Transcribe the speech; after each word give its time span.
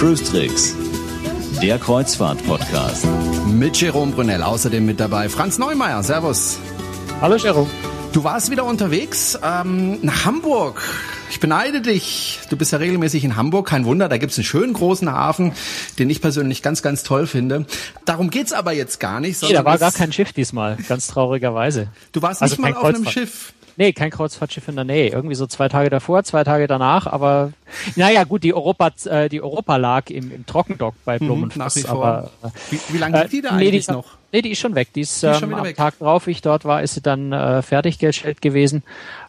Cruise 0.00 0.24
Tricks, 0.24 0.74
der 1.62 1.78
Kreuzfahrt-Podcast. 1.78 3.06
Mit 3.48 3.78
Jerome 3.78 4.12
Brunel, 4.12 4.42
außerdem 4.42 4.86
mit 4.86 4.98
dabei 4.98 5.28
Franz 5.28 5.58
Neumeier. 5.58 6.02
Servus. 6.02 6.58
Hallo 7.20 7.36
Jerome. 7.36 7.68
Du 8.12 8.24
warst 8.24 8.50
wieder 8.50 8.64
unterwegs 8.64 9.38
ähm, 9.42 9.98
nach 10.00 10.24
Hamburg. 10.24 10.82
Ich 11.30 11.38
beneide 11.38 11.80
dich. 11.80 12.40
Du 12.50 12.56
bist 12.56 12.72
ja 12.72 12.78
regelmäßig 12.78 13.24
in 13.24 13.36
Hamburg. 13.36 13.68
Kein 13.68 13.84
Wunder, 13.84 14.08
da 14.08 14.18
gibt's 14.18 14.36
einen 14.36 14.44
schönen 14.44 14.72
großen 14.72 15.10
Hafen, 15.10 15.52
den 15.98 16.10
ich 16.10 16.20
persönlich 16.20 16.60
ganz, 16.60 16.82
ganz 16.82 17.04
toll 17.04 17.28
finde. 17.28 17.66
Darum 18.04 18.30
geht's 18.30 18.52
aber 18.52 18.72
jetzt 18.72 18.98
gar 18.98 19.20
nicht. 19.20 19.40
Nee, 19.42 19.52
da 19.52 19.64
war 19.64 19.78
gar 19.78 19.92
kein 19.92 20.12
Schiff 20.12 20.32
diesmal, 20.32 20.76
ganz 20.88 21.06
traurigerweise. 21.06 21.88
Du 22.12 22.20
warst 22.20 22.42
also 22.42 22.54
nicht 22.54 22.60
mal 22.60 22.74
auf 22.74 22.84
einem 22.84 23.06
Schiff. 23.06 23.52
Nee, 23.76 23.92
kein 23.92 24.10
Kreuzfahrtschiff 24.10 24.68
in 24.68 24.74
der 24.74 24.84
Nähe. 24.84 25.08
Irgendwie 25.08 25.36
so 25.36 25.46
zwei 25.46 25.68
Tage 25.68 25.88
davor, 25.88 26.24
zwei 26.24 26.44
Tage 26.44 26.66
danach, 26.66 27.06
aber 27.06 27.52
naja 27.96 28.24
gut, 28.24 28.42
die 28.42 28.52
Europa, 28.52 28.90
äh, 29.04 29.28
die 29.28 29.40
Europa 29.40 29.76
lag 29.76 30.10
im, 30.10 30.32
im 30.32 30.44
Trockendock 30.44 30.94
bei 31.04 31.18
mhm, 31.18 31.26
Blumenfuß. 31.26 31.84
Mhm, 31.84 31.90
aber 31.90 32.30
äh, 32.42 32.48
wie, 32.70 32.80
wie 32.88 32.98
lange 32.98 33.20
liegt 33.20 33.32
die 33.32 33.40
da 33.40 33.50
äh, 33.50 33.56
nee, 33.56 33.68
eigentlich 33.68 33.86
die, 33.86 33.92
noch? 33.92 34.04
Nee, 34.32 34.42
die 34.42 34.50
ist 34.50 34.58
schon 34.58 34.74
weg. 34.74 34.88
Die 34.94 35.00
ist, 35.00 35.22
die 35.22 35.28
ist 35.28 35.42
ähm, 35.42 35.54
am 35.54 35.64
weg. 35.64 35.76
Tag 35.76 35.98
drauf, 35.98 36.26
wie 36.26 36.32
ich 36.32 36.42
dort 36.42 36.64
war, 36.64 36.82
ist 36.82 36.94
sie 36.94 37.00
dann 37.00 37.32
äh, 37.32 37.62
fertiggestellt 37.62 38.42
gewesen, 38.42 38.82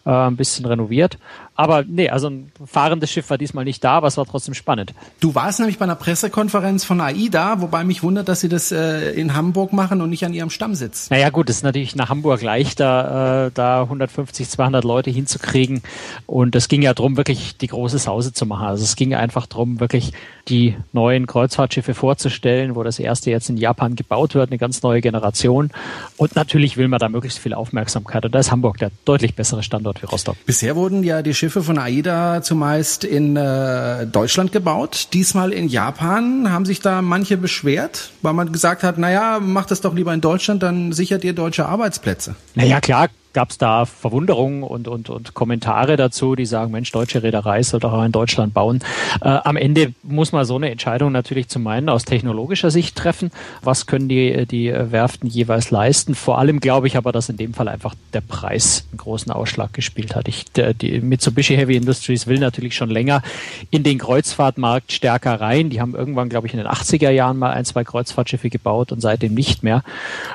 äh, 0.05 0.09
ein 0.09 0.35
bisschen 0.35 0.65
renoviert. 0.65 1.17
Aber 1.55 1.83
nee, 1.83 2.09
also 2.09 2.27
ein 2.27 2.51
fahrendes 2.65 3.11
Schiff 3.11 3.29
war 3.29 3.37
diesmal 3.37 3.65
nicht 3.65 3.83
da, 3.83 3.91
aber 3.93 4.07
es 4.07 4.17
war 4.17 4.25
trotzdem 4.25 4.53
spannend. 4.53 4.93
Du 5.19 5.35
warst 5.35 5.59
nämlich 5.59 5.77
bei 5.77 5.83
einer 5.83 5.95
Pressekonferenz 5.95 6.85
von 6.85 6.99
AIDA, 7.01 7.61
wobei 7.61 7.83
mich 7.83 8.01
wundert, 8.01 8.29
dass 8.29 8.39
sie 8.39 8.49
das 8.49 8.71
äh, 8.71 9.11
in 9.11 9.35
Hamburg 9.35 9.73
machen 9.73 10.01
und 10.01 10.09
nicht 10.09 10.25
an 10.25 10.33
ihrem 10.33 10.49
Stammsitz. 10.49 11.09
Naja 11.09 11.29
gut, 11.29 11.49
es 11.49 11.57
ist 11.57 11.63
natürlich 11.63 11.95
nach 11.95 12.09
Hamburg 12.09 12.41
leichter, 12.41 13.47
äh, 13.47 13.51
da 13.53 13.83
150, 13.83 14.49
200 14.49 14.83
Leute 14.83 15.11
hinzukriegen. 15.11 15.83
Und 16.25 16.55
es 16.55 16.67
ging 16.67 16.81
ja 16.81 16.93
darum, 16.93 17.17
wirklich 17.17 17.57
die 17.57 17.67
große 17.67 17.99
Sause 17.99 18.33
zu 18.33 18.45
machen. 18.45 18.65
Also 18.65 18.83
es 18.83 18.95
ging 18.95 19.13
einfach 19.13 19.45
darum, 19.45 19.79
wirklich 19.79 20.13
die 20.47 20.75
neuen 20.93 21.27
Kreuzfahrtschiffe 21.27 21.93
vorzustellen, 21.93 22.75
wo 22.75 22.83
das 22.83 22.97
erste 22.97 23.29
jetzt 23.29 23.49
in 23.49 23.57
Japan 23.57 23.95
gebaut 23.95 24.33
wird, 24.33 24.49
eine 24.49 24.57
ganz 24.57 24.81
neue 24.81 25.01
Generation. 25.01 25.69
Und 26.17 26.35
natürlich 26.35 26.77
will 26.77 26.87
man 26.87 26.99
da 26.99 27.09
möglichst 27.09 27.39
viel 27.39 27.53
Aufmerksamkeit. 27.53 28.25
Und 28.25 28.33
da 28.33 28.39
ist 28.39 28.51
Hamburg 28.51 28.77
der 28.77 28.89
deutlich 29.05 29.35
bessere 29.35 29.61
Standort 29.61 29.90
wie 30.01 30.05
Rostock. 30.05 30.35
Bisher 30.45 30.75
wurden 30.75 31.03
ja 31.03 31.21
die 31.21 31.33
Schiffe 31.33 31.51
Schiffe 31.51 31.63
von 31.63 31.77
AIDA 31.77 32.41
zumeist 32.41 33.03
in 33.03 33.35
äh, 33.35 34.07
Deutschland 34.07 34.51
gebaut. 34.51 35.09
Diesmal 35.11 35.51
in 35.51 35.67
Japan 35.67 36.51
haben 36.51 36.65
sich 36.65 36.79
da 36.79 37.01
manche 37.01 37.35
beschwert, 37.35 38.11
weil 38.21 38.33
man 38.33 38.53
gesagt 38.53 38.83
hat, 38.83 38.97
naja, 38.97 39.39
macht 39.41 39.69
das 39.69 39.81
doch 39.81 39.93
lieber 39.93 40.13
in 40.13 40.21
Deutschland, 40.21 40.63
dann 40.63 40.93
sichert 40.93 41.23
ihr 41.23 41.33
deutsche 41.33 41.65
Arbeitsplätze. 41.65 42.35
Naja, 42.55 42.79
klar, 42.79 43.09
gab 43.33 43.51
es 43.51 43.57
da 43.57 43.85
Verwunderungen 43.85 44.63
und, 44.63 44.87
und, 44.87 45.09
und 45.09 45.33
Kommentare 45.33 45.95
dazu, 45.95 46.35
die 46.35 46.45
sagen, 46.45 46.71
Mensch, 46.71 46.91
deutsche 46.91 47.23
Reederei 47.23 47.63
soll 47.63 47.79
doch 47.79 47.93
auch 47.93 48.03
in 48.03 48.11
Deutschland 48.11 48.53
bauen. 48.53 48.79
Äh, 49.21 49.29
am 49.29 49.55
Ende 49.55 49.93
muss 50.03 50.31
man 50.31 50.45
so 50.45 50.55
eine 50.55 50.69
Entscheidung 50.69 51.11
natürlich 51.11 51.47
zum 51.47 51.65
einen 51.67 51.89
aus 51.89 52.05
technologischer 52.05 52.71
Sicht 52.71 52.95
treffen. 52.95 53.31
Was 53.61 53.85
können 53.85 54.09
die, 54.09 54.45
die 54.45 54.73
Werften 54.73 55.29
jeweils 55.29 55.71
leisten? 55.71 56.15
Vor 56.15 56.39
allem 56.39 56.59
glaube 56.59 56.87
ich 56.87 56.97
aber, 56.97 57.11
dass 57.11 57.29
in 57.29 57.37
dem 57.37 57.53
Fall 57.53 57.67
einfach 57.67 57.95
der 58.13 58.21
Preis 58.21 58.85
einen 58.91 58.97
großen 58.97 59.31
Ausschlag 59.31 59.73
gespielt 59.73 60.15
hat. 60.15 60.27
Ich, 60.27 60.51
der, 60.51 60.73
die 60.73 60.99
Mitsubishi 60.99 61.55
Heavy 61.55 61.75
Industries 61.75 62.27
will 62.27 62.39
natürlich 62.39 62.75
schon 62.75 62.89
länger 62.89 63.21
in 63.69 63.83
den 63.83 63.97
Kreuzfahrtmarkt 63.97 64.91
stärker 64.91 65.39
rein. 65.39 65.69
Die 65.69 65.79
haben 65.79 65.95
irgendwann, 65.95 66.29
glaube 66.29 66.47
ich, 66.47 66.53
in 66.53 66.57
den 66.57 66.67
80er 66.67 67.09
Jahren 67.09 67.37
mal 67.37 67.51
ein, 67.51 67.65
zwei 67.65 67.83
Kreuzfahrtschiffe 67.83 68.49
gebaut 68.49 68.91
und 68.91 68.99
seitdem 69.01 69.33
nicht 69.33 69.63
mehr. 69.63 69.83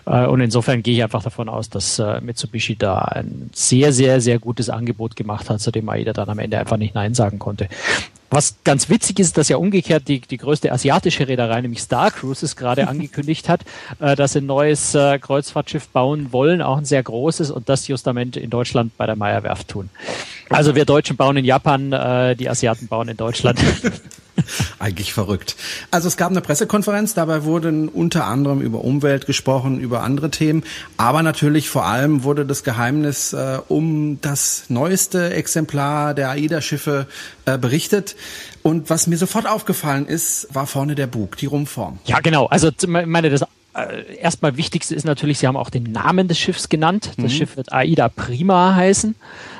Äh, 0.07 0.27
und 0.27 0.41
insofern 0.41 0.83
gehe 0.83 0.95
ich 0.95 1.03
einfach 1.03 1.23
davon 1.23 1.49
aus, 1.49 1.69
dass 1.69 1.99
äh, 1.99 2.21
Mitsubishi 2.21 2.77
da 2.77 2.86
da 2.87 2.99
ein 2.99 3.51
sehr, 3.53 3.93
sehr, 3.93 4.21
sehr 4.21 4.39
gutes 4.39 4.71
Angebot 4.71 5.17
gemacht 5.17 5.51
hat, 5.51 5.61
zu 5.61 5.71
dem 5.71 5.89
AIDA 5.89 6.13
dann 6.13 6.29
am 6.29 6.39
Ende 6.39 6.59
einfach 6.59 6.77
nicht 6.77 6.95
Nein 6.95 7.15
sagen 7.15 7.39
konnte. 7.39 7.69
Was 8.31 8.57
ganz 8.65 8.89
witzig 8.89 9.21
ist, 9.21 9.39
dass 9.39 9.49
ja 9.49 9.57
umgekehrt 9.57 10.09
die, 10.09 10.21
die 10.21 10.37
größte 10.37 10.73
asiatische 10.73 11.29
Reederei, 11.29 11.61
nämlich 11.61 11.81
Star 11.81 12.11
Cruises, 12.11 12.57
gerade 12.57 12.89
angekündigt 12.89 13.49
hat, 13.49 13.63
äh, 14.01 14.17
dass 14.17 14.33
sie 14.33 14.41
ein 14.41 14.47
neues 14.47 14.95
äh, 14.95 15.19
Kreuzfahrtschiff 15.19 15.89
bauen 15.89 16.33
wollen, 16.33 16.63
auch 16.63 16.79
ein 16.79 16.85
sehr 16.85 17.03
großes, 17.03 17.51
und 17.51 17.69
das 17.69 17.89
justament 17.89 18.37
in 18.37 18.51
Deutschland 18.51 18.97
bei 18.97 19.07
der 19.07 19.17
Meyer 19.17 19.43
Werft 19.43 19.69
tun. 19.69 19.91
Also 20.49 20.75
wir 20.75 20.85
Deutschen 20.85 21.17
bauen 21.17 21.37
in 21.37 21.45
Japan, 21.45 21.93
äh, 21.93 22.37
die 22.37 22.49
Asiaten 22.49 22.87
bauen 22.89 23.09
in 23.09 23.17
Deutschland. 23.17 23.61
Eigentlich 24.79 25.13
verrückt. 25.13 25.57
Also 25.91 26.09
es 26.09 26.17
gab 26.17 26.31
eine 26.31 26.41
Pressekonferenz, 26.41 27.15
dabei 27.15 27.45
wurden 27.45 27.89
unter 27.89 28.27
anderem 28.27 28.61
über 28.61 28.85
Umwelt 28.85 29.27
gesprochen, 29.27 29.81
über 29.81 30.03
andere 30.03 30.31
Themen, 30.31 30.63
aber 30.97 31.23
natürlich 31.23 31.71
vor 31.71 31.87
allem 31.87 32.23
wurde 32.23 32.45
das 32.45 32.63
Geheimnis 32.63 33.33
äh, 33.33 33.59
um 33.69 34.21
das 34.21 34.65
neueste 34.69 35.33
Exemplar 35.33 36.15
der 36.15 36.31
AIDA-Schiffe 36.31 37.07
äh, 37.47 37.59
berichtet. 37.59 38.15
Und 38.63 38.91
was 38.91 39.07
mir 39.07 39.17
sofort 39.17 39.49
aufgefallen 39.49 40.07
ist, 40.07 40.49
war 40.53 40.67
vorne 40.67 40.95
der 40.95 41.07
Bug, 41.07 41.37
die 41.39 41.47
Rumpform. 41.47 41.99
Ja, 42.05 42.21
genau. 42.21 42.47
Also 42.47 42.71
meine, 42.87 43.31
das 43.31 43.43
äh, 43.75 44.17
erstmal 44.17 44.57
wichtigste 44.57 44.95
ist 44.95 45.05
natürlich, 45.05 45.39
Sie 45.39 45.47
haben 45.47 45.57
auch 45.57 45.71
den 45.71 45.85
Namen 45.85 46.29
des 46.29 46.39
Schiffs 46.39 46.69
genannt. 46.69 47.13
Das 47.17 47.33
mhm. 47.33 47.37
Schiff 47.37 47.57
wird 47.57 47.73
AIDA 47.73 48.09
Prima 48.09 48.75
heißen. 48.75 49.15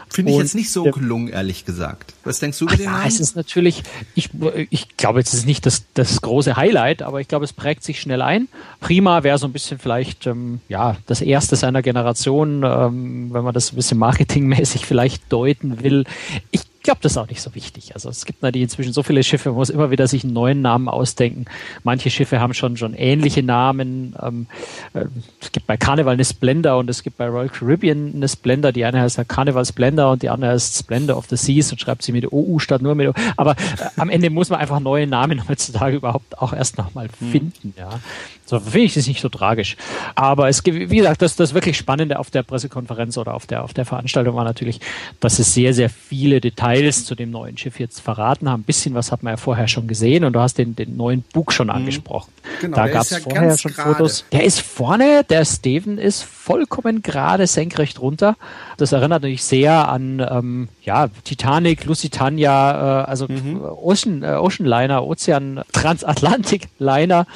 Finde 0.09 0.33
ich 0.33 0.39
jetzt 0.39 0.55
nicht 0.55 0.71
so 0.71 0.85
gelungen, 0.85 1.29
ehrlich 1.29 1.65
gesagt. 1.65 2.15
Was 2.25 2.39
denkst 2.39 2.59
du 2.59 2.65
über 2.67 2.77
den 2.77 2.87
Namen? 2.87 3.03
Ja, 3.03 3.09
es 3.09 3.21
ist 3.21 3.37
natürlich, 3.37 3.83
ich, 4.15 4.31
ich 4.71 4.97
glaube, 4.97 5.19
jetzt 5.19 5.35
ist 5.35 5.47
nicht 5.47 5.67
das, 5.67 5.85
das 5.95 6.23
große 6.23 6.57
Highlight, 6.57 7.03
aber 7.03 7.21
ich 7.21 7.29
glaube, 7.29 7.45
es 7.45 7.53
prägt 7.53 7.83
sich 7.83 8.01
schnell 8.01 8.23
ein. 8.23 8.49
Prima 8.81 9.25
wäre 9.25 9.39
so 9.39 9.47
ein 9.47 9.53
bisschen 9.53 9.79
vielleicht, 9.79 10.27
ähm, 10.27 10.61
ja, 10.69 10.97
das 11.07 11.21
erste 11.21 11.57
seiner 11.57 11.83
Generation, 11.83 12.63
ähm, 12.63 13.33
wenn 13.33 13.45
man 13.45 13.53
das 13.53 13.73
ein 13.73 13.77
bisschen 13.77 13.99
marketingmäßig 13.99 14.87
vielleicht 14.87 15.31
deuten 15.33 15.83
will. 15.83 16.05
Ich 16.51 16.63
glaube, 16.87 17.01
das 17.03 17.13
ist 17.13 17.19
auch 17.19 17.29
nicht 17.29 17.43
so 17.43 17.55
wichtig. 17.55 17.95
Also 17.95 18.09
es 18.09 18.25
gibt 18.25 18.43
natürlich 18.43 18.65
inzwischen 18.65 18.93
so 18.93 19.03
viele 19.03 19.23
Schiffe, 19.23 19.51
man 19.51 19.59
muss 19.59 19.71
immer 19.71 19.91
wieder 19.91 20.07
sich 20.07 20.25
einen 20.25 20.33
neuen 20.33 20.63
Namen 20.63 20.89
ausdenken. 20.89 21.45
Manche 21.85 22.11
Schiffe 22.11 22.41
haben 22.41 22.55
schon 22.55 22.77
schon 22.77 22.95
ähnliche 22.95 23.43
Namen. 23.43 24.17
Ähm, 24.23 24.47
äh, 24.95 25.05
es 25.41 25.53
gibt 25.53 25.67
bei 25.67 25.77
Carnival 25.77 26.15
eine 26.15 26.25
Splendor 26.25 26.79
und 26.79 26.89
es 26.89 27.03
gibt 27.03 27.19
bei 27.19 27.29
Royal 27.29 27.49
Caribbean 27.49 28.13
eine 28.15 28.29
Splendor. 28.29 28.73
Die 28.73 28.85
eine 28.85 29.01
heißt 29.01 29.21
Carnival 29.29 29.65
Splendor 29.65 30.13
und 30.13 30.23
die 30.23 30.31
andere 30.31 30.53
heißt 30.53 30.79
Splendor 30.79 31.17
of 31.17 31.27
the 31.29 31.37
Seas 31.37 31.71
und 31.73 31.81
schreibt 31.81 32.03
sie 32.03 32.13
mit 32.13 32.33
OU 32.33 32.59
statt 32.61 32.83
nur 32.83 32.95
mit 32.95 33.09
O. 33.09 33.15
Aber 33.37 33.53
äh, 33.53 33.57
am 33.97 34.09
Ende 34.09 34.31
muss 34.31 34.49
man 34.49 34.61
einfach 34.61 34.81
neue 34.81 35.07
Namen 35.07 35.49
heutzutage 35.49 35.97
überhaupt 35.97 36.39
auch 36.39 36.53
erst 36.53 36.79
nochmal 36.79 37.09
hm. 37.19 37.31
finden. 37.31 37.75
Ja. 37.77 38.01
So 38.45 38.61
finde 38.61 38.83
ich 38.83 38.95
das 38.95 39.09
nicht 39.09 39.21
so 39.21 39.29
tragisch. 39.29 39.77
Aber 40.15 40.49
es 40.49 40.63
gibt, 40.63 40.91
wie 40.91 40.97
gesagt, 40.97 41.21
das, 41.21 41.35
das 41.35 41.53
wirklich 41.53 41.77
Spannende 41.77 42.19
auf 42.21 42.31
der 42.31 42.45
Pressekonferenz 42.45 43.19
oder 43.19 43.35
auf 43.35 43.47
der, 43.47 43.65
auf 43.65 43.75
der 43.75 43.85
Veranstaltung 43.85 44.37
war 44.37 44.45
natürlich, 44.45 44.81
dass 45.19 45.41
es 45.41 45.53
sehr, 45.53 45.75
sehr 45.75 45.91
viele 45.91 46.41
Details 46.41 46.76
zu 47.05 47.15
dem 47.15 47.31
neuen 47.31 47.57
Schiff 47.57 47.79
jetzt 47.81 48.01
verraten 48.01 48.49
haben. 48.49 48.63
Ein 48.63 48.65
bisschen 48.65 48.95
was 48.95 49.13
hat 49.13 49.23
man 49.23 49.35
ja 49.35 49.37
vorher 49.37 49.69
schon 49.69 49.87
gesehen 49.87 50.25
und 50.25 50.33
du 50.33 50.41
hast 50.41 50.59
den, 50.59 50.77
den 50.77 50.97
neuen 50.97 51.23
Bug 51.33 51.53
schon 51.53 51.69
mhm. 51.69 51.75
angesprochen. 51.75 52.33
Genau, 52.61 52.77
da 52.77 52.89
gab 52.89 53.03
es 53.03 53.11
ja 53.11 53.19
vorher 53.19 53.57
schon 53.59 53.73
grade. 53.73 53.95
Fotos. 53.95 54.25
Der 54.33 54.45
ist 54.45 54.61
vorne, 54.61 55.25
der 55.29 55.45
Steven 55.45 55.99
ist 55.99 56.23
vollkommen 56.23 57.03
gerade 57.03 57.47
senkrecht 57.47 58.01
runter. 58.01 58.37
Das 58.77 58.93
erinnert 58.93 59.23
natürlich 59.23 59.45
sehr 59.45 59.89
an 59.89 60.25
ähm, 60.31 60.69
ja, 60.83 61.09
Titanic, 61.25 61.85
Lusitania, 61.85 63.03
äh, 63.03 63.05
also 63.05 63.27
mhm. 63.29 63.63
Ocean, 63.63 64.23
äh, 64.23 64.37
Ocean 64.37 64.67
Liner, 64.67 65.05
Ozean, 65.05 65.63
Transatlantic 65.73 66.69
Liner 66.79 67.27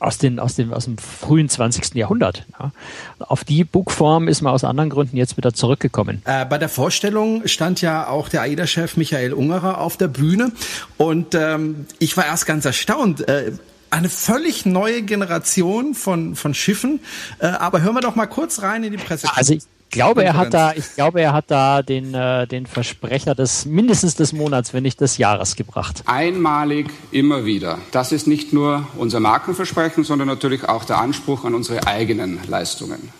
aus, 0.00 0.18
den, 0.18 0.38
aus, 0.38 0.56
dem, 0.56 0.72
aus 0.72 0.84
dem 0.84 0.98
frühen 0.98 1.48
20. 1.48 1.94
Jahrhundert. 1.94 2.44
Ja. 2.58 2.72
Auf 3.20 3.44
die 3.44 3.64
Bugform 3.64 4.28
ist 4.28 4.42
man 4.42 4.52
aus 4.52 4.64
anderen 4.64 4.90
Gründen 4.90 5.16
jetzt 5.16 5.36
wieder 5.36 5.52
zurückgekommen. 5.54 6.22
Äh, 6.24 6.44
bei 6.46 6.58
der 6.58 6.68
Vorstellung 6.68 7.46
stand 7.46 7.80
ja 7.80 8.08
auch 8.08 8.28
der 8.28 8.42
AIDA-Chef 8.42 8.85
Michael 8.94 9.32
Ungerer 9.32 9.80
auf 9.80 9.96
der 9.96 10.08
Bühne 10.08 10.52
und 10.96 11.34
ähm, 11.34 11.86
ich 11.98 12.16
war 12.16 12.26
erst 12.26 12.46
ganz 12.46 12.64
erstaunt. 12.64 13.26
Äh, 13.28 13.52
eine 13.90 14.08
völlig 14.08 14.66
neue 14.66 15.02
Generation 15.02 15.94
von, 15.94 16.36
von 16.36 16.54
Schiffen. 16.54 17.00
Äh, 17.38 17.46
aber 17.46 17.82
hören 17.82 17.94
wir 17.94 18.00
doch 18.00 18.16
mal 18.16 18.26
kurz 18.26 18.62
rein 18.62 18.84
in 18.84 18.92
die 18.92 18.98
Presse. 18.98 19.28
Also 19.34 19.54
ich 19.54 19.64
glaube, 19.90 20.24
er 20.24 20.34
hat 20.34 20.52
da, 20.52 20.72
ich 20.72 20.94
glaube, 20.94 21.20
er 21.20 21.32
hat 21.32 21.46
da 21.48 21.82
den, 21.82 22.14
äh, 22.14 22.46
den 22.46 22.66
Versprecher 22.66 23.34
des 23.34 23.64
mindestens 23.64 24.14
des 24.14 24.32
Monats, 24.32 24.74
wenn 24.74 24.82
nicht 24.82 25.00
des 25.00 25.18
Jahres 25.18 25.56
gebracht. 25.56 26.02
Einmalig 26.06 26.90
immer 27.10 27.44
wieder. 27.44 27.78
Das 27.92 28.12
ist 28.12 28.26
nicht 28.26 28.52
nur 28.52 28.86
unser 28.96 29.20
Markenversprechen, 29.20 30.04
sondern 30.04 30.28
natürlich 30.28 30.68
auch 30.68 30.84
der 30.84 30.98
Anspruch 30.98 31.44
an 31.44 31.54
unsere 31.54 31.86
eigenen 31.86 32.40
Leistungen. 32.48 33.10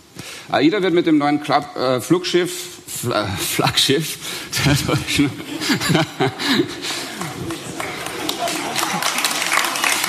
AIDA 0.50 0.82
wird 0.82 0.94
mit 0.94 1.06
dem 1.06 1.18
neuen 1.18 1.42
Club, 1.42 1.64
äh, 1.76 2.00
Flugschiff, 2.00 2.52
Fl 2.86 3.12
äh, 3.12 3.26
Flaggschiff 3.26 4.18
der 4.64 4.74
deutschen 4.86 5.30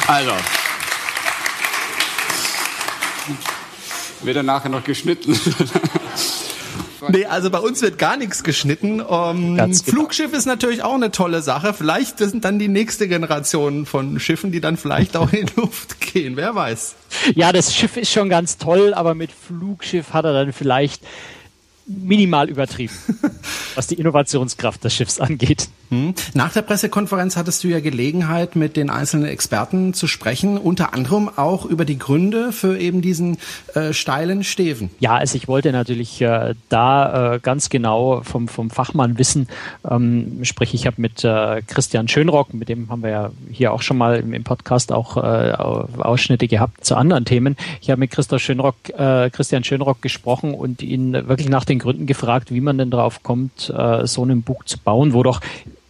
Also. 0.08 0.32
Wird 4.22 4.38
er 4.38 4.44
nachher 4.44 4.70
noch 4.70 4.84
geschnitten? 4.84 5.38
Nee, 7.10 7.26
also 7.26 7.50
bei 7.50 7.60
uns 7.60 7.82
wird 7.82 7.98
gar 7.98 8.18
nichts 8.18 8.44
geschnitten. 8.44 9.02
Um, 9.02 9.56
genau. 9.56 9.74
Flugschiff 9.84 10.34
ist 10.34 10.46
natürlich 10.46 10.84
auch 10.84 10.96
eine 10.96 11.12
tolle 11.12 11.42
Sache. 11.42 11.74
Vielleicht 11.74 12.20
sind 12.20 12.46
dann 12.46 12.60
die 12.60 12.68
nächste 12.68 13.08
Generation 13.08 13.86
von 13.86 14.20
Schiffen, 14.20 14.52
die 14.52 14.62
dann 14.62 14.78
vielleicht 14.78 15.16
auch 15.18 15.32
in 15.34 15.46
die 15.46 15.54
Luft 15.56 16.00
gehen. 16.02 16.36
Wer 16.36 16.56
weiß. 16.56 16.96
ja, 17.36 17.52
das 17.52 17.76
Schiff 17.76 17.98
ist 17.98 18.12
schon 18.12 18.30
ganz 18.30 18.58
toll, 18.58 18.94
aber 18.94 19.16
mit 19.16 19.32
Flugschiff 19.32 20.14
hat 20.14 20.26
er 20.26 20.34
dann 20.34 20.54
vielleicht 20.54 21.02
minimal 21.86 22.50
übertrieben, 22.50 22.94
was 23.76 23.88
die 23.88 23.96
Innovationskraft 23.96 24.84
des 24.84 24.94
Schiffs 24.94 25.20
angeht. 25.20 25.70
Hm. 25.90 26.14
Nach 26.34 26.52
der 26.52 26.64
Pressekonferenz 26.64 27.38
hattest 27.38 27.64
du 27.64 27.70
ja 27.70 27.80
Gelegenheit, 27.80 28.56
mit 28.56 28.76
den 28.76 28.90
einzelnen 28.90 29.26
Experten 29.26 29.94
zu 29.94 30.08
sprechen, 30.08 30.58
unter 30.58 30.94
anderem 30.94 31.30
auch 31.34 31.66
über 31.66 31.86
die 31.86 31.98
Gründe 31.98 32.52
für 32.52 32.78
eben 32.78 33.02
diesen 33.02 33.38
äh, 33.74 33.94
steilen 33.94 34.44
Steven. 34.44 34.90
Ja, 35.00 35.16
also 35.16 35.38
ich 35.38 35.48
wollte 35.48 35.72
natürlich 35.72 36.22
äh, 36.22 36.56
da 36.68 37.36
äh, 37.36 37.40
ganz 37.40 37.70
genau 37.70 38.22
vom, 38.24 38.48
vom 38.48 38.70
Fachmann 38.70 39.18
wissen, 39.18 39.48
ähm, 39.90 40.40
sprich 40.44 40.74
ich 40.74 40.88
habe 40.88 41.02
mit 41.02 41.24
äh, 41.24 41.62
Christian 41.66 42.08
Schönrock, 42.08 42.54
mit 42.54 42.68
dem 42.68 42.90
haben 42.90 43.04
wir 43.04 43.10
ja 43.10 43.32
hier 43.50 43.72
auch 43.72 43.82
schon 43.82 43.98
mal 43.98 44.18
im, 44.18 44.34
im 44.34 44.44
Podcast 44.44 44.92
auch 44.92 45.18
äh, 45.18 45.54
Ausschnitte 45.54 46.48
gehabt 46.48 46.84
zu 46.84 46.96
anderen 46.96 47.24
Themen. 47.24 47.56
Ich 47.82 47.90
habe 47.90 48.00
mit 48.00 48.12
Christoph 48.12 48.42
Schönrock, 48.42 48.76
äh, 48.98 49.30
Christian 49.30 49.64
Schönrock 49.64 50.02
gesprochen 50.02 50.54
und 50.54 50.82
ihn 50.82 51.14
wirklich 51.14 51.50
nach 51.50 51.64
den 51.64 51.80
Gründen 51.80 52.08
gefragt, 52.08 52.52
wie 52.52 52.62
man 52.62 52.78
denn 52.78 52.90
darauf 52.90 53.24
kommt, 53.24 53.74
so 54.04 54.24
einen 54.24 54.42
Bug 54.42 54.68
zu 54.68 54.78
bauen, 54.78 55.14
wo 55.14 55.24
doch 55.24 55.42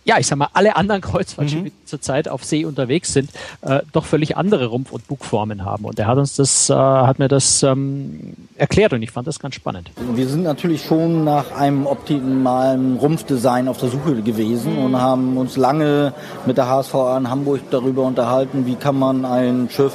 ja, 0.07 0.17
ich 0.17 0.25
sag 0.25 0.37
mal, 0.37 0.47
alle 0.53 0.77
anderen 0.77 1.01
Kreuzfahrtschiffe, 1.01 1.63
mhm. 1.63 1.65
die 1.65 1.85
zurzeit 1.85 2.29
auf 2.29 2.45
See 2.45 2.63
unterwegs 2.63 3.11
sind, 3.11 3.29
äh, 3.61 3.81
doch 3.91 4.05
völlig 4.05 4.37
andere 4.37 4.67
Rumpf- 4.67 4.93
und 4.93 5.05
Bugformen 5.07 5.65
haben. 5.65 5.83
Und 5.83 5.99
er 5.99 6.07
hat 6.07 6.17
uns 6.17 6.37
das, 6.37 6.69
äh, 6.69 6.73
hat 6.73 7.19
mir 7.19 7.27
das 7.27 7.61
ähm, 7.61 8.33
erklärt 8.55 8.93
und 8.93 9.01
ich 9.01 9.11
fand 9.11 9.27
das 9.27 9.37
ganz 9.37 9.55
spannend. 9.55 9.91
Wir 10.15 10.27
sind 10.29 10.43
natürlich 10.43 10.85
schon 10.85 11.25
nach 11.25 11.51
einem 11.51 11.85
optimalen 11.85 12.95
Rumpfdesign 12.95 13.67
auf 13.67 13.79
der 13.79 13.89
Suche 13.89 14.21
gewesen 14.21 14.77
mhm. 14.77 14.85
und 14.85 15.01
haben 15.01 15.37
uns 15.37 15.57
lange 15.57 16.13
mit 16.45 16.57
der 16.57 16.69
HSVA 16.69 17.17
in 17.17 17.29
Hamburg 17.29 17.59
darüber 17.69 18.03
unterhalten, 18.03 18.65
wie 18.65 18.75
kann 18.75 18.97
man 18.97 19.25
ein 19.25 19.67
Schiff 19.69 19.93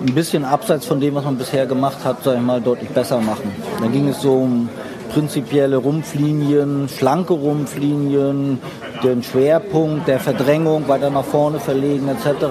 ein 0.00 0.14
bisschen 0.14 0.46
abseits 0.46 0.86
von 0.86 0.98
dem, 0.98 1.14
was 1.14 1.24
man 1.24 1.36
bisher 1.36 1.66
gemacht 1.66 2.04
hat, 2.04 2.24
sag 2.24 2.36
ich 2.36 2.42
mal, 2.42 2.60
deutlich 2.60 2.88
besser 2.90 3.20
machen. 3.20 3.50
Da 3.80 3.86
ging 3.88 4.08
es 4.08 4.22
so 4.22 4.32
um 4.32 4.68
prinzipielle 5.16 5.76
Rumpflinien, 5.76 6.88
schlanke 6.88 7.32
Rumpflinien, 7.32 8.58
den 9.02 9.22
Schwerpunkt 9.22 10.08
der 10.08 10.20
Verdrängung 10.20 10.88
weiter 10.88 11.10
nach 11.10 11.24
vorne 11.24 11.60
verlegen 11.60 12.08
etc. 12.08 12.44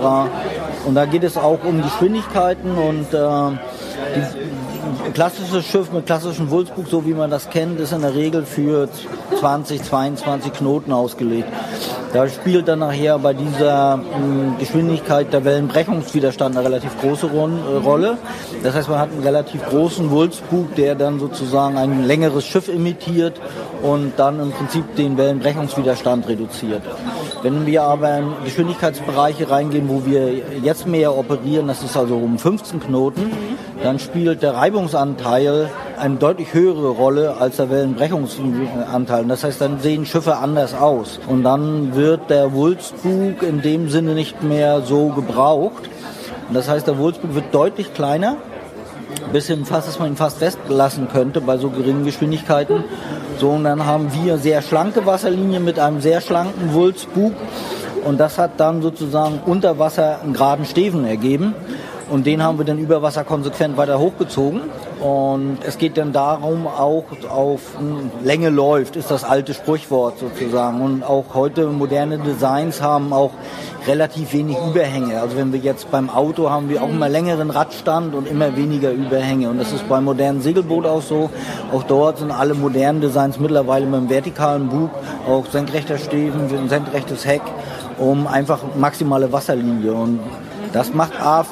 Und 0.86 0.96
da 0.96 1.06
geht 1.06 1.24
es 1.24 1.38
auch 1.38 1.64
um 1.64 1.82
Geschwindigkeiten 1.82 2.72
und 2.72 3.14
äh, 3.14 3.58
die, 4.16 4.55
klassisches 5.14 5.66
Schiff 5.66 5.92
mit 5.92 6.06
klassischem 6.06 6.50
Wulstbug, 6.50 6.88
so 6.88 7.06
wie 7.06 7.14
man 7.14 7.30
das 7.30 7.50
kennt, 7.50 7.80
ist 7.80 7.92
in 7.92 8.02
der 8.02 8.16
Regel 8.16 8.46
für 8.46 8.90
20, 9.40 9.84
22 9.84 10.54
Knoten 10.54 10.92
ausgelegt. 10.92 11.48
Da 12.14 12.30
spielt 12.30 12.70
dann 12.70 12.80
nachher 12.80 13.20
bei 13.20 13.34
dieser 13.34 13.96
hm, 13.96 14.56
Geschwindigkeit 14.58 15.34
der 15.34 15.44
Wellenbrechungswiderstand 15.44 16.56
eine 16.56 16.66
relativ 16.66 16.98
große 17.02 17.28
äh, 17.28 17.78
Rolle. 17.84 18.18
Das 18.64 18.74
heißt, 18.74 18.88
man 18.88 19.00
hat 19.00 19.12
einen 19.12 19.24
relativ 19.24 19.66
großen 19.66 20.10
Wulstbug, 20.10 20.76
der 20.76 20.96
dann 20.96 21.20
sozusagen 21.20 21.78
ein 21.78 22.06
längeres 22.06 22.46
Schiff 22.46 22.70
imitiert 22.70 23.42
und 23.82 24.14
dann 24.18 24.40
im 24.40 24.52
Prinzip 24.52 24.96
den 24.96 25.18
Wellenbrechungswiderstand 25.18 26.28
reduziert. 26.30 26.84
Wenn 27.44 27.66
wir 27.66 27.84
aber 27.84 28.18
in 28.18 28.32
Geschwindigkeitsbereiche 28.46 29.50
reingehen, 29.50 29.90
wo 29.90 30.06
wir 30.06 30.32
jetzt 30.64 30.88
mehr 30.88 31.16
operieren, 31.18 31.68
das 31.68 31.84
ist 31.84 31.98
also 31.98 32.16
um 32.16 32.40
15 32.40 32.80
Knoten, 32.80 33.32
dann 33.84 34.00
spielt 34.00 34.42
der 34.42 34.56
Reibungsanteil 34.56 35.70
eine 35.98 36.16
deutlich 36.16 36.54
höhere 36.54 36.90
Rolle 36.90 37.38
als 37.40 37.58
der 37.58 37.70
Wellenbrechungsanteil. 37.70 39.26
Das 39.26 39.44
heißt, 39.44 39.62
dann 39.62 39.80
sehen 39.80 40.06
Schiffe 40.06 40.38
anders 40.38 40.74
aus. 40.74 41.20
Und 41.28 41.44
dann 41.44 41.96
wird 41.96 42.30
der 42.30 42.54
Wulstbug 42.54 43.44
in 43.44 43.62
dem 43.62 43.90
Sinne 43.90 44.14
nicht 44.14 44.44
mehr 44.44 44.82
so 44.82 45.10
gebraucht. 45.10 45.90
das 46.52 46.70
heißt, 46.70 46.88
der 46.88 46.98
Wulstbug 46.98 47.36
wird 47.36 47.54
deutlich 47.54 47.94
kleiner 47.94 48.38
bis 49.32 49.48
hin 49.48 49.66
fast, 49.66 49.88
dass 49.88 50.00
man 50.00 50.10
ihn 50.10 50.16
fast 50.16 50.38
festlassen 50.38 51.08
könnte 51.12 51.42
bei 51.42 51.58
so 51.58 51.70
geringen 51.70 52.06
Geschwindigkeiten. 52.06 52.84
So, 53.40 53.50
und 53.50 53.66
dann 53.66 53.86
haben 53.86 54.12
wir 54.14 54.38
sehr 54.38 54.62
schlanke 54.62 55.06
Wasserlinien 55.06 55.64
mit 55.64 55.80
einem 55.80 56.00
sehr 56.02 56.22
schlanken 56.22 56.74
Wulstbug. 56.74 57.34
Und 58.06 58.20
das 58.20 58.38
hat 58.38 58.52
dann 58.58 58.82
sozusagen 58.82 59.40
unter 59.46 59.80
Wasser 59.80 60.22
einen 60.22 60.34
geraden 60.34 60.66
Steven 60.66 61.06
ergeben. 61.06 61.56
Und 62.10 62.28
den 62.28 62.44
haben 62.44 62.60
wir 62.60 62.66
dann 62.66 62.78
über 62.78 63.02
Wasser 63.02 63.24
konsequent 63.24 63.78
weiter 63.78 64.00
hochgezogen. 64.00 64.62
Und 65.06 65.60
es 65.64 65.78
geht 65.78 65.98
dann 65.98 66.14
darum, 66.14 66.66
auch 66.66 67.04
auf 67.30 67.62
Länge 68.24 68.50
läuft, 68.50 68.96
ist 68.96 69.12
das 69.12 69.24
alte 69.24 69.54
Sprichwort 69.54 70.18
sozusagen. 70.18 70.82
Und 70.82 71.04
auch 71.04 71.26
heute 71.36 71.68
moderne 71.68 72.18
Designs 72.18 72.82
haben 72.82 73.14
auch 73.14 73.30
relativ 73.86 74.34
wenig 74.34 74.58
Überhänge. 74.68 75.22
Also 75.22 75.38
wenn 75.38 75.54
wir 75.54 75.60
jetzt 75.60 75.92
beim 75.92 76.10
Auto 76.10 76.50
haben 76.50 76.70
wir 76.70 76.82
auch 76.82 76.90
immer 76.90 77.08
längeren 77.08 77.52
Radstand 77.52 78.16
und 78.16 78.28
immer 78.28 78.58
weniger 78.58 78.90
Überhänge. 78.90 79.52
Und 79.52 79.60
das 79.60 79.74
ist 79.74 79.88
beim 79.88 80.06
modernen 80.06 80.42
Segelboot 80.42 80.88
auch 80.88 81.04
so. 81.04 81.30
Auch 81.72 81.84
dort 81.84 82.18
sind 82.18 82.32
alle 82.32 82.56
modernen 82.56 83.00
Designs 83.00 83.40
mittlerweile 83.40 83.86
mit 83.86 83.94
einem 83.94 84.10
vertikalen 84.10 84.70
Bug, 84.70 84.90
auch 85.30 85.46
senkrechter 85.52 86.00
Steven, 86.00 86.68
senkrechtes 86.68 87.28
Heck, 87.28 87.44
um 88.00 88.26
einfach 88.26 88.62
maximale 88.76 89.32
Wasserlinie. 89.32 89.94
Und 89.94 90.20
das 90.76 90.94
macht 90.94 91.14
A 91.22 91.46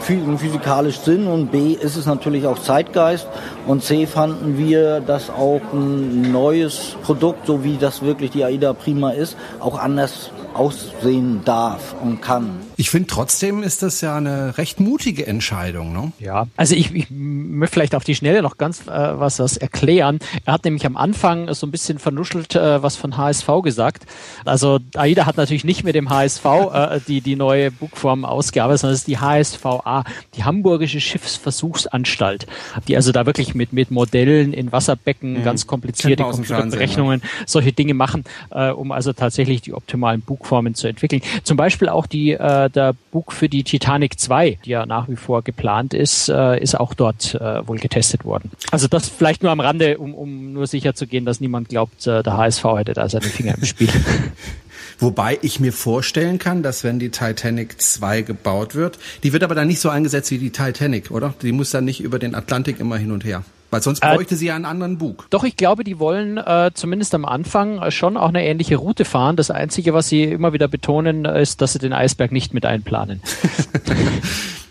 physikalisch 0.00 0.98
Sinn 0.98 1.28
und 1.28 1.50
B 1.50 1.72
ist 1.72 1.96
es 1.96 2.04
natürlich 2.04 2.46
auch 2.46 2.58
Zeitgeist. 2.58 3.26
Und 3.66 3.82
C 3.82 4.06
fanden 4.06 4.58
wir, 4.58 5.00
dass 5.00 5.30
auch 5.30 5.62
ein 5.72 6.30
neues 6.30 6.94
Produkt, 7.02 7.46
so 7.46 7.64
wie 7.64 7.78
das 7.78 8.02
wirklich 8.02 8.32
die 8.32 8.44
AIDA 8.44 8.74
Prima 8.74 9.12
ist, 9.12 9.38
auch 9.60 9.78
anders 9.78 10.30
aussehen 10.56 11.42
darf 11.44 11.94
und 12.02 12.20
kann. 12.20 12.60
Ich 12.76 12.90
finde 12.90 13.08
trotzdem 13.08 13.62
ist 13.62 13.82
das 13.82 14.00
ja 14.00 14.16
eine 14.16 14.58
recht 14.58 14.80
mutige 14.80 15.26
Entscheidung. 15.26 15.92
Ne? 15.92 16.12
Ja, 16.18 16.46
also 16.56 16.74
ich, 16.74 16.94
ich 16.94 17.06
möchte 17.10 17.74
vielleicht 17.74 17.94
auf 17.94 18.04
die 18.04 18.14
Schnelle 18.14 18.42
noch 18.42 18.58
ganz 18.58 18.82
äh, 18.82 18.90
was, 18.90 19.38
was 19.38 19.56
erklären. 19.56 20.18
Er 20.44 20.54
hat 20.54 20.64
nämlich 20.64 20.84
am 20.84 20.96
Anfang 20.96 21.52
so 21.54 21.66
ein 21.66 21.70
bisschen 21.70 21.98
vernuschelt 21.98 22.54
äh, 22.54 22.82
was 22.82 22.96
von 22.96 23.16
HSV 23.16 23.48
gesagt. 23.62 24.04
Also 24.44 24.78
AIDA 24.94 25.26
hat 25.26 25.36
natürlich 25.36 25.64
nicht 25.64 25.84
mit 25.84 25.94
dem 25.94 26.10
HSV 26.10 26.44
äh, 26.44 27.00
die, 27.06 27.20
die 27.20 27.36
neue 27.36 27.70
Buchform 27.70 28.24
ausgearbeitet, 28.24 28.80
sondern 28.80 28.94
es 28.94 29.00
ist 29.00 29.08
die 29.08 29.18
HSVA, 29.18 30.04
die 30.34 30.44
Hamburgische 30.44 31.00
Schiffsversuchsanstalt, 31.00 32.46
die 32.88 32.96
also 32.96 33.12
da 33.12 33.26
wirklich 33.26 33.54
mit, 33.54 33.72
mit 33.72 33.90
Modellen 33.90 34.52
in 34.52 34.72
Wasserbecken 34.72 35.40
mhm. 35.40 35.44
ganz 35.44 35.66
komplizierte 35.66 36.24
Computerberechnungen, 36.24 37.20
ne? 37.20 37.28
solche 37.46 37.72
Dinge 37.72 37.94
machen, 37.94 38.24
äh, 38.50 38.70
um 38.70 38.92
also 38.92 39.12
tatsächlich 39.12 39.62
die 39.62 39.72
optimalen 39.72 40.22
Bugformen 40.46 40.74
zu 40.74 40.86
entwickeln. 40.86 41.22
Zum 41.42 41.56
Beispiel 41.56 41.88
auch 41.88 42.06
die 42.06 42.32
äh, 42.32 42.70
der 42.70 42.94
Bug 43.10 43.32
für 43.32 43.48
die 43.48 43.64
Titanic 43.64 44.18
2, 44.18 44.58
die 44.64 44.70
ja 44.70 44.86
nach 44.86 45.08
wie 45.08 45.16
vor 45.16 45.42
geplant 45.42 45.94
ist, 45.94 46.28
äh, 46.28 46.60
ist 46.60 46.78
auch 46.78 46.94
dort 46.94 47.34
äh, 47.34 47.66
wohl 47.66 47.78
getestet 47.78 48.24
worden. 48.24 48.50
Also 48.70 48.86
das 48.88 49.08
vielleicht 49.08 49.42
nur 49.42 49.52
am 49.52 49.60
Rande, 49.60 49.98
um, 49.98 50.14
um 50.14 50.52
nur 50.52 50.66
sicher 50.66 50.94
zu 50.94 51.06
gehen, 51.06 51.24
dass 51.24 51.40
niemand 51.40 51.68
glaubt, 51.68 52.06
äh, 52.06 52.22
der 52.22 52.36
HSV 52.36 52.64
hätte 52.76 52.94
da 52.94 53.08
seine 53.08 53.24
Finger 53.24 53.56
im 53.56 53.64
Spiel. 53.64 53.88
Wobei 54.98 55.38
ich 55.42 55.60
mir 55.60 55.74
vorstellen 55.74 56.38
kann, 56.38 56.62
dass 56.62 56.82
wenn 56.82 56.98
die 56.98 57.10
Titanic 57.10 57.82
2 57.82 58.22
gebaut 58.22 58.74
wird, 58.74 58.98
die 59.22 59.34
wird 59.34 59.42
aber 59.42 59.54
dann 59.54 59.66
nicht 59.66 59.80
so 59.80 59.90
eingesetzt 59.90 60.30
wie 60.30 60.38
die 60.38 60.50
Titanic, 60.50 61.10
oder? 61.10 61.34
Die 61.42 61.52
muss 61.52 61.70
dann 61.70 61.84
nicht 61.84 62.00
über 62.00 62.18
den 62.18 62.34
Atlantik 62.34 62.80
immer 62.80 62.96
hin 62.96 63.12
und 63.12 63.22
her. 63.24 63.44
Weil 63.76 63.82
sonst 63.82 64.02
äh, 64.02 64.14
bräuchte 64.14 64.34
äh, 64.34 64.38
sie 64.38 64.46
ja 64.46 64.56
einen 64.56 64.64
anderen 64.64 64.96
Bug. 64.96 65.26
Doch, 65.28 65.44
ich 65.44 65.54
glaube, 65.54 65.84
die 65.84 65.98
wollen 65.98 66.38
äh, 66.38 66.70
zumindest 66.72 67.14
am 67.14 67.26
Anfang 67.26 67.78
äh, 67.78 67.90
schon 67.90 68.16
auch 68.16 68.30
eine 68.30 68.42
ähnliche 68.42 68.76
Route 68.76 69.04
fahren. 69.04 69.36
Das 69.36 69.50
Einzige, 69.50 69.92
was 69.92 70.08
sie 70.08 70.24
immer 70.24 70.54
wieder 70.54 70.66
betonen, 70.66 71.26
ist, 71.26 71.60
dass 71.60 71.74
sie 71.74 71.78
den 71.78 71.92
Eisberg 71.92 72.32
nicht 72.32 72.54
mit 72.54 72.64
einplanen. 72.64 73.20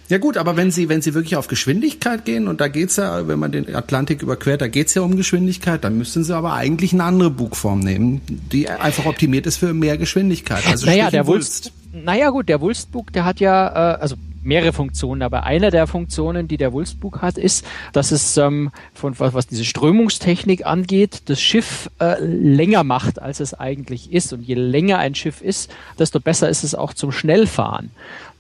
Ja 0.08 0.20
gut, 0.20 0.38
aber 0.38 0.56
wenn 0.56 0.70
Sie, 0.70 0.88
wenn 0.88 1.02
Sie 1.02 1.16
wirklich 1.16 1.36
auf 1.36 1.48
Geschwindigkeit 1.48 2.26
gehen, 2.26 2.48
und 2.48 2.62
da 2.62 2.68
geht's 2.68 2.98
ja, 2.98 3.28
wenn 3.28 3.40
man 3.40 3.52
den 3.52 3.74
Atlantik 3.74 4.22
überquert, 4.22 4.62
da 4.62 4.68
geht's 4.68 4.94
ja 4.94 5.02
um 5.02 5.18
Geschwindigkeit, 5.18 5.84
dann 5.84 5.98
müssten 5.98 6.24
Sie 6.24 6.36
aber 6.36 6.54
eigentlich 6.54 6.94
eine 6.94 7.06
andere 7.06 7.32
Bugform 7.32 7.80
nehmen, 7.80 8.22
die 8.30 8.70
einfach 8.70 9.08
optimiert 9.08 9.48
ist 9.48 9.58
für 9.58 9.74
mehr 9.74 9.98
Geschwindigkeit. 9.98 10.62
Also 10.68 10.86
naja, 10.86 11.10
der 11.10 11.26
Wulst. 11.26 11.72
Naja 11.92 12.30
gut, 12.30 12.50
der 12.50 12.62
Wulstbug, 12.62 13.14
der 13.14 13.26
hat 13.26 13.40
ja, 13.40 13.96
äh, 13.96 14.00
also 14.00 14.16
mehrere 14.46 14.74
Funktionen, 14.74 15.22
aber 15.22 15.44
eine 15.44 15.72
der 15.72 15.88
Funktionen, 15.88 16.48
die 16.48 16.58
der 16.58 16.74
Wulstbug 16.74 17.22
hat, 17.22 17.38
ist, 17.38 17.66
dass 17.94 18.12
es 18.12 18.38
ähm, 18.38 18.72
von 18.94 19.18
was, 19.20 19.34
was 19.34 19.48
diese 19.48 19.66
Strömungstechnik 19.66 20.66
angeht, 20.66 21.24
das 21.26 21.42
Schiff 21.42 21.90
äh, 22.00 22.20
länger 22.20 22.84
macht, 22.84 23.22
als 23.22 23.40
es 23.40 23.54
eigentlich 23.54 24.12
ist. 24.14 24.34
Und 24.34 24.44
je 24.44 24.56
länger 24.56 25.00
ein 25.00 25.16
Schiff 25.16 25.42
ist, 25.42 25.74
desto 26.00 26.20
besser 26.20 26.50
ist 26.50 26.64
es 26.64 26.76
auch 26.76 26.94
zum 26.94 27.12
Schnellfahren. 27.12 27.92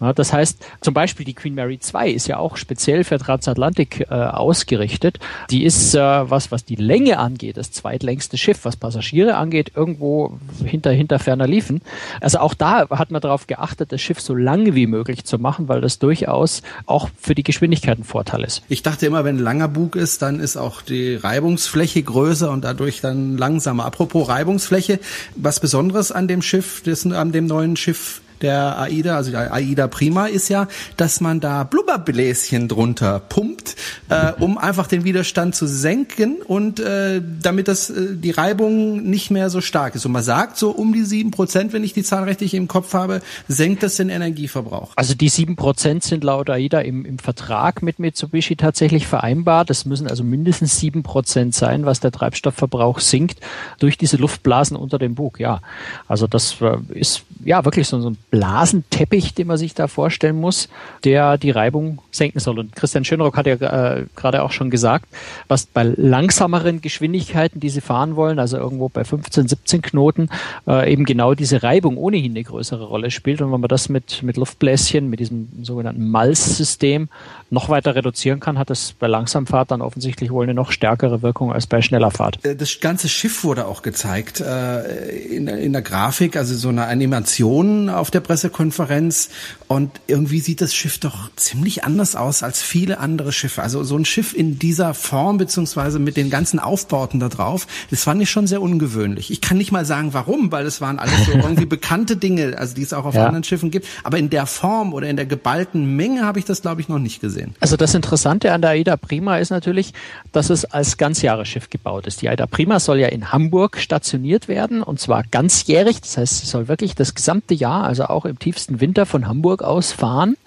Ja, 0.01 0.11
das 0.11 0.33
heißt, 0.33 0.65
zum 0.81 0.93
Beispiel 0.93 1.25
die 1.25 1.33
Queen 1.33 1.55
Mary 1.55 1.79
2 1.79 2.09
ist 2.09 2.27
ja 2.27 2.37
auch 2.37 2.57
speziell 2.57 3.03
für 3.03 3.17
Transatlantik 3.17 4.05
äh, 4.09 4.13
ausgerichtet. 4.13 5.19
Die 5.49 5.63
ist, 5.63 5.95
äh, 5.95 5.99
was, 5.99 6.51
was 6.51 6.65
die 6.65 6.75
Länge 6.75 7.17
angeht, 7.17 7.57
das 7.57 7.71
zweitlängste 7.71 8.37
Schiff, 8.37 8.65
was 8.65 8.75
Passagiere 8.75 9.35
angeht, 9.35 9.71
irgendwo 9.75 10.37
hinter, 10.63 10.91
hinter 10.91 11.19
ferner 11.19 11.47
liefen. 11.47 11.81
Also 12.19 12.39
auch 12.39 12.53
da 12.53 12.89
hat 12.89 13.11
man 13.11 13.21
darauf 13.21 13.47
geachtet, 13.47 13.93
das 13.93 14.01
Schiff 14.01 14.19
so 14.19 14.35
lang 14.35 14.75
wie 14.75 14.87
möglich 14.87 15.23
zu 15.23 15.39
machen, 15.39 15.69
weil 15.69 15.79
das 15.79 15.97
durchaus 15.99 16.61
auch 16.85 17.09
für 17.17 17.35
die 17.35 17.43
Geschwindigkeit 17.43 17.97
ein 17.97 18.03
Vorteil 18.03 18.43
ist. 18.43 18.63
Ich 18.67 18.83
dachte 18.83 19.05
immer, 19.05 19.23
wenn 19.23 19.37
ein 19.37 19.43
langer 19.43 19.69
Bug 19.69 19.95
ist, 19.95 20.21
dann 20.21 20.39
ist 20.41 20.57
auch 20.57 20.81
die 20.81 21.15
Reibungsfläche 21.15 22.03
größer 22.03 22.51
und 22.51 22.65
dadurch 22.65 22.99
dann 22.99 23.37
langsamer. 23.37 23.85
Apropos 23.85 24.27
Reibungsfläche, 24.27 24.99
was 25.35 25.61
Besonderes 25.61 26.11
an 26.11 26.27
dem 26.27 26.41
Schiff, 26.41 26.83
an 27.13 27.31
dem 27.31 27.45
neuen 27.45 27.77
Schiff 27.77 28.21
der 28.45 28.77
AIDA, 28.79 29.15
also 29.15 29.31
der 29.31 29.51
AIDA 29.51 29.87
Prima, 29.87 30.27
ist 30.27 30.49
ja, 30.49 30.67
dass 30.97 31.19
man 31.19 31.39
da 31.39 31.63
Blubberbläschen 31.63 32.67
drunter 32.67 33.19
pumpt, 33.19 33.75
äh, 34.09 34.33
um 34.39 34.59
einfach 34.59 34.85
den 34.85 35.03
Widerstand 35.03 35.55
zu 35.55 35.65
senken 35.65 36.43
und 36.43 36.79
äh, 36.79 37.21
damit 37.41 37.67
das 37.67 37.89
äh, 37.89 38.15
die 38.15 38.29
Reibung 38.29 39.01
nicht 39.09 39.31
mehr 39.31 39.49
so 39.49 39.61
stark 39.61 39.95
ist. 39.95 40.05
Und 40.05 40.11
man 40.11 40.21
sagt 40.21 40.57
so 40.57 40.69
um 40.69 40.93
die 40.93 41.03
sieben 41.03 41.31
Prozent, 41.31 41.73
wenn 41.73 41.83
ich 41.83 41.93
die 41.93 42.03
Zahl 42.03 42.25
richtig 42.25 42.53
im 42.53 42.67
Kopf 42.67 42.93
habe, 42.93 43.21
senkt 43.47 43.81
das 43.81 43.95
den 43.95 44.09
Energieverbrauch. 44.09 44.91
Also 44.95 45.15
die 45.15 45.29
sieben 45.29 45.55
Prozent 45.55 46.03
sind 46.03 46.23
laut 46.23 46.51
AIDA 46.51 46.81
im, 46.81 47.03
im 47.03 47.17
Vertrag 47.17 47.81
mit 47.81 47.97
Mitsubishi 47.97 48.55
tatsächlich 48.55 49.07
vereinbart. 49.07 49.71
Das 49.71 49.85
müssen 49.85 50.07
also 50.07 50.23
mindestens 50.23 50.77
sieben 50.77 51.01
Prozent 51.01 51.55
sein, 51.55 51.87
was 51.87 51.99
der 51.99 52.11
Treibstoffverbrauch 52.11 52.99
sinkt 52.99 53.39
durch 53.79 53.97
diese 53.97 54.17
Luftblasen 54.17 54.77
unter 54.77 54.99
dem 54.99 55.15
Bug. 55.15 55.39
Ja, 55.39 55.61
also 56.07 56.27
das 56.27 56.61
äh, 56.61 56.77
ist 56.93 57.23
ja 57.44 57.65
wirklich 57.65 57.88
so, 57.88 58.00
so 58.00 58.10
ein 58.10 58.18
Blasenteppich, 58.32 59.34
den 59.34 59.48
man 59.48 59.58
sich 59.58 59.74
da 59.74 59.88
vorstellen 59.88 60.39
muss, 60.39 60.70
der 61.04 61.38
die 61.38 61.51
Reibung 61.51 62.00
senken 62.12 62.39
soll. 62.39 62.60
Und 62.60 62.75
Christian 62.75 63.04
Schönrock 63.04 63.38
hat 63.38 63.48
ja 63.48 63.56
äh, 63.56 64.06
gerade 64.15 64.44
auch 64.44 64.51
schon 64.51 64.70
gesagt, 64.70 65.08
was 65.48 65.65
bei 65.65 65.84
langsameren 65.84 66.82
Geschwindigkeiten, 66.82 67.60
die 67.60 67.70
sie 67.70 67.82
fahren 67.82 68.15
wollen, 68.15 68.39
also 68.39 68.58
irgendwo 68.58 68.89
bei 68.89 69.04
15, 69.04 69.48
17 69.48 69.82
Knoten, 69.82 70.30
äh, 70.68 70.92
eben 70.92 71.06
genau 71.06 71.34
diese 71.34 71.63
Reibung 71.63 71.98
ohnehin 71.98 72.32
eine 72.32 72.44
größere 72.44 72.86
Rolle 72.86 73.12
spielt. 73.12 73.42
Und 73.42 73.51
wenn 73.51 73.62
man 73.62 73.68
das 73.68 73.89
mit, 73.89 74.24
mit 74.24 74.38
Luftbläschen, 74.38 75.10
mit 75.10 75.20
diesem 75.20 75.50
sogenannten 75.63 76.10
Malz-System 76.10 77.10
noch 77.49 77.69
weiter 77.69 77.95
reduzieren 77.95 78.39
kann, 78.39 78.57
hat 78.57 78.69
das 78.69 78.93
bei 78.93 79.07
Langsamfahrt 79.07 79.71
dann 79.71 79.81
offensichtlich 79.81 80.31
wohl 80.31 80.43
eine 80.43 80.53
noch 80.53 80.71
stärkere 80.71 81.21
Wirkung 81.21 81.53
als 81.53 81.67
bei 81.67 81.81
schneller 81.81 82.11
Fahrt. 82.11 82.43
Äh, 82.43 82.55
das 82.55 82.79
ganze 82.79 83.07
Schiff 83.07 83.43
wurde 83.43 83.67
auch 83.67 83.81
gezeigt 83.81 84.41
äh, 84.41 85.09
in, 85.17 85.47
in 85.47 85.73
der 85.73 85.81
Grafik, 85.81 86.37
also 86.37 86.55
so 86.55 86.69
eine 86.69 86.87
Animation 86.87 87.89
auf 87.89 88.09
der 88.11 88.21
Pressekonferenz. 88.21 89.29
Und 89.67 89.91
irgendwie 90.07 90.39
sieht 90.39 90.61
das 90.61 90.73
Schiff 90.73 90.99
doch 90.99 91.29
ziemlich 91.35 91.83
anders 91.83 92.15
aus 92.15 92.43
als 92.43 92.61
viele 92.61 92.99
andere 92.99 93.31
Schiffe. 93.31 93.61
Also 93.61 93.83
so 93.83 93.97
ein 93.97 94.05
Schiff 94.05 94.33
in 94.33 94.59
dieser 94.59 94.93
Form 94.93 95.37
beziehungsweise 95.37 95.99
mit 95.99 96.17
den 96.17 96.29
ganzen 96.29 96.59
Aufbauten 96.59 97.19
da 97.19 97.29
drauf, 97.29 97.67
das 97.89 98.03
fand 98.03 98.21
ich 98.21 98.29
schon 98.29 98.47
sehr 98.47 98.61
ungewöhnlich. 98.61 99.31
Ich 99.31 99.41
kann 99.41 99.57
nicht 99.57 99.71
mal 99.71 99.85
sagen, 99.85 100.13
warum, 100.13 100.51
weil 100.51 100.65
es 100.65 100.81
waren 100.81 100.99
alles 100.99 101.25
so 101.25 101.31
irgendwie 101.33 101.65
bekannte 101.65 102.17
Dinge, 102.17 102.57
also 102.57 102.75
die 102.75 102.83
es 102.83 102.93
auch 102.93 103.05
auf 103.05 103.15
ja. 103.15 103.25
anderen 103.25 103.43
Schiffen 103.43 103.71
gibt. 103.71 103.87
Aber 104.03 104.17
in 104.17 104.29
der 104.29 104.45
Form 104.45 104.93
oder 104.93 105.07
in 105.07 105.15
der 105.15 105.25
geballten 105.25 105.95
Menge 105.95 106.25
habe 106.25 106.39
ich 106.39 106.45
das, 106.45 106.61
glaube 106.61 106.81
ich, 106.81 106.89
noch 106.89 106.99
nicht 106.99 107.21
gesehen. 107.21 107.35
Also 107.60 107.77
das 107.77 107.94
Interessante 107.94 108.51
an 108.51 108.62
der 108.62 108.72
Aida 108.72 108.98
Prima 108.98 109.38
ist 109.38 109.50
natürlich, 109.50 109.94
dass 110.32 110.50
es 110.50 110.65
als 110.65 110.98
Ganzjahresschiff 110.98 111.70
gebaut 111.70 112.08
ist. 112.08 112.22
Die 112.22 112.30
Aida 112.30 112.48
Prima 112.48 112.80
soll 112.80 113.00
ja 113.00 113.08
in 113.08 113.32
Hamburg 113.32 113.77
stationiert 113.77 114.48
werden 114.48 114.82
und 114.82 115.00
zwar 115.00 115.24
ganzjährig. 115.24 116.01
Das 116.01 116.18
heißt, 116.18 116.39
sie 116.39 116.46
soll 116.46 116.68
wirklich 116.68 116.96
das 116.96 117.15
gesamte 117.15 117.54
Jahr, 117.54 117.84
also 117.84 118.06
auch 118.06 118.25
im 118.25 118.39
tiefsten 118.39 118.80
Winter 118.80 119.06
von 119.06 119.27
Hamburg 119.27 119.62
aus 119.62 119.92
fahren 119.92 120.38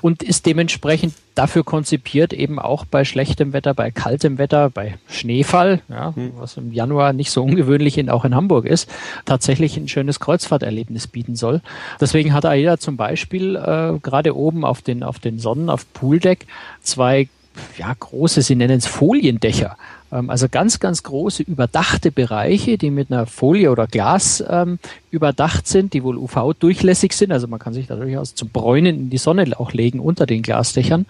und 0.00 0.22
ist 0.22 0.46
dementsprechend 0.46 1.14
dafür 1.38 1.62
konzipiert, 1.62 2.32
eben 2.32 2.58
auch 2.58 2.84
bei 2.84 3.04
schlechtem 3.04 3.52
Wetter, 3.52 3.72
bei 3.72 3.92
kaltem 3.92 4.38
Wetter, 4.38 4.70
bei 4.70 4.98
Schneefall, 5.08 5.80
ja, 5.88 6.12
was 6.36 6.56
im 6.56 6.72
Januar 6.72 7.12
nicht 7.12 7.30
so 7.30 7.44
ungewöhnlich 7.44 7.96
in, 7.96 8.10
auch 8.10 8.24
in 8.24 8.34
Hamburg 8.34 8.66
ist, 8.66 8.90
tatsächlich 9.24 9.76
ein 9.76 9.86
schönes 9.86 10.18
Kreuzfahrterlebnis 10.18 11.06
bieten 11.06 11.36
soll. 11.36 11.62
Deswegen 12.00 12.34
hat 12.34 12.44
AIDA 12.44 12.78
zum 12.78 12.96
Beispiel 12.96 13.54
äh, 13.54 13.98
gerade 14.00 14.36
oben 14.36 14.64
auf 14.64 14.82
den, 14.82 15.04
auf 15.04 15.20
den 15.20 15.38
Sonnen, 15.38 15.70
auf 15.70 15.90
Pooldeck 15.92 16.46
zwei 16.82 17.28
ja, 17.76 17.92
große, 17.98 18.42
sie 18.42 18.54
nennen 18.54 18.78
es 18.78 18.86
Foliendächer 18.86 19.76
also 20.10 20.48
ganz, 20.48 20.80
ganz 20.80 21.02
große 21.02 21.42
überdachte 21.42 22.10
Bereiche, 22.10 22.78
die 22.78 22.90
mit 22.90 23.12
einer 23.12 23.26
Folie 23.26 23.70
oder 23.70 23.86
Glas 23.86 24.42
ähm, 24.48 24.78
überdacht 25.10 25.66
sind, 25.66 25.92
die 25.92 26.02
wohl 26.02 26.16
UV-durchlässig 26.16 27.12
sind. 27.12 27.32
Also 27.32 27.46
man 27.46 27.58
kann 27.58 27.74
sich 27.74 27.86
da 27.86 27.96
durchaus 27.96 28.34
zum 28.34 28.48
Bräunen 28.48 28.96
in 28.96 29.10
die 29.10 29.18
Sonne 29.18 29.44
auch 29.58 29.72
legen 29.72 30.00
unter 30.00 30.26
den 30.26 30.42
Glasdächern. 30.42 31.06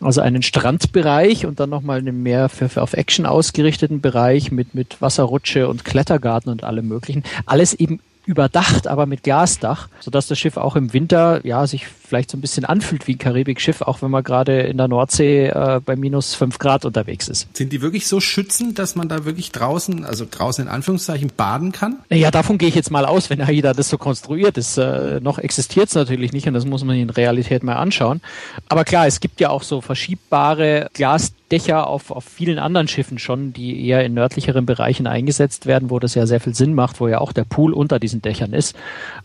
Also 0.00 0.20
einen 0.20 0.42
Strandbereich 0.42 1.46
und 1.46 1.60
dann 1.60 1.70
nochmal 1.70 1.98
einen 1.98 2.22
mehr 2.22 2.48
für, 2.48 2.68
für 2.68 2.82
auf 2.82 2.92
Action 2.92 3.26
ausgerichteten 3.26 4.00
Bereich 4.00 4.52
mit, 4.52 4.74
mit 4.74 5.00
Wasserrutsche 5.00 5.68
und 5.68 5.84
Klettergarten 5.84 6.52
und 6.52 6.64
allem 6.64 6.88
möglichen. 6.88 7.24
Alles 7.46 7.74
eben 7.74 8.00
überdacht, 8.26 8.86
aber 8.86 9.06
mit 9.06 9.22
Glasdach, 9.22 9.88
sodass 10.00 10.26
das 10.26 10.38
Schiff 10.38 10.56
auch 10.56 10.76
im 10.76 10.92
Winter 10.92 11.44
ja 11.44 11.66
sich 11.66 11.86
vielleicht 12.06 12.30
so 12.30 12.36
ein 12.36 12.40
bisschen 12.40 12.64
anfühlt 12.64 13.06
wie 13.06 13.14
ein 13.14 13.18
Karibikschiff, 13.18 13.82
auch 13.82 14.02
wenn 14.02 14.10
man 14.10 14.22
gerade 14.22 14.60
in 14.60 14.76
der 14.76 14.88
Nordsee 14.88 15.46
äh, 15.46 15.80
bei 15.84 15.96
minus 15.96 16.34
fünf 16.34 16.58
Grad 16.58 16.84
unterwegs 16.84 17.28
ist. 17.28 17.48
Sind 17.56 17.72
die 17.72 17.80
wirklich 17.80 18.06
so 18.06 18.20
schützend, 18.20 18.78
dass 18.78 18.94
man 18.94 19.08
da 19.08 19.24
wirklich 19.24 19.52
draußen, 19.52 20.04
also 20.04 20.26
draußen 20.30 20.64
in 20.64 20.70
Anführungszeichen, 20.70 21.32
baden 21.36 21.72
kann? 21.72 21.96
Ja, 22.10 22.30
davon 22.30 22.58
gehe 22.58 22.68
ich 22.68 22.74
jetzt 22.74 22.90
mal 22.90 23.06
aus, 23.06 23.30
wenn 23.30 23.40
AIDA 23.40 23.72
das 23.72 23.88
so 23.88 23.98
konstruiert 23.98 24.58
ist. 24.58 24.76
Äh, 24.76 25.20
noch 25.20 25.38
existiert 25.38 25.88
es 25.88 25.94
natürlich 25.94 26.32
nicht 26.32 26.46
und 26.46 26.54
das 26.54 26.66
muss 26.66 26.84
man 26.84 26.96
in 26.96 27.10
Realität 27.10 27.62
mal 27.62 27.76
anschauen. 27.76 28.20
Aber 28.68 28.84
klar, 28.84 29.06
es 29.06 29.20
gibt 29.20 29.40
ja 29.40 29.50
auch 29.50 29.62
so 29.62 29.80
verschiebbare 29.80 30.88
Glasdächer 30.92 31.86
auf, 31.86 32.10
auf 32.10 32.24
vielen 32.24 32.58
anderen 32.58 32.88
Schiffen 32.88 33.18
schon, 33.18 33.52
die 33.52 33.86
eher 33.86 34.04
in 34.04 34.14
nördlicheren 34.14 34.66
Bereichen 34.66 35.06
eingesetzt 35.06 35.66
werden, 35.66 35.90
wo 35.90 35.98
das 35.98 36.14
ja 36.14 36.26
sehr 36.26 36.40
viel 36.40 36.54
Sinn 36.54 36.74
macht, 36.74 37.00
wo 37.00 37.08
ja 37.08 37.18
auch 37.20 37.32
der 37.32 37.44
Pool 37.44 37.72
unter 37.72 37.98
diesen 37.98 38.20
Dächern 38.20 38.52
ist. 38.52 38.76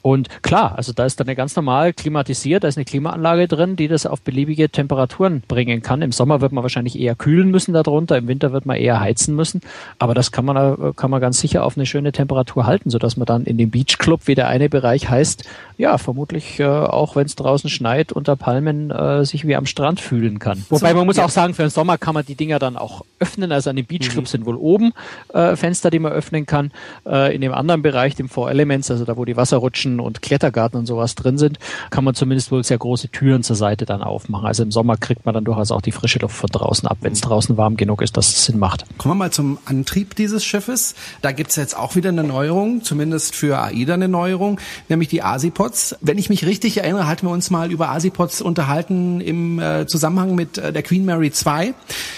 Und 0.02 0.30
klar, 0.42 0.78
also 0.78 0.94
da 0.94 1.06
ist 1.06 1.20
dann 1.20 1.28
eine 1.28 1.36
ganz 1.36 1.56
normal 1.56 1.94
klimatisiert, 1.94 2.64
ist 2.70 2.78
eine 2.78 2.86
Klimaanlage 2.86 3.48
drin, 3.48 3.76
die 3.76 3.88
das 3.88 4.06
auf 4.06 4.22
beliebige 4.22 4.70
Temperaturen 4.70 5.44
bringen 5.48 5.82
kann. 5.82 6.02
Im 6.02 6.12
Sommer 6.12 6.42
wird 6.42 6.52
man 6.52 6.64
wahrscheinlich 6.64 7.00
eher 7.00 7.16
kühlen 7.16 7.52
müssen 7.52 7.74
darunter, 7.74 8.18
im 8.18 8.28
Winter 8.28 8.54
wird 8.54 8.66
man 8.66 8.78
eher 8.78 9.00
heizen 9.00 9.36
müssen. 9.36 9.62
Aber 9.98 10.14
das 10.14 10.32
kann 10.32 10.46
man, 10.46 10.96
kann 10.96 11.12
man 11.12 11.20
ganz 11.20 11.40
sicher 11.40 11.66
auf 11.66 11.76
eine 11.78 11.86
schöne 11.86 12.12
Temperatur 12.12 12.66
halten, 12.66 12.90
sodass 12.90 13.18
man 13.18 13.26
dann 13.26 13.44
in 13.44 13.58
dem 13.58 13.72
Beachclub, 13.72 14.28
wie 14.28 14.36
der 14.36 14.48
eine 14.48 14.70
Bereich 14.70 15.10
heißt, 15.10 15.44
ja, 15.80 15.98
vermutlich 15.98 16.60
äh, 16.60 16.66
auch 16.66 17.16
wenn 17.16 17.26
es 17.26 17.36
draußen 17.38 17.70
schneit, 17.70 18.12
unter 18.12 18.36
Palmen 18.36 18.92
äh, 18.92 19.24
sich 19.24 19.48
wie 19.48 19.56
am 19.56 19.66
Strand 19.66 20.02
fühlen 20.02 20.38
kann. 20.38 20.66
Wobei 20.70 20.94
man 20.94 21.06
muss 21.06 21.16
ja. 21.16 21.24
auch 21.24 21.30
sagen, 21.30 21.54
für 21.54 21.62
den 21.62 21.70
Sommer 21.70 21.98
kann 21.98 22.14
man 22.14 22.26
die 22.26 22.36
Dinger 22.36 22.60
dann 22.60 22.76
auch 22.76 23.06
öffnen. 23.18 23.54
Also 23.54 23.70
an 23.70 23.78
den 23.78 23.86
Beachclubs 23.86 24.30
mhm. 24.30 24.40
sind 24.40 24.46
wohl 24.46 24.58
oben 24.58 24.92
äh, 25.34 25.56
Fenster, 25.56 25.90
die 25.90 26.00
man 26.00 26.12
öffnen 26.12 26.46
kann. 26.46 26.72
Äh, 27.06 27.34
in 27.34 27.40
dem 27.40 27.54
anderen 27.54 27.82
Bereich, 27.82 28.14
dem 28.16 28.28
Four 28.28 28.50
Elements, 28.50 28.92
also 28.92 29.06
da 29.06 29.16
wo 29.16 29.24
die 29.24 29.38
Wasserrutschen 29.38 30.02
und 30.02 30.22
Klettergarten 30.22 30.78
und 30.78 30.86
sowas 30.86 31.16
drin 31.16 31.38
sind, 31.38 31.60
kann 31.92 32.04
man 32.04 32.14
zumindest 32.14 32.52
wohl 32.52 32.62
sehr 32.66 32.78
große 32.78 33.08
Türen 33.08 33.44
zur 33.44 33.56
Seite 33.56 33.86
dann 33.86 34.02
aufmachen. 34.02 34.48
Also 34.48 34.64
im 34.64 34.72
Sommer 34.74 34.98
kriegt 34.98 35.26
man 35.26 35.34
dann 35.34 35.46
durchaus 35.46 35.72
auch 35.72 35.82
die 35.82 35.94
frische 35.94 36.20
Luft 36.20 36.36
von 36.36 36.50
draußen 36.50 36.90
ab, 36.90 36.98
wenn 37.00 37.14
es 37.14 37.22
draußen 37.22 37.56
warm 37.56 37.78
genug 37.78 38.02
ist, 38.02 38.18
dass 38.18 38.28
es 38.28 38.44
Sinn 38.44 38.60
macht. 38.60 38.84
Kommen 38.98 39.14
wir 39.14 39.24
mal 39.24 39.32
zum 39.32 39.58
Antrieb 39.64 40.16
dieses 40.16 40.44
Schiffes. 40.44 40.96
Da 41.22 41.32
gibt's 41.32 41.56
jetzt 41.56 41.78
auch 41.78 41.96
wieder 41.96 42.10
eine 42.10 42.26
Neuerung, 42.26 42.84
zumindest 42.84 43.34
für 43.34 43.60
AIDA 43.60 43.94
eine 43.94 44.10
Neuerung, 44.10 44.60
nämlich 44.90 45.08
die 45.08 45.22
Asipods. 45.70 45.96
Wenn 46.02 46.18
ich 46.18 46.30
mich 46.30 46.46
richtig 46.46 46.78
erinnere, 46.78 47.08
hatten 47.08 47.28
wir 47.28 47.32
uns 47.32 47.50
mal 47.50 47.72
über 47.72 47.90
Asipods 47.90 48.42
unterhalten 48.42 49.22
im 49.22 49.60
äh, 49.60 49.86
Zusammenhang 49.88 50.36
mit 50.36 50.58
äh, 50.58 50.74
der 50.74 50.84
Queen 50.84 51.06
Mary 51.06 51.32
2, 51.32 51.68
mhm. 51.68 51.74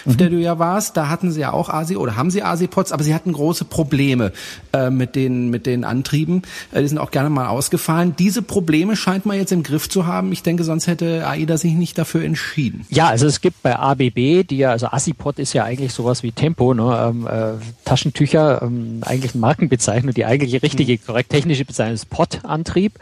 auf 0.06 0.18
der 0.18 0.30
du 0.30 0.38
ja 0.38 0.60
warst. 0.60 0.98
Da 0.98 1.10
hatten 1.10 1.32
sie 1.32 1.42
ja 1.42 1.54
auch 1.54 1.70
Asi 1.70 1.96
oder 1.96 2.16
haben 2.16 2.32
sie 2.32 2.44
Asipods, 2.44 2.92
aber 2.92 3.04
sie 3.04 3.14
hatten 3.14 3.34
große 3.34 3.66
Probleme 3.66 4.32
äh, 4.74 4.90
mit 4.90 5.16
den 5.16 5.50
mit 5.50 5.66
den 5.66 5.84
Antrieben. 5.84 6.44
Äh, 6.72 6.82
die 6.82 6.88
sind 6.88 6.98
auch 6.98 7.12
gerne 7.12 7.30
mal 7.30 7.48
ausgefallen. 7.48 8.16
Diese 8.18 8.42
Probleme 8.42 8.96
scheint 8.96 9.26
man 9.26 9.38
jetzt 9.38 9.52
im 9.52 9.64
Griff 9.64 9.90
zu 9.90 10.06
haben. 10.06 10.32
Ich 10.32 10.44
denke, 10.44 10.64
sonst 10.64 10.88
hätte 10.88 11.28
AIDA 11.28 11.58
sich 11.58 11.74
nicht 11.74 11.98
dafür 11.98 12.24
entschieden. 12.24 12.86
Ja, 12.90 13.08
also 13.08 13.28
es 13.28 13.42
gibt 13.42 13.62
bei 13.62 13.76
ABB, 13.78 14.48
die 14.48 14.58
ja, 14.58 14.72
also 14.72 14.88
Assipod 14.88 15.40
ist 15.40 15.54
ja 15.54 15.64
eigentlich 15.64 15.94
sowas 15.94 16.24
wie 16.24 16.32
Tempo, 16.32 16.74
ne? 16.74 17.10
ähm, 17.10 17.28
äh, 17.28 17.54
Taschentücher, 17.86 18.62
ähm, 18.62 19.02
eigentlich 19.02 19.34
eine 19.34 19.42
Markenbezeichnung, 19.42 20.14
die 20.14 20.26
eigentliche 20.26 20.64
richtige, 20.64 20.94
hm. 20.94 21.06
korrekt 21.06 21.30
technische 21.30 21.66
Bezeichnung 21.66 21.96
ist 21.96 22.10
Pod-Antrieb. 22.10 22.94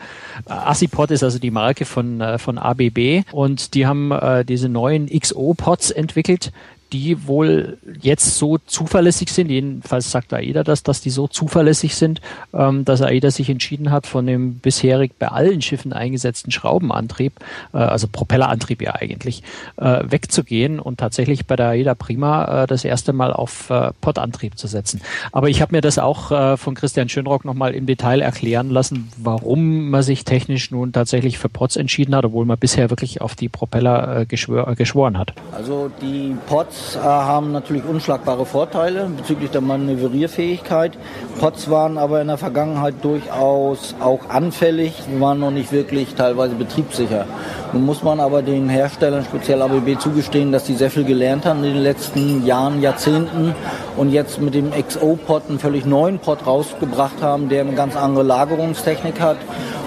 Assipod 0.45 1.11
ist 1.11 1.23
also 1.23 1.39
die 1.39 1.51
Marke 1.51 1.85
von, 1.85 2.21
äh, 2.21 2.37
von 2.37 2.57
ABB 2.57 3.23
und 3.31 3.73
die 3.73 3.85
haben 3.85 4.11
äh, 4.11 4.45
diese 4.45 4.69
neuen 4.69 5.07
XO-Pods 5.07 5.91
entwickelt, 5.91 6.51
die 6.91 7.27
wohl 7.27 7.77
jetzt 8.01 8.37
so 8.37 8.57
zuverlässig 8.57 9.31
sind, 9.31 9.49
jedenfalls 9.49 10.09
sagt 10.11 10.33
AIDA 10.33 10.63
das, 10.63 10.83
dass 10.83 11.01
die 11.01 11.09
so 11.09 11.27
zuverlässig 11.27 11.95
sind, 11.95 12.21
ähm, 12.53 12.85
dass 12.85 13.01
AIDA 13.01 13.31
sich 13.31 13.49
entschieden 13.49 13.91
hat, 13.91 14.07
von 14.07 14.25
dem 14.25 14.55
bisherig 14.55 15.13
bei 15.19 15.27
allen 15.27 15.61
Schiffen 15.61 15.93
eingesetzten 15.93 16.51
Schraubenantrieb, 16.51 17.33
äh, 17.73 17.77
also 17.77 18.07
Propellerantrieb 18.07 18.81
ja 18.81 18.95
eigentlich, 18.95 19.43
äh, 19.77 20.03
wegzugehen 20.03 20.79
und 20.79 20.99
tatsächlich 20.99 21.45
bei 21.45 21.55
der 21.55 21.67
AIDA 21.67 21.93
Prima 21.95 22.63
äh, 22.63 22.67
das 22.67 22.83
erste 22.83 23.13
Mal 23.13 23.33
auf 23.33 23.69
äh, 23.69 23.91
Podantrieb 24.01 24.57
zu 24.57 24.67
setzen. 24.67 25.01
Aber 25.31 25.49
ich 25.49 25.61
habe 25.61 25.75
mir 25.75 25.81
das 25.81 25.99
auch 25.99 26.31
äh, 26.31 26.57
von 26.57 26.73
Christian 26.73 27.09
Schönrock 27.09 27.45
nochmal 27.45 27.75
im 27.75 27.85
Detail 27.85 28.21
erklären 28.21 28.69
lassen, 28.69 29.11
warum 29.17 29.89
man 29.89 30.01
sich 30.01 30.25
technisch 30.25 30.71
nun 30.71 30.91
tatsächlich 30.91 31.37
für 31.37 31.49
Pods 31.49 31.75
entschieden 31.75 32.15
hat, 32.15 32.25
obwohl 32.25 32.45
man 32.45 32.57
bisher 32.57 32.89
wirklich 32.89 33.21
auf 33.21 33.35
die 33.35 33.49
Propeller 33.49 34.21
äh, 34.21 34.25
geschwör, 34.25 34.73
geschworen 34.75 35.17
hat. 35.17 35.33
Also 35.55 35.91
die 36.01 36.35
Pods 36.47 36.78
Pots 36.79 36.95
äh, 36.95 36.99
haben 36.99 37.51
natürlich 37.51 37.83
unschlagbare 37.85 38.45
Vorteile 38.45 39.09
bezüglich 39.15 39.51
der 39.51 39.61
Manövrierfähigkeit. 39.61 40.93
Pots 41.39 41.69
waren 41.69 41.97
aber 41.97 42.21
in 42.21 42.27
der 42.27 42.37
Vergangenheit 42.37 42.95
durchaus 43.01 43.95
auch 43.99 44.29
anfällig, 44.29 44.93
waren 45.19 45.39
noch 45.39 45.51
nicht 45.51 45.71
wirklich 45.71 46.15
teilweise 46.15 46.55
betriebssicher. 46.55 47.25
Nun 47.73 47.85
muss 47.85 48.01
man 48.01 48.19
aber 48.19 48.41
den 48.41 48.69
Herstellern, 48.69 49.25
speziell 49.25 49.61
ABB, 49.61 49.99
zugestehen, 49.99 50.51
dass 50.51 50.65
sie 50.65 50.75
sehr 50.75 50.89
viel 50.89 51.03
gelernt 51.03 51.45
haben 51.45 51.63
in 51.63 51.73
den 51.73 51.83
letzten 51.83 52.45
Jahren, 52.45 52.81
Jahrzehnten 52.81 53.53
und 53.97 54.11
jetzt 54.11 54.41
mit 54.41 54.53
dem 54.53 54.71
XO-Pot 54.71 55.43
einen 55.49 55.59
völlig 55.59 55.85
neuen 55.85 56.19
Pot 56.19 56.47
rausgebracht 56.47 57.21
haben, 57.21 57.49
der 57.49 57.61
eine 57.61 57.73
ganz 57.73 57.95
andere 57.95 58.23
Lagerungstechnik 58.23 59.19
hat 59.19 59.37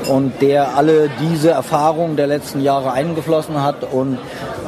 und 0.09 0.41
der 0.43 0.77
alle 0.77 1.11
diese 1.21 1.51
Erfahrungen 1.51 2.17
der 2.17 2.27
letzten 2.27 2.61
Jahre 2.63 2.93
eingeflossen 2.93 3.63
hat 3.63 3.93
und 3.93 4.19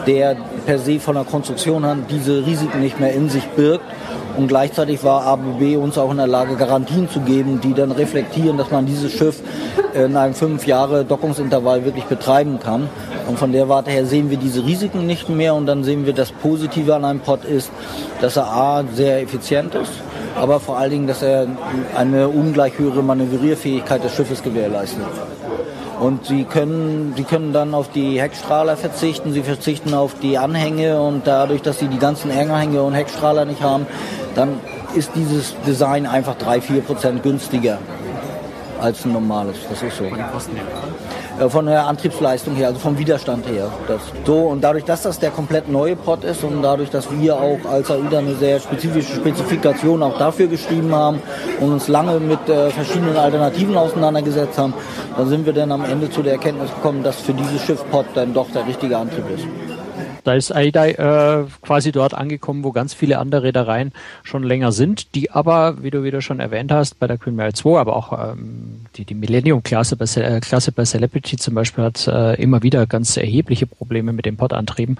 der 0.07 0.37
per 0.67 0.79
se 0.79 1.01
von 1.01 1.15
der 1.15 1.25
Konstruktion 1.25 1.85
an 1.85 2.07
diese 2.15 2.47
Risiken 2.47 2.81
nicht 2.81 3.01
mehr 3.01 3.13
in 3.13 3.29
sich 3.29 3.45
birgt. 3.49 3.85
Und 4.37 4.49
gleichzeitig 4.49 5.05
war 5.05 5.23
ABB 5.27 5.77
uns 5.77 5.97
auch 5.97 6.11
in 6.11 6.17
der 6.17 6.27
Lage, 6.27 6.57
Garantien 6.57 7.09
zu 7.09 7.21
geben, 7.21 7.61
die 7.61 7.73
dann 7.73 7.93
reflektieren, 7.93 8.59
dass 8.59 8.71
man 8.71 8.85
dieses 8.85 9.13
Schiff 9.13 9.41
in 9.95 10.17
einem 10.17 10.35
fünf 10.35 10.67
Jahre 10.67 11.05
Dockungsintervall 11.05 11.85
wirklich 11.85 12.05
betreiben 12.07 12.59
kann. 12.59 12.89
Und 13.29 13.39
von 13.39 13.53
der 13.53 13.69
Warte 13.69 13.91
her 13.91 14.07
sehen 14.07 14.31
wir 14.31 14.37
diese 14.37 14.65
Risiken 14.65 15.07
nicht 15.07 15.29
mehr 15.29 15.55
und 15.55 15.67
dann 15.67 15.85
sehen 15.85 16.05
wir, 16.05 16.13
das 16.13 16.33
Positive 16.33 16.95
an 16.95 17.05
einem 17.05 17.21
Pod 17.21 17.45
ist, 17.45 17.71
dass 18.21 18.37
er 18.37 18.47
A, 18.49 18.85
sehr 18.93 19.23
effizient 19.23 19.75
ist, 19.75 19.93
aber 20.37 20.61
vor 20.61 20.79
allen 20.79 20.91
Dingen, 20.91 21.07
dass 21.07 21.23
er 21.23 21.47
eine 21.97 22.29
ungleich 22.29 22.79
höhere 22.79 23.03
Manövrierfähigkeit 23.03 24.03
des 24.05 24.15
Schiffes 24.15 24.43
gewährleistet. 24.43 25.05
Und 26.01 26.27
sie 26.27 26.45
können, 26.45 27.15
sie 27.17 27.25
können 27.25 27.53
dann 27.53 27.73
auf 27.73 27.89
die 27.91 28.21
Heckstrahler 28.21 28.77
verzichten, 28.77 29.33
sie 29.33 29.43
verzichten 29.43 29.95
auf 29.95 30.15
die 30.21 30.39
Anhänge 30.39 31.01
und 31.01 31.27
dadurch, 31.27 31.63
dass 31.63 31.79
sie 31.79 31.89
die 31.89 31.99
ganzen 31.99 32.31
Anhänge 32.31 32.83
und 32.83 32.95
Heckstrahler 32.95 33.45
nicht 33.45 33.63
haben, 33.63 33.87
dann 34.35 34.61
ist 34.95 35.11
dieses 35.15 35.55
Design 35.67 36.07
einfach 36.07 36.37
drei, 36.37 36.61
vier 36.61 36.81
Prozent 36.81 37.23
günstiger 37.23 37.79
als 38.81 39.05
ein 39.05 39.13
normales. 39.13 39.57
Das 39.69 39.83
ist 39.83 39.97
so. 39.97 40.05
Äh, 40.05 40.11
von 41.49 41.67
der 41.67 41.87
Antriebsleistung 41.87 42.55
her, 42.55 42.69
also 42.69 42.79
vom 42.79 42.99
Widerstand 42.99 43.47
her. 43.49 43.71
Das, 43.89 44.01
so, 44.25 44.47
und 44.47 44.63
dadurch, 44.63 44.85
dass 44.85 45.03
das 45.03 45.19
der 45.19 45.31
komplett 45.31 45.69
neue 45.69 45.97
Pod 45.97 46.25
ist 46.25 46.45
und 46.45 46.63
dadurch, 46.63 46.91
dass 46.91 47.11
wir 47.11 47.37
auch 47.37 47.59
als 47.71 47.91
AIDA 47.91 48.19
eine 48.19 48.35
sehr 48.35 48.61
spezifische 48.61 49.15
Spezifikation 49.17 50.03
auch 50.03 50.19
dafür 50.19 50.47
geschrieben 50.47 50.95
haben 50.95 51.21
und 51.61 51.73
uns 51.73 51.89
lange 51.89 52.21
mit 52.21 52.49
äh, 52.49 52.71
verschiedenen 52.71 53.17
Alternativen 53.17 53.77
auseinandergesetzt 53.77 54.59
haben, 54.59 54.75
dann 55.17 55.29
sind 55.29 55.47
wir 55.47 55.53
dann 55.53 55.73
am 55.73 55.85
Ende 55.85 56.11
zu 56.11 56.23
der 56.23 56.35
Erkenntnis 56.35 56.71
gekommen, 56.71 57.03
dass 57.03 57.21
für 57.21 57.35
dieses 57.35 57.63
Schiff 57.63 57.85
Pod 57.91 58.07
dann 58.15 58.33
doch 58.33 58.51
der 58.51 58.67
richtige 58.67 58.97
Antrieb 58.97 59.25
ist. 59.35 59.47
Da 60.25 60.35
ist 60.35 60.51
AIDA 60.51 60.87
äh, 60.87 61.45
quasi 61.61 61.93
dort 61.93 62.15
angekommen, 62.15 62.65
wo 62.65 62.73
ganz 62.73 62.95
viele 62.95 63.19
andere 63.19 63.45
Reedereien 63.45 63.93
schon 64.23 64.43
länger 64.43 64.73
sind, 64.73 65.15
die 65.15 65.31
aber, 65.31 65.83
wie 65.83 65.91
du 65.91 66.03
wieder 66.03 66.23
schon 66.23 66.41
erwähnt 66.41 66.73
hast, 66.73 66.99
bei 66.99 67.07
der 67.07 67.19
Queen 67.19 67.37
Mary 67.37 67.53
2, 67.53 67.79
aber 67.79 67.95
auch 67.95 68.33
ähm, 68.33 68.87
die, 68.97 69.05
die 69.05 69.15
Millennium-Klasse 69.15 69.97
bei, 69.97 70.07
äh, 70.17 70.41
Klasse 70.41 70.73
bei 70.73 70.85
Celebrity 70.85 71.37
zum 71.37 71.55
Beispiel 71.55 71.85
hat 71.85 72.07
äh, 72.07 72.41
immer 72.43 72.63
wieder 72.63 72.87
ganz 72.87 73.17
erhebliche 73.17 73.67
Probleme 73.67 74.13
mit 74.13 74.25
den 74.25 74.37
Pod-Antrieben. 74.37 74.97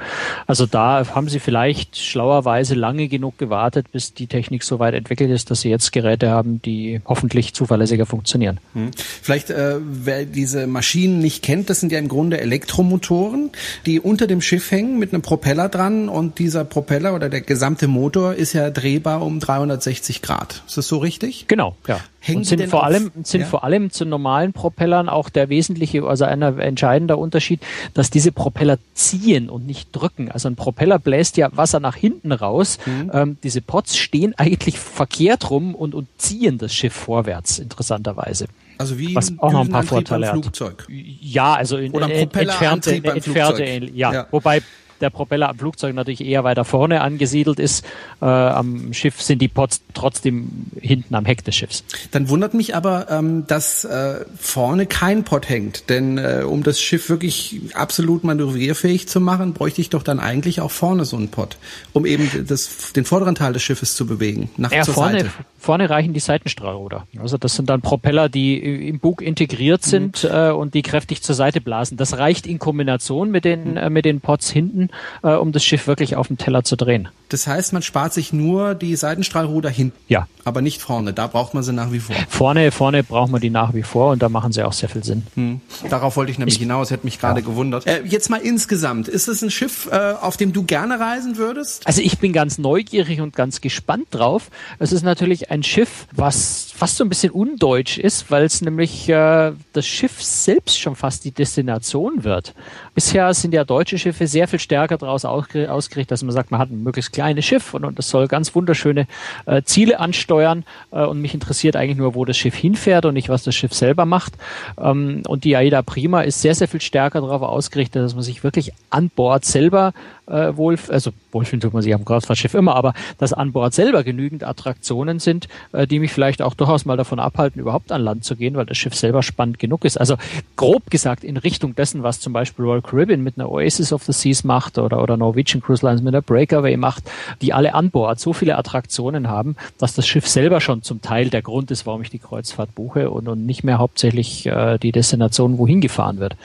Also 0.47 0.67
da 0.67 1.07
haben 1.15 1.29
sie 1.29 1.41
vielleicht 1.41 1.97
schlauerweise 1.97 2.75
lange 2.75 3.09
genug 3.09 3.39
gewartet, 3.39 3.91
bis 3.93 4.13
die 4.13 4.27
Technik 4.27 4.63
so 4.63 4.79
weit 4.79 4.95
entwickelt 4.95 5.31
ist, 5.31 5.51
dass 5.51 5.63
sie 5.63 5.71
jetzt 5.71 5.93
Geräte 5.93 6.31
haben, 6.31 6.61
die 6.61 7.01
hoffentlich 7.07 7.55
zuverlässiger 7.55 8.05
funktionieren. 8.05 8.61
Hm. 8.75 8.91
Vielleicht, 8.97 9.49
äh, 9.49 9.77
wer 9.81 10.27
diese 10.27 10.67
Maschinen 10.67 11.21
nicht 11.21 11.43
kennt, 11.43 11.71
das 11.71 11.81
sind 11.81 11.93
ja 11.93 11.99
im 11.99 12.09
Grunde 12.09 12.41
Elektromotoren, 12.41 13.51
die 13.87 14.01
unter 14.01 14.27
dem 14.27 14.43
Schiff 14.43 14.71
hängen 14.71 14.99
mit 14.99 15.14
einem 15.15 15.23
Propeller 15.23 15.69
dran 15.69 16.09
und 16.09 16.39
dieser 16.39 16.65
Propeller 16.65 17.15
oder 17.15 17.29
der 17.29 17.41
gesamte 17.41 17.89
Motor 17.89 18.35
ist 18.35 18.53
ja 18.53 18.71
drehbar 18.71 19.23
um 19.23 19.41
360 19.41 20.23
Grad. 20.23 20.63
Ist 20.67 20.77
das 20.77 20.89
so 20.89 20.99
richtig? 20.99 21.47
Genau, 21.49 21.77
ja. 21.87 22.01
Hängen 22.21 22.39
und 22.39 22.45
sind 22.45 22.67
vor 22.69 22.81
auf, 22.81 22.87
allem 22.87 23.11
sind 23.23 23.43
ja? 23.43 23.47
vor 23.47 23.65
allem 23.65 23.91
zu 23.91 24.07
normalen 24.07 24.53
Propellern 24.53 25.09
auch 25.11 25.29
der 25.29 25.51
wesentliche, 25.51 26.05
also 26.05 26.25
ein 26.25 26.41
entscheidender 26.43 27.19
Unterschied, 27.19 27.61
dass 27.93 28.11
diese 28.11 28.33
Propeller 28.33 28.79
ziehen 28.95 29.51
und 29.51 29.67
nicht 29.67 29.91
drücken. 29.93 30.31
Also 30.31 30.49
ein 30.49 30.57
Propeller 30.57 30.99
bläst 30.99 31.37
ja 31.37 31.51
Wasser 31.55 31.81
nach 31.81 31.97
hinten 31.97 32.33
raus. 32.33 32.79
Mhm. 32.87 33.11
Ähm, 33.13 33.37
diese 33.43 33.61
Pots 33.61 33.97
stehen 33.97 34.35
eigentlich 34.39 34.79
verkehrt 34.79 35.51
rum 35.51 35.75
und, 35.75 35.95
und 35.95 36.09
ziehen 36.17 36.59
das 36.59 36.75
Schiff 36.75 36.95
vorwärts, 36.95 37.59
interessanterweise. 37.59 38.47
Also 38.79 38.99
wie 38.99 39.15
was 39.15 39.33
auch 39.39 39.53
noch 39.53 39.61
ein 39.61 39.69
paar 39.69 39.83
Vorteile 39.83 40.27
hat. 40.27 40.33
Flugzeug. 40.33 40.87
Ja, 40.89 41.55
also 41.55 41.77
in, 41.77 41.93
Oder 41.93 42.07
ein 42.07 42.11
entfernte, 42.11 42.95
entfernte, 42.95 43.65
ja. 43.93 44.13
ja. 44.13 44.27
Wobei 44.31 44.63
der 45.05 45.11
Propeller 45.11 45.51
am 45.51 45.59
Flugzeug 45.59 45.95
natürlich 45.95 46.25
eher 46.25 46.43
weiter 46.45 46.65
vorne 46.65 47.03
angesiedelt 47.03 47.61
ist. 47.61 47.85
Äh, 48.21 48.25
am 48.25 48.93
Schiff 48.93 49.21
sind 49.21 49.41
die 49.41 49.49
Pots 49.49 49.83
trotzdem 49.93 50.67
hinten 50.81 51.15
am 51.15 51.25
Heck 51.25 51.45
des 51.45 51.55
Schiffs. 51.55 51.85
Dann 52.11 52.29
wundert 52.29 52.55
mich 52.55 52.75
aber, 52.75 53.11
ähm, 53.11 53.47
dass 53.47 53.85
äh, 53.85 54.25
vorne 54.39 54.87
kein 54.87 55.25
Pot 55.25 55.49
hängt. 55.49 55.91
Denn 55.91 56.19
äh, 56.19 56.43
um 56.45 56.63
das 56.63 56.81
Schiff 56.81 57.09
wirklich 57.09 57.61
absolut 57.75 58.25
manövrierfähig 58.25 59.09
zu 59.09 59.21
machen, 59.21 59.53
bräuchte 59.53 59.81
ich 59.81 59.91
doch 59.91 60.03
dann 60.03 60.21
eigentlich 60.21 60.61
auch 60.61 60.71
vorne 60.71 61.05
so 61.05 61.17
einen 61.17 61.29
Pot, 61.29 61.59
um 61.93 62.07
eben 62.07 62.31
das, 62.47 62.93
den 62.93 63.05
vorderen 63.05 63.35
Teil 63.35 63.53
des 63.53 63.63
Schiffes 63.63 63.95
zu 63.95 64.07
bewegen, 64.07 64.51
nach 64.57 64.73
ja, 64.73 64.83
zur 64.83 64.95
vorne, 64.95 65.21
Seite. 65.21 65.31
Vorne 65.59 65.91
reichen 65.91 66.13
die 66.13 66.21
Seitenstrahlruder. 66.21 67.07
Also 67.19 67.39
das 67.39 67.55
sind 67.55 67.71
dann 67.71 67.81
Propeller, 67.81 68.29
die 68.29 68.89
im 68.89 68.99
Bug 68.99 69.23
integriert 69.23 69.83
sind 69.83 70.25
mhm. 70.25 70.31
äh, 70.31 70.51
und 70.51 70.75
die 70.75 70.83
kräftig 70.83 71.23
zur 71.23 71.35
Seite 71.35 71.61
blasen. 71.61 71.97
Das 71.97 72.19
reicht 72.19 72.47
in 72.47 72.59
Kombination 72.59 73.31
mit 73.31 73.45
den, 73.45 73.73
mhm. 73.73 73.77
äh, 73.77 73.91
mit 73.91 74.05
den 74.05 74.21
Pots 74.21 74.51
hinten, 74.51 74.91
äh, 75.23 75.33
um 75.35 75.53
das 75.53 75.65
Schiff 75.65 75.87
wirklich 75.87 76.17
auf 76.17 76.29
dem 76.29 76.39
Teller 76.39 76.65
zu 76.65 76.77
drehen. 76.77 77.09
Das 77.31 77.47
heißt, 77.47 77.73
man 77.73 77.83
spart 77.83 78.13
sich 78.13 78.33
nur 78.33 78.75
die 78.75 78.95
Seitenstrahlruder 78.95 79.71
hinten. 79.71 79.99
Ja. 80.09 80.29
Aber 80.45 80.61
nicht 80.61 80.81
vorne. 80.81 81.13
Da 81.13 81.27
braucht 81.27 81.55
man 81.55 81.63
sie 81.63 81.73
nach 81.73 81.91
wie 81.91 81.99
vor. 81.99 82.15
Vorne, 82.29 82.71
vorne 82.71 83.03
braucht 83.03 83.33
man 83.33 83.41
die 83.41 83.51
nach 83.51 83.75
wie 83.75 83.83
vor 83.83 84.13
und 84.13 84.23
da 84.23 84.29
machen 84.29 84.53
sie 84.53 84.63
auch 84.63 84.75
sehr 84.75 84.89
viel 84.89 85.03
Sinn. 85.03 85.23
Hm. 85.35 85.61
Darauf 85.89 86.17
wollte 86.17 86.31
ich 86.31 86.39
nämlich 86.39 86.57
ich, 86.57 86.61
hinaus, 86.61 86.91
hätte 86.91 87.05
mich 87.05 87.19
gerade 87.19 87.41
ja. 87.41 87.47
gewundert. 87.47 87.87
Äh, 87.87 88.03
jetzt 88.05 88.29
mal 88.31 88.37
insgesamt. 88.37 89.09
Ist 89.09 89.27
es 89.27 89.43
ein 89.43 89.51
Schiff, 89.51 89.89
äh, 89.91 90.13
auf 90.21 90.37
dem 90.37 90.53
du 90.53 90.65
gerne 90.65 91.01
reisen 91.01 91.37
würdest? 91.37 91.87
Also 91.87 92.03
ich 92.03 92.19
bin 92.19 92.33
ganz 92.33 92.59
neugierig 92.59 93.21
und 93.21 93.35
ganz 93.35 93.61
gespannt 93.61 94.09
drauf. 94.11 94.51
Es 94.79 94.93
ist 94.93 95.03
natürlich 95.03 95.51
ein 95.51 95.63
Schiff, 95.63 96.07
was 96.13 96.69
fast 96.77 96.99
so 96.99 97.05
ein 97.05 97.09
bisschen 97.09 97.33
undeutsch 97.33 97.99
ist, 97.99 98.31
weil 98.31 98.45
es 98.45 98.61
nämlich 98.61 99.09
äh, 99.09 99.53
das 99.73 99.87
Schiff 99.87 100.23
selbst 100.23 100.79
schon 100.79 100.95
fast 100.95 101.25
die 101.25 101.31
Destination 101.33 102.23
wird. 102.23 102.55
Bisher 102.95 103.33
sind 103.35 103.55
ja 103.55 103.65
deutsche 103.65 103.99
Schiffe 103.99 104.27
sehr 104.27 104.47
viel 104.47 104.59
stärker 104.59 104.74
daraus 104.75 105.25
ausgerichtet, 105.25 106.11
dass 106.11 106.23
man 106.23 106.33
sagt, 106.33 106.51
man 106.51 106.61
hat 106.61 106.71
ein 106.71 106.83
möglichst 106.83 107.13
kleines 107.13 107.45
Schiff 107.45 107.75
und, 107.75 107.85
und 107.85 107.99
das 107.99 108.09
soll 108.09 108.29
ganz 108.29 108.55
wunderschöne 108.55 109.07
äh, 109.47 109.63
Ziele 109.63 110.01
ansteuern. 110.01 110.65
Äh, 110.91 111.05
und 111.05 111.21
mich 111.21 111.35
interessiert 111.35 111.77
eigentlich 111.77 111.97
nur, 111.97 112.15
wo 112.15 112.25
das 112.25 112.37
Schiff 112.37 112.55
hinfährt 112.55 113.05
und 113.05 113.15
nicht, 113.15 113.29
was 113.29 113.43
das 113.43 113.55
Schiff 113.55 113.73
selber 113.73 114.07
macht. 114.07 114.35
Ähm, 114.79 115.23
und 115.27 115.45
die 115.45 115.57
AIDA 115.57 115.83
Prima 115.83 116.23
ist 116.23 116.41
sehr, 116.41 116.55
sehr 116.55 116.69
viel 116.69 116.81
stärker 116.81 117.21
darauf 117.21 117.43
ausgerichtet, 117.43 118.03
dass 118.03 118.15
man 118.15 118.23
sich 118.23 118.45
wirklich 118.45 118.73
an 118.91 119.11
Bord 119.11 119.45
selber 119.45 119.93
äh, 120.27 120.57
wohl, 120.57 120.79
also 120.89 121.11
wohlfühlen 121.33 121.61
tut 121.61 121.73
man 121.73 121.83
sich 121.83 121.95
am 121.95 122.05
Kreuzfahrtschiff 122.05 122.55
immer, 122.55 122.77
aber 122.77 122.95
dass 123.19 123.33
an 123.33 123.53
Bord 123.53 123.75
selber 123.75 124.05
genügend 124.05 124.45
Attraktionen 124.45 125.19
sind, 125.19 125.49
äh, 125.73 125.87
die 125.87 125.99
mich 125.99 126.13
vielleicht 126.13 126.43
auch 126.43 126.55
durchaus 126.55 126.85
mal 126.85 126.97
davon 126.97 127.19
abhalten, 127.19 127.61
überhaupt 127.61 127.93
an 127.93 128.03
Land 128.03 128.25
zu 128.25 128.37
gehen, 128.37 128.55
weil 128.55 128.67
das 128.67 128.79
Schiff 128.79 128.95
selber 128.95 129.23
spannend 129.23 129.59
genug 129.59 129.85
ist. 129.85 129.99
Also 129.99 130.17
grob 130.57 130.91
gesagt 130.91 131.25
in 131.25 131.37
Richtung 131.37 131.75
dessen, 131.75 132.03
was 132.03 132.21
zum 132.21 132.33
Beispiel 132.33 132.65
Royal 132.65 132.83
Caribbean 132.83 133.23
mit 133.23 133.39
einer 133.39 133.51
Oasis 133.51 133.93
of 133.93 134.03
the 134.05 134.13
Seas 134.13 134.45
macht 134.45 134.79
oder, 134.79 135.03
oder 135.03 135.17
Norwegian 135.17 135.63
Cruise 135.63 135.85
Lines 135.85 136.03
mit 136.03 136.15
einer 136.15 136.23
Breakaway 136.23 136.77
macht, 136.77 137.11
die 137.43 137.53
alle 137.53 137.75
an 137.75 137.91
Bord 137.91 138.21
so 138.21 138.33
viele 138.33 138.57
Attraktionen 138.57 139.29
haben, 139.29 139.57
dass 139.79 139.95
das 139.95 140.07
Schiff 140.07 140.27
selber 140.27 140.61
schon 140.61 140.83
zum 140.83 141.03
Teil 141.03 141.31
der 141.31 141.43
Grund 141.43 141.71
ist, 141.71 141.87
warum 141.87 142.03
ich 142.03 142.11
die 142.11 142.19
Kreuzfahrt 142.19 142.75
buche 142.75 143.11
und, 143.11 143.29
und 143.29 143.47
nicht 143.47 143.65
mehr 143.65 143.79
hauptsächlich 143.79 144.47
äh, 144.47 144.79
die 144.79 144.93
Destination, 144.93 145.59
wohin 145.59 145.81
gefahren 145.81 146.19
wird. 146.19 146.37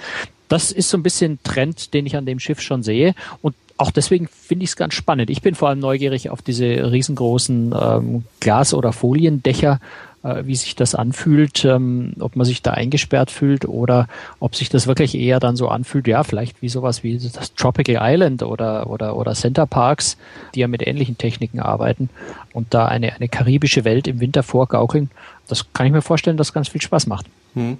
Das 0.49 0.71
ist 0.71 0.89
so 0.89 0.97
ein 0.97 1.03
bisschen 1.03 1.39
Trend, 1.43 1.93
den 1.93 2.05
ich 2.05 2.17
an 2.17 2.25
dem 2.25 2.39
Schiff 2.39 2.59
schon 2.59 2.83
sehe. 2.83 3.15
Und 3.41 3.55
auch 3.77 3.91
deswegen 3.91 4.27
finde 4.27 4.65
ich 4.65 4.71
es 4.71 4.75
ganz 4.75 4.93
spannend. 4.93 5.29
Ich 5.29 5.41
bin 5.41 5.55
vor 5.55 5.69
allem 5.69 5.79
neugierig 5.79 6.29
auf 6.29 6.41
diese 6.41 6.91
riesengroßen 6.91 7.73
ähm, 7.79 8.23
Glas- 8.41 8.73
oder 8.73 8.91
Foliendächer, 8.91 9.79
äh, 10.21 10.43
wie 10.45 10.55
sich 10.55 10.75
das 10.75 10.95
anfühlt, 10.95 11.63
ähm, 11.63 12.11
ob 12.19 12.35
man 12.35 12.45
sich 12.45 12.61
da 12.61 12.71
eingesperrt 12.71 13.31
fühlt 13.31 13.63
oder 13.65 14.07
ob 14.41 14.55
sich 14.55 14.67
das 14.67 14.85
wirklich 14.85 15.15
eher 15.15 15.39
dann 15.39 15.55
so 15.55 15.69
anfühlt, 15.69 16.07
ja, 16.07 16.23
vielleicht 16.23 16.61
wie 16.61 16.67
sowas 16.67 17.03
wie 17.03 17.17
das 17.17 17.53
Tropical 17.55 17.97
Island 18.01 18.43
oder, 18.43 18.89
oder, 18.89 19.15
oder 19.15 19.33
Center 19.33 19.65
Parks, 19.65 20.17
die 20.55 20.59
ja 20.59 20.67
mit 20.67 20.85
ähnlichen 20.85 21.17
Techniken 21.17 21.61
arbeiten 21.61 22.09
und 22.51 22.73
da 22.73 22.85
eine, 22.85 23.13
eine 23.13 23.29
karibische 23.29 23.85
Welt 23.85 24.09
im 24.09 24.19
Winter 24.19 24.43
vorgaukeln. 24.43 25.09
Das 25.47 25.71
kann 25.71 25.85
ich 25.85 25.93
mir 25.93 26.01
vorstellen, 26.01 26.35
dass 26.35 26.51
ganz 26.51 26.67
viel 26.67 26.81
Spaß 26.81 27.07
macht. 27.07 27.27
Hm. 27.59 27.77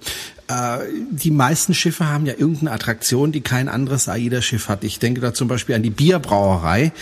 Äh, 0.50 0.78
die 1.10 1.30
meisten 1.30 1.74
Schiffe 1.74 2.08
haben 2.08 2.26
ja 2.26 2.32
irgendeine 2.32 2.72
Attraktion, 2.72 3.30
die 3.30 3.40
kein 3.40 3.68
anderes 3.68 4.08
AIDA-Schiff 4.08 4.68
hat. 4.68 4.84
Ich 4.84 4.98
denke 4.98 5.20
da 5.20 5.32
zum 5.32 5.46
Beispiel 5.48 5.76
an 5.76 5.82
die 5.82 5.90
Bierbrauerei 5.90 6.92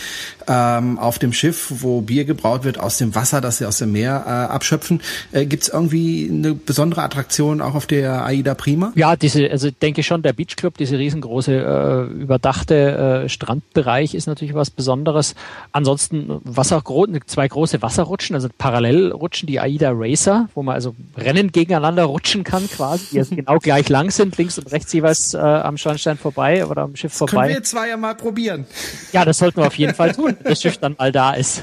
ähm, 0.47 0.99
auf 0.99 1.19
dem 1.19 1.33
Schiff, 1.33 1.67
wo 1.71 2.03
Bier 2.03 2.25
gebraut 2.25 2.64
wird 2.64 2.79
aus 2.79 2.99
dem 2.99 3.14
Wasser, 3.14 3.41
das 3.41 3.59
sie 3.59 3.67
aus 3.67 3.79
dem 3.79 3.93
Meer 3.93 4.25
äh, 4.27 4.31
abschöpfen. 4.53 5.01
Äh, 5.33 5.47
Gibt 5.47 5.62
es 5.62 5.69
irgendwie 5.71 6.29
eine 6.31 6.55
besondere 6.55 7.03
Attraktion 7.03 7.62
auch 7.62 7.75
auf 7.75 7.87
der 7.87 8.25
AIDA 8.25 8.55
Prima? 8.55 8.93
Ja, 8.95 9.17
diese, 9.17 9.51
also 9.51 9.71
denke 9.71 10.03
schon, 10.03 10.23
der 10.23 10.35
Beach 10.35 10.57
Club, 10.57 10.77
diese 10.77 10.99
riesengroße 10.99 11.53
äh, 11.53 12.23
überdachte 12.23 13.25
äh, 13.25 13.29
Strandbereich 13.29 14.14
ist 14.14 14.27
natürlich 14.27 14.55
was 14.55 14.71
Besonderes. 14.71 15.35
Ansonsten 15.73 16.41
Wasser, 16.45 16.83
zwei 17.27 17.49
große 17.49 17.81
Wasserrutschen, 17.81 18.37
also 18.37 18.49
Parallelrutschen, 18.57 19.47
die 19.47 19.59
AIDA 19.59 19.93
Racer, 19.95 20.49
wo 20.55 20.62
man 20.62 20.75
also 20.75 20.95
Rennen 21.17 21.51
gegeneinander 21.51 22.05
rutschen 22.05 22.45
kann 22.45 22.68
quasi, 22.69 23.07
die 23.13 23.19
also 23.19 23.35
genau 23.35 23.59
gleich 23.59 23.89
lang 23.89 24.11
sind, 24.11 24.37
links 24.39 24.59
und 24.59 24.71
rechts 24.73 24.93
jeweils 24.93 25.35
äh, 25.35 25.39
am 25.39 25.77
Schornstein 25.77 26.19
vorbei 26.19 26.65
oder 26.67 26.83
am 26.83 26.97
Schiff 26.97 27.13
das 27.13 27.19
vorbei. 27.19 27.47
Können 27.47 27.55
wir 27.55 27.63
zwei 27.63 27.89
ja 27.89 27.97
mal 27.97 28.15
probieren. 28.15 28.67
Ja, 29.13 29.25
das 29.25 29.39
sollten 29.39 29.61
wir 29.61 29.67
auf 29.67 29.77
jeden 29.77 29.95
Fall 29.95 30.13
tun, 30.13 30.37
wenn 30.41 30.51
das 30.51 30.63
Schiff 30.63 30.79
dann 30.79 30.95
mal 30.99 31.13
da 31.13 31.33
ist. 31.35 31.63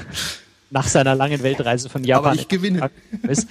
Nach 0.70 0.88
seiner 0.88 1.14
langen 1.14 1.42
Weltreise 1.42 1.88
von 1.88 2.02
Japan. 2.04 2.32
Aber 2.32 2.34
ich 2.34 2.48
gewinne. 2.48 2.90
Ist. 3.22 3.48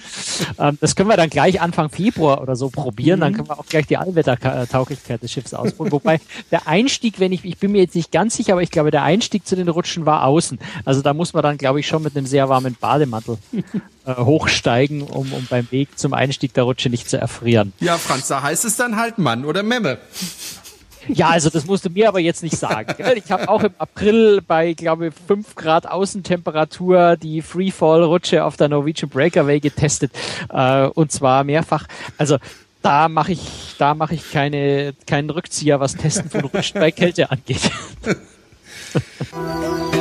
Ähm, 0.58 0.78
das 0.80 0.96
können 0.96 1.08
wir 1.08 1.16
dann 1.16 1.30
gleich 1.30 1.60
Anfang 1.60 1.90
Februar 1.90 2.42
oder 2.42 2.56
so 2.56 2.68
probieren. 2.68 3.18
Mhm. 3.18 3.20
Dann 3.20 3.32
können 3.34 3.48
wir 3.48 3.58
auch 3.58 3.66
gleich 3.66 3.86
die 3.86 3.96
Allwettertauglichkeit 3.96 5.22
des 5.22 5.32
Schiffs 5.32 5.54
ausprobieren. 5.54 5.92
Wobei 5.92 6.20
der 6.50 6.66
Einstieg, 6.66 7.18
wenn 7.20 7.32
ich, 7.32 7.44
ich 7.44 7.58
bin 7.58 7.72
mir 7.72 7.82
jetzt 7.82 7.94
nicht 7.94 8.12
ganz 8.12 8.36
sicher, 8.36 8.52
aber 8.52 8.62
ich 8.62 8.70
glaube, 8.70 8.90
der 8.90 9.02
Einstieg 9.02 9.46
zu 9.46 9.56
den 9.56 9.68
Rutschen 9.68 10.06
war 10.06 10.24
außen. 10.24 10.58
Also 10.84 11.02
da 11.02 11.14
muss 11.14 11.32
man 11.32 11.42
dann, 11.42 11.58
glaube 11.58 11.80
ich, 11.80 11.86
schon 11.86 12.02
mit 12.02 12.16
einem 12.16 12.26
sehr 12.26 12.48
warmen 12.48 12.76
Bademantel 12.78 13.38
äh, 14.04 14.14
hochsteigen, 14.14 15.02
um, 15.02 15.32
um 15.32 15.46
beim 15.48 15.70
Weg 15.70 15.98
zum 15.98 16.12
Einstieg 16.12 16.54
der 16.54 16.64
Rutsche 16.64 16.90
nicht 16.90 17.08
zu 17.08 17.18
erfrieren. 17.18 17.72
Ja, 17.80 17.98
Franz, 17.98 18.28
da 18.28 18.42
heißt 18.42 18.64
es 18.64 18.76
dann 18.76 18.96
halt 18.96 19.18
Mann 19.18 19.44
oder 19.44 19.62
Memme. 19.62 19.98
Ja, 21.08 21.28
also 21.30 21.50
das 21.50 21.66
musst 21.66 21.84
du 21.84 21.90
mir 21.90 22.08
aber 22.08 22.20
jetzt 22.20 22.42
nicht 22.42 22.56
sagen. 22.56 22.94
Ich 23.16 23.30
habe 23.30 23.48
auch 23.48 23.62
im 23.62 23.74
April 23.78 24.40
bei, 24.46 24.72
glaube 24.72 25.08
ich, 25.08 25.14
5 25.26 25.54
Grad 25.54 25.86
Außentemperatur 25.86 27.16
die 27.16 27.42
Freefall-Rutsche 27.42 28.44
auf 28.44 28.56
der 28.56 28.68
Norwegian 28.68 29.08
Breakaway 29.08 29.60
getestet. 29.60 30.12
Äh, 30.52 30.86
und 30.86 31.12
zwar 31.12 31.44
mehrfach. 31.44 31.86
Also 32.18 32.38
da 32.82 33.08
mache 33.08 33.32
ich, 33.32 33.74
da 33.78 33.94
mache 33.94 34.14
ich 34.14 34.30
keine, 34.30 34.94
keinen 35.06 35.30
Rückzieher, 35.30 35.80
was 35.80 35.94
Testen 35.94 36.30
von 36.30 36.44
Rutschen 36.44 36.80
bei 36.80 36.90
Kälte 36.90 37.30
angeht. 37.30 37.70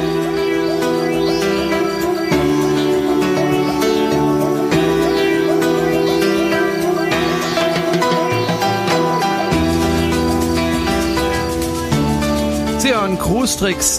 Sie 12.86 12.94
hören 12.94 13.18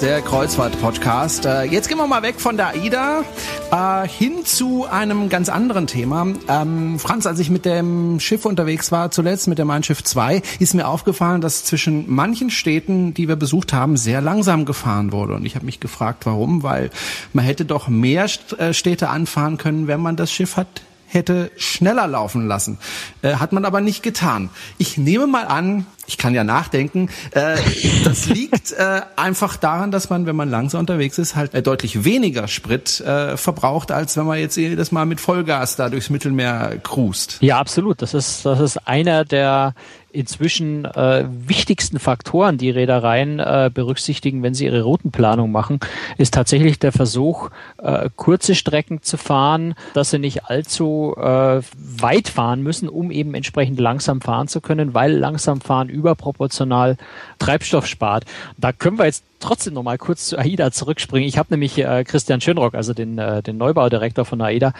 der 0.01 0.23
Kreuzfahrt-Podcast. 0.23 1.45
Äh, 1.45 1.65
jetzt 1.65 1.89
gehen 1.89 1.99
wir 1.99 2.07
mal 2.07 2.23
weg 2.23 2.41
von 2.41 2.57
der 2.57 2.69
AIDA 2.69 3.25
äh, 3.73 4.07
hin 4.07 4.45
zu 4.45 4.87
einem 4.89 5.29
ganz 5.29 5.49
anderen 5.49 5.89
Thema. 5.89 6.29
Ähm, 6.47 7.01
Franz, 7.01 7.27
als 7.27 7.41
ich 7.41 7.51
mit 7.51 7.65
dem 7.65 8.21
Schiff 8.21 8.45
unterwegs 8.45 8.93
war, 8.93 9.11
zuletzt 9.11 9.49
mit 9.49 9.59
dem 9.59 9.67
Mein 9.67 9.83
Schiff 9.83 10.05
2, 10.05 10.41
ist 10.61 10.75
mir 10.75 10.87
aufgefallen, 10.87 11.41
dass 11.41 11.65
zwischen 11.65 12.05
manchen 12.09 12.49
Städten, 12.49 13.13
die 13.13 13.27
wir 13.27 13.35
besucht 13.35 13.73
haben, 13.73 13.97
sehr 13.97 14.21
langsam 14.21 14.65
gefahren 14.65 15.11
wurde. 15.11 15.35
Und 15.35 15.47
ich 15.47 15.57
habe 15.57 15.67
mich 15.67 15.81
gefragt, 15.81 16.25
warum, 16.25 16.63
weil 16.63 16.91
man 17.33 17.45
hätte 17.45 17.65
doch 17.65 17.89
mehr 17.89 18.27
äh, 18.59 18.73
Städte 18.73 19.09
anfahren 19.09 19.59
können, 19.59 19.89
wenn 19.89 20.01
man 20.01 20.15
das 20.15 20.31
Schiff 20.31 20.57
hat 20.57 20.69
hätte 21.17 21.51
schneller 21.57 22.07
laufen 22.07 22.47
lassen. 22.47 22.79
Äh, 23.23 23.35
hat 23.35 23.53
man 23.53 23.65
aber 23.65 23.81
nicht 23.81 24.03
getan. 24.03 24.51
Ich 24.79 24.97
nehme 24.99 25.27
mal 25.27 25.47
an, 25.47 25.87
ich 26.07 26.19
kann 26.19 26.35
ja 26.35 26.45
nachdenken, 26.45 27.09
äh, 27.33 27.57
das 28.05 28.27
liegt 28.27 28.73
äh, 28.73 29.01
einfach 29.17 29.57
daran, 29.57 29.91
dass 29.91 30.11
man, 30.11 30.27
wenn 30.27 30.37
man 30.37 30.51
langsam 30.51 30.81
unterwegs 30.81 31.19
ist, 31.19 31.35
halt 31.35 31.55
äh, 31.55 31.63
deutlich 31.63 32.05
weniger 32.05 32.47
Sprit 32.47 33.01
äh, 33.01 33.37
verbraucht, 33.37 33.91
als 33.91 34.17
wenn 34.17 34.27
man 34.27 34.39
jetzt 34.39 34.57
jedes 34.57 34.93
Mal 34.93 35.07
mit 35.07 35.21
Vollgas 35.21 35.77
da 35.77 35.89
durchs 35.89 36.11
Mittelmeer 36.11 36.79
cruist. 36.83 37.39
Ja, 37.41 37.59
absolut. 37.59 38.03
Das 38.03 38.15
ist, 38.15 38.47
das 38.47 38.61
ist 38.61 38.87
einer 38.87 39.25
der 39.25 39.75
inzwischen 40.17 40.85
äh, 40.85 41.25
wichtigsten 41.29 41.99
Faktoren, 41.99 42.59
die 42.59 42.71
Reedereien 42.71 43.39
äh, 43.39 43.71
berücksichtigen, 43.73 44.43
wenn 44.43 44.55
sie 44.55 44.65
ihre 44.65 44.83
Routenplanung 44.83 45.53
machen, 45.53 45.81
ist 46.17 46.35
tatsächlich 46.35 46.79
der 46.79 46.93
Versuch, 46.93 47.51
äh, 47.79 48.09
kurze 48.17 48.55
Strecken 48.55 49.03
zu 49.03 49.19
fahren, 49.19 49.75
dass 49.95 50.11
sie 50.11 50.19
nicht 50.19 50.47
allzu 50.47 51.15
äh, 51.19 51.61
weit 52.01 52.29
fahren 52.29 52.63
müssen, 52.63 52.89
um 52.89 53.11
eben 53.11 53.35
entsprechend 53.35 53.79
langsam 53.79 54.21
fahren 54.21 54.49
zu 54.49 54.61
können, 54.61 54.95
weil 54.95 55.13
langsam 55.13 55.61
fahren 55.61 55.89
überproportional 55.89 56.97
Treibstoff 57.39 57.87
spart. 57.87 58.25
Da 58.57 58.73
können 58.73 58.99
wir 58.99 59.05
jetzt 59.05 59.25
trotzdem 59.41 59.75
noch 59.75 59.83
mal 59.83 59.99
kurz 59.99 60.27
zu 60.27 60.39
AIDA 60.39 60.71
zurückspringen. 60.71 61.29
Ich 61.29 61.39
habe 61.39 61.49
nämlich 61.51 61.79
äh, 61.79 62.05
Christian 62.05 62.41
Schönrock, 62.41 62.75
also 62.75 62.95
den, 62.95 63.19
äh, 63.19 63.43
den 63.43 63.57
Neubaudirektor 63.57 64.25
von 64.25 64.41
AIDA, 64.41 64.73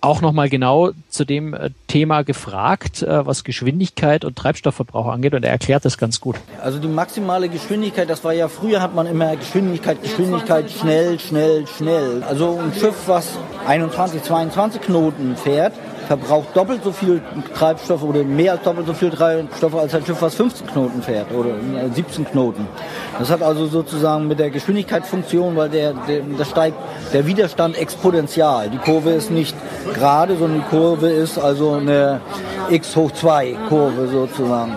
auch 0.00 0.20
noch 0.20 0.32
mal 0.32 0.48
genau 0.48 0.90
zu 1.08 1.24
dem 1.24 1.54
äh, 1.54 1.70
Thema 1.86 2.22
gefragt, 2.22 3.02
äh, 3.02 3.26
was 3.26 3.44
Geschwindigkeit 3.44 4.24
und 4.24 4.36
Treibstoffverbrauch 4.36 5.06
angeht 5.06 5.34
und 5.34 5.44
er 5.44 5.50
erklärt 5.50 5.84
das 5.84 5.98
ganz 5.98 6.20
gut. 6.20 6.36
Also 6.62 6.78
die 6.78 6.88
maximale 6.88 7.48
Geschwindigkeit, 7.48 8.08
das 8.08 8.24
war 8.24 8.32
ja 8.32 8.48
früher 8.48 8.80
hat 8.82 8.94
man 8.94 9.06
immer 9.06 9.36
Geschwindigkeit, 9.36 10.02
Geschwindigkeit, 10.02 10.70
schnell, 10.70 11.18
schnell, 11.18 11.66
schnell. 11.66 12.22
Also 12.22 12.60
ein 12.62 12.72
Schiff, 12.78 12.94
was 13.06 13.38
21, 13.66 14.22
22 14.22 14.82
Knoten 14.82 15.36
fährt, 15.36 15.72
verbraucht 16.06 16.48
doppelt 16.54 16.82
so 16.84 16.92
viel 16.92 17.20
Treibstoff 17.54 18.02
oder 18.02 18.24
mehr 18.24 18.52
als 18.52 18.62
doppelt 18.62 18.86
so 18.86 18.94
viel 18.94 19.10
Treibstoff 19.10 19.74
als 19.74 19.94
ein 19.94 20.04
Schiff, 20.04 20.20
was 20.20 20.34
15 20.34 20.66
Knoten 20.66 21.02
fährt 21.02 21.32
oder 21.32 21.54
17 21.94 22.24
Knoten. 22.26 22.66
Das 23.18 23.30
hat 23.30 23.42
also 23.42 23.66
sozusagen 23.66 24.28
mit 24.28 24.38
der 24.38 24.50
Geschwindigkeitsfunktion, 24.50 25.56
weil 25.56 25.68
der, 25.68 25.92
der, 26.08 26.20
der 26.20 26.44
steigt 26.44 26.76
der 27.12 27.26
Widerstand 27.26 27.76
exponentiell. 27.76 28.70
Die 28.72 28.78
Kurve 28.78 29.10
ist 29.10 29.30
nicht 29.30 29.56
gerade, 29.94 30.36
sondern 30.36 30.60
die 30.60 30.76
Kurve 30.76 31.08
ist 31.08 31.38
also 31.38 31.72
eine 31.72 32.20
x 32.70 32.96
hoch 32.96 33.12
2 33.12 33.56
Kurve 33.68 34.08
sozusagen. 34.08 34.74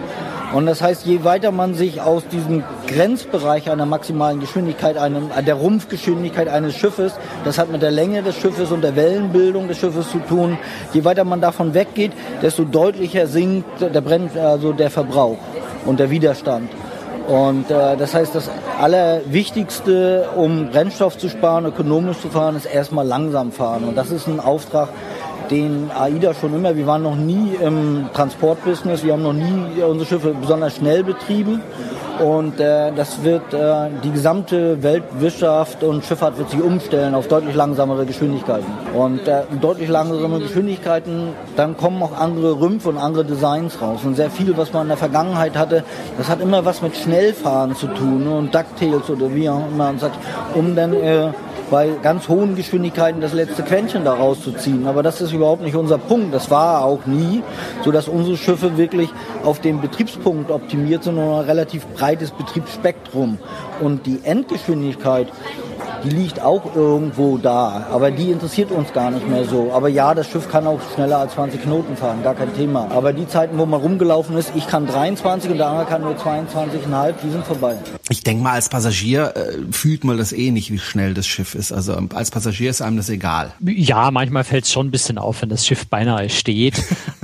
Und 0.54 0.66
das 0.68 0.82
heißt, 0.82 1.06
je 1.06 1.24
weiter 1.24 1.52
man 1.52 1.74
sich 1.74 2.02
aus 2.02 2.28
diesem 2.28 2.64
Grenzbereich 2.88 3.70
einer 3.70 3.86
maximalen 3.86 4.40
Geschwindigkeit, 4.40 4.98
einem, 4.98 5.30
der 5.46 5.56
Rumpfgeschwindigkeit 5.56 6.48
eines 6.48 6.76
Schiffes, 6.76 7.14
das 7.44 7.58
hat 7.58 7.72
mit 7.72 7.82
der 7.82 7.92
Länge 7.92 8.24
des 8.24 8.36
Schiffes 8.38 8.72
und 8.72 8.82
der 8.82 8.96
Wellenbildung 8.96 9.68
des 9.68 9.80
Schiffes 9.80 10.10
zu 10.12 10.20
tun, 10.20 10.58
je 10.94 11.04
weiter 11.04 11.24
man 11.24 11.42
davon 11.42 11.74
weggeht, 11.74 12.12
desto 12.42 12.64
deutlicher 12.64 13.28
sinkt 13.28 13.82
der, 13.82 14.02
Brenn, 14.02 14.30
also 14.38 14.72
der 14.72 14.90
Verbrauch 14.90 15.38
und 15.86 16.00
der 16.00 16.10
Widerstand. 16.10 16.70
Und 17.28 17.72
äh, 17.72 17.98
das 17.98 18.14
heißt, 18.14 18.36
das 18.36 18.50
Allerwichtigste, 18.80 20.30
um 20.36 20.70
Brennstoff 20.70 21.18
zu 21.18 21.28
sparen, 21.28 21.66
ökonomisch 21.66 22.20
zu 22.20 22.30
fahren, 22.30 22.56
ist 22.56 22.66
erstmal 22.66 23.06
langsam 23.06 23.52
fahren. 23.52 23.84
Und 23.86 23.98
das 23.98 24.12
ist 24.12 24.28
ein 24.28 24.40
Auftrag, 24.40 24.90
den 25.50 25.92
AIDA 25.92 26.34
schon 26.34 26.54
immer, 26.54 26.76
wir 26.76 26.88
waren 26.88 27.04
noch 27.04 27.16
nie 27.16 27.56
im 27.62 28.10
Transportbusiness, 28.14 29.04
wir 29.04 29.14
haben 29.14 29.24
noch 29.24 29.34
nie 29.34 29.82
unsere 29.82 30.06
Schiffe 30.06 30.36
besonders 30.40 30.76
schnell 30.76 31.04
betrieben 31.04 31.62
und 32.20 32.60
äh, 32.60 32.92
das 32.96 33.24
wird 33.24 33.54
äh, 33.54 33.90
die 34.04 34.12
gesamte 34.12 34.82
Weltwirtschaft 34.82 35.84
und 35.84 36.06
Schifffahrt 36.06 36.38
wird 36.38 36.50
sich 36.50 36.62
umstellen 36.62 37.14
auf 37.14 37.28
deutlich 37.28 37.56
langsamere 37.56 38.06
Geschwindigkeiten. 38.06 38.66
Und 38.94 39.28
äh, 39.28 39.44
deutlich 39.60 39.90
langsamere 39.90 40.40
Geschwindigkeiten, 40.40 41.30
dann 41.58 41.76
kommen 41.76 42.02
auch 42.02 42.18
andere 42.18 42.60
Rümpfe 42.60 42.90
und 42.90 42.98
andere 42.98 43.26
Designs 43.26 43.82
raus. 43.82 44.00
Und 44.06 44.16
sehr 44.16 44.30
viel, 44.30 44.56
was 44.56 44.72
man 44.72 44.84
in 44.84 44.88
der 44.90 44.98
Vergangenheit 44.98 45.58
hatte, 45.58 45.84
das 46.18 46.30
hat 46.30 46.40
immer 46.40 46.64
was 46.64 46.82
mit 46.82 46.96
Schnellfahren 46.96 47.76
zu 47.76 47.88
tun 47.88 48.24
ne? 48.24 48.36
und 48.36 48.56
Ducktails 48.56 49.10
oder 49.10 49.34
wie 49.34 49.50
auch 49.50 49.68
immer 49.68 49.86
man 49.86 50.00
sagt, 50.00 50.18
um 50.54 50.76
dann 50.76 50.94
äh, 50.94 51.32
bei 51.70 51.90
ganz 52.02 52.28
hohen 52.28 52.56
Geschwindigkeiten 52.56 53.22
das 53.22 53.34
letzte 53.34 53.64
Quäntchen 53.64 54.06
da 54.06 54.14
rauszuziehen. 54.14 54.88
Aber 54.88 55.04
das 55.04 55.22
ist 55.22 55.32
überhaupt 55.32 55.62
nicht 55.62 55.76
unser 55.76 55.98
Punkt. 55.98 56.34
Das 56.34 56.50
war 56.50 56.84
auch 56.84 57.06
nie, 57.06 57.44
so 57.84 57.92
dass 57.92 58.08
unsere 58.08 58.38
Schiffe 58.38 58.78
wirklich 58.78 59.10
auf 59.44 59.60
den 59.60 59.82
Betriebspunkt 59.82 60.52
optimiert 60.52 61.04
sind 61.04 61.18
und 61.18 61.24
ein 61.24 61.46
relativ 61.46 61.86
breites 61.88 62.32
Betriebsspektrum. 62.32 63.40
Und 63.82 64.06
die 64.06 64.20
Endgeschwindigkeit, 64.24 65.28
die 66.04 66.10
liegt 66.10 66.42
auch 66.42 66.76
irgendwo 66.76 67.38
da, 67.38 67.88
aber 67.92 68.12
die 68.12 68.32
interessiert 68.32 68.72
uns 68.72 68.94
gar 68.94 69.12
nicht 69.12 69.28
mehr 69.28 69.46
so. 69.46 69.72
Aber 69.74 69.90
ja, 69.90 70.14
das 70.14 70.30
Schiff 70.30 70.50
kann 70.50 70.68
auch 70.68 70.80
schneller 70.94 71.20
als 71.20 71.34
20 71.34 71.64
Knoten 71.64 71.96
fahren, 71.96 72.24
gar 72.24 72.36
kein 72.36 72.54
Thema. 72.56 72.90
Aber 72.92 73.14
die 73.14 73.28
Zeiten, 73.28 73.58
wo 73.58 73.66
man 73.66 73.80
rumgelaufen 73.80 74.38
ist, 74.38 74.52
ich 74.56 74.68
kann 74.68 74.88
23 74.88 75.52
und 75.52 75.58
der 75.58 75.68
andere 75.68 75.86
kann 75.86 76.02
nur 76.02 76.16
22,5, 76.16 77.14
die 77.24 77.30
sind 77.30 77.46
vorbei. 77.46 77.78
Ich 78.10 78.24
denke 78.24 78.44
mal, 78.44 78.54
als 78.54 78.70
Passagier 78.70 79.34
äh, 79.36 79.72
fühlt 79.72 80.04
man 80.04 80.18
das 80.18 80.32
eh 80.32 80.52
nicht, 80.52 80.72
wie 80.72 80.80
schnell 80.80 81.14
das 81.14 81.28
Schiff 81.28 81.56
ist. 81.56 81.72
Also 81.72 81.98
als 82.14 82.32
Passagier 82.32 82.70
ist 82.70 82.82
einem 82.82 82.98
das 82.98 83.10
egal. 83.10 83.54
Ja, 83.62 84.12
manchmal 84.12 84.44
fällt 84.44 84.66
es 84.66 84.72
schon 84.72 84.88
ein 84.88 84.92
bisschen 84.92 85.18
auf, 85.18 85.42
wenn 85.42 85.50
das 85.50 85.66
Schiff 85.66 85.88
beinahe 85.88 86.30
steht. 86.30 86.84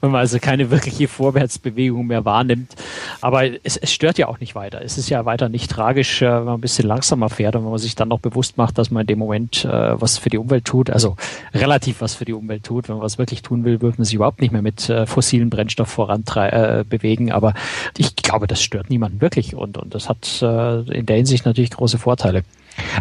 wenn 0.00 0.10
man 0.10 0.20
also 0.20 0.38
keine 0.38 0.70
wirkliche 0.70 1.08
Vorwärtsbewegung 1.08 2.06
mehr 2.06 2.24
wahrnimmt. 2.24 2.74
Aber 3.20 3.44
es, 3.64 3.76
es 3.76 3.92
stört 3.92 4.18
ja 4.18 4.28
auch 4.28 4.40
nicht 4.40 4.54
weiter. 4.54 4.82
Es 4.82 4.98
ist 4.98 5.10
ja 5.10 5.24
weiter 5.24 5.48
nicht 5.48 5.70
tragisch, 5.70 6.22
äh, 6.22 6.30
wenn 6.30 6.44
man 6.44 6.54
ein 6.54 6.60
bisschen 6.60 6.86
langsamer 6.86 7.29
fährt 7.30 7.56
und 7.56 7.64
wenn 7.64 7.70
man 7.70 7.78
sich 7.78 7.94
dann 7.94 8.08
noch 8.08 8.20
bewusst 8.20 8.56
macht, 8.58 8.78
dass 8.78 8.90
man 8.90 9.02
in 9.02 9.06
dem 9.06 9.18
Moment 9.18 9.64
äh, 9.64 10.00
was 10.00 10.18
für 10.18 10.30
die 10.30 10.38
Umwelt 10.38 10.64
tut, 10.64 10.90
also 10.90 11.16
relativ 11.54 12.00
was 12.00 12.14
für 12.14 12.24
die 12.24 12.32
Umwelt 12.32 12.64
tut. 12.64 12.88
Wenn 12.88 12.96
man 12.96 13.04
was 13.04 13.18
wirklich 13.18 13.42
tun 13.42 13.64
will, 13.64 13.80
wird 13.80 13.98
man 13.98 14.04
sich 14.04 14.14
überhaupt 14.14 14.40
nicht 14.40 14.52
mehr 14.52 14.62
mit 14.62 14.88
äh, 14.88 15.06
fossilen 15.06 15.50
Brennstoff 15.50 15.88
voran 15.88 16.24
äh, 16.36 16.84
bewegen. 16.88 17.32
Aber 17.32 17.54
ich 17.96 18.16
glaube, 18.16 18.46
das 18.46 18.62
stört 18.62 18.90
niemanden 18.90 19.20
wirklich 19.20 19.54
und, 19.54 19.78
und 19.78 19.94
das 19.94 20.08
hat 20.08 20.42
äh, 20.42 20.80
in 20.98 21.06
der 21.06 21.16
Hinsicht 21.16 21.46
natürlich 21.46 21.70
große 21.70 21.98
Vorteile. 21.98 22.42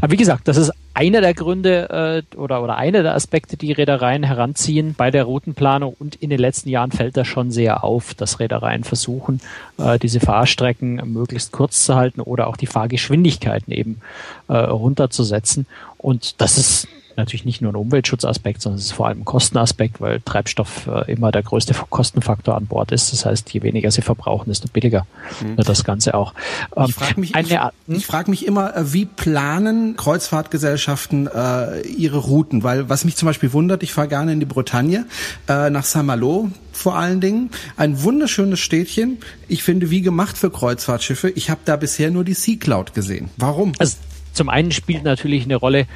Aber 0.02 0.12
wie 0.12 0.18
gesagt, 0.18 0.48
das 0.48 0.58
ist 0.58 0.72
einer 0.94 1.22
der 1.22 1.34
Gründe 1.34 2.24
äh, 2.34 2.36
oder, 2.36 2.62
oder 2.62 2.78
einer 2.78 3.04
der 3.04 3.16
Aspekte, 3.16 3.58
die 3.58 3.72
Reedereien 3.72 4.24
heranziehen 4.24 4.96
bei 4.98 5.12
der 5.12 5.24
Routenplanung 5.24 5.96
und 5.98 6.16
in 6.16 6.30
den 6.30 6.40
letzten 6.40 6.70
Jahren 6.70 6.92
fällt 6.92 7.16
das 7.16 7.28
schon 7.28 7.52
sehr 7.52 7.84
auf, 7.84 8.14
dass 8.14 8.40
Reedereien 8.40 8.84
versuchen, 8.84 9.40
äh, 9.78 9.98
diese 9.98 10.20
Fahrstrecken 10.20 11.02
möglichst 11.06 11.52
kurz 11.52 11.86
zu 11.86 11.96
halten 11.96 12.22
oder 12.22 12.48
auch 12.48 12.58
die 12.58 12.68
Fahrgeschwindigkeiten 12.68 13.72
eben 13.74 14.02
äh, 14.48 14.54
runterzusetzen. 14.54 15.68
Und 15.98 16.42
das 16.42 16.58
ist 16.58 16.88
natürlich 17.20 17.46
nicht 17.46 17.62
nur 17.62 17.72
ein 17.72 17.76
Umweltschutzaspekt, 17.76 18.62
sondern 18.62 18.80
es 18.80 18.86
ist 18.86 18.92
vor 18.94 19.08
allem 19.08 19.22
ein 19.22 19.26
Kostenaspekt, 19.26 20.02
weil 20.02 20.22
Treibstoff 20.22 20.88
äh, 20.88 21.12
immer 21.12 21.32
der 21.32 21.44
größte 21.44 21.74
Kostenfaktor 21.90 22.56
an 22.56 22.66
Bord 22.66 22.92
ist. 22.92 23.14
Das 23.14 23.26
heißt, 23.26 23.54
je 23.54 23.62
weniger 23.62 23.92
sie 23.92 24.02
verbrauchen, 24.02 24.50
desto 24.50 24.68
billiger 24.68 25.06
mhm. 25.42 25.58
das 25.58 25.84
Ganze 25.84 26.14
auch. 26.14 26.34
Ähm, 26.76 26.86
ich 26.88 26.96
frage 26.96 27.20
mich, 27.20 27.36
ich, 27.36 27.58
ich 27.88 28.06
frag 28.06 28.28
mich 28.28 28.46
immer, 28.46 28.76
äh, 28.76 28.94
wie 28.94 29.06
planen 29.06 29.96
Kreuzfahrtgesellschaften 29.96 31.28
äh, 31.28 31.82
ihre 31.82 32.18
Routen? 32.18 32.64
Weil 32.64 32.90
was 32.90 33.06
mich 33.06 33.16
zum 33.16 33.28
Beispiel 33.28 33.54
wundert, 33.54 33.84
ich 33.84 33.94
fahre 33.94 34.08
gerne 34.08 34.34
in 34.34 34.40
die 34.40 34.46
Bretagne, 34.46 35.06
äh, 35.48 35.70
nach 35.70 35.84
Saint-Malo 35.84 36.50
vor 36.72 36.96
allen 36.96 37.20
Dingen. 37.22 37.50
Ein 37.78 38.02
wunderschönes 38.04 38.60
Städtchen. 38.60 39.18
Ich 39.48 39.64
finde, 39.64 39.90
wie 39.90 40.02
gemacht 40.02 40.38
für 40.38 40.50
Kreuzfahrtschiffe. 40.50 41.30
Ich 41.30 41.50
habe 41.50 41.62
da 41.66 41.76
bisher 41.76 42.10
nur 42.10 42.24
die 42.24 42.34
Sea 42.34 42.58
Cloud 42.58 42.94
gesehen. 42.94 43.30
Warum? 43.38 43.74
Also 43.78 43.98
zum 44.34 44.50
einen 44.50 44.72
spielt 44.72 45.04
natürlich 45.04 45.46
eine 45.46 45.56
Rolle, 45.56 45.88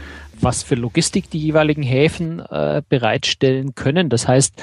was 0.41 0.63
für 0.63 0.75
Logistik 0.75 1.29
die 1.29 1.39
jeweiligen 1.39 1.83
Häfen 1.83 2.39
äh, 2.39 2.81
bereitstellen 2.87 3.75
können. 3.75 4.09
Das 4.09 4.27
heißt, 4.27 4.61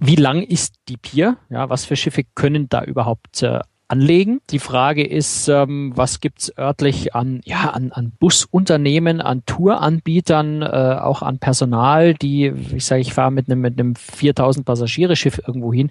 wie 0.00 0.16
lang 0.16 0.42
ist 0.42 0.74
die 0.88 0.96
Pier? 0.96 1.36
Ja, 1.48 1.68
was 1.70 1.84
für 1.84 1.96
Schiffe 1.96 2.22
können 2.34 2.68
da 2.68 2.82
überhaupt 2.82 3.42
äh, 3.42 3.60
anlegen. 3.92 4.40
Die 4.48 4.58
Frage 4.58 5.06
ist, 5.06 5.48
ähm, 5.48 5.92
was 5.94 6.20
gibt's 6.20 6.50
örtlich 6.56 7.14
an, 7.14 7.42
ja, 7.44 7.70
an, 7.70 7.92
an 7.92 8.12
Busunternehmen, 8.18 9.20
an 9.20 9.44
Touranbietern, 9.44 10.62
äh, 10.62 10.98
auch 10.98 11.20
an 11.20 11.38
Personal, 11.38 12.14
die, 12.14 12.46
ich 12.74 12.86
sage, 12.86 13.02
ich 13.02 13.12
fahre 13.12 13.30
mit 13.30 13.50
einem 13.50 13.60
mit 13.60 13.78
einem 13.78 13.94
4000 13.94 14.64
Passagiere 14.64 15.14
Schiff 15.14 15.40
irgendwo 15.46 15.74
hin, 15.74 15.90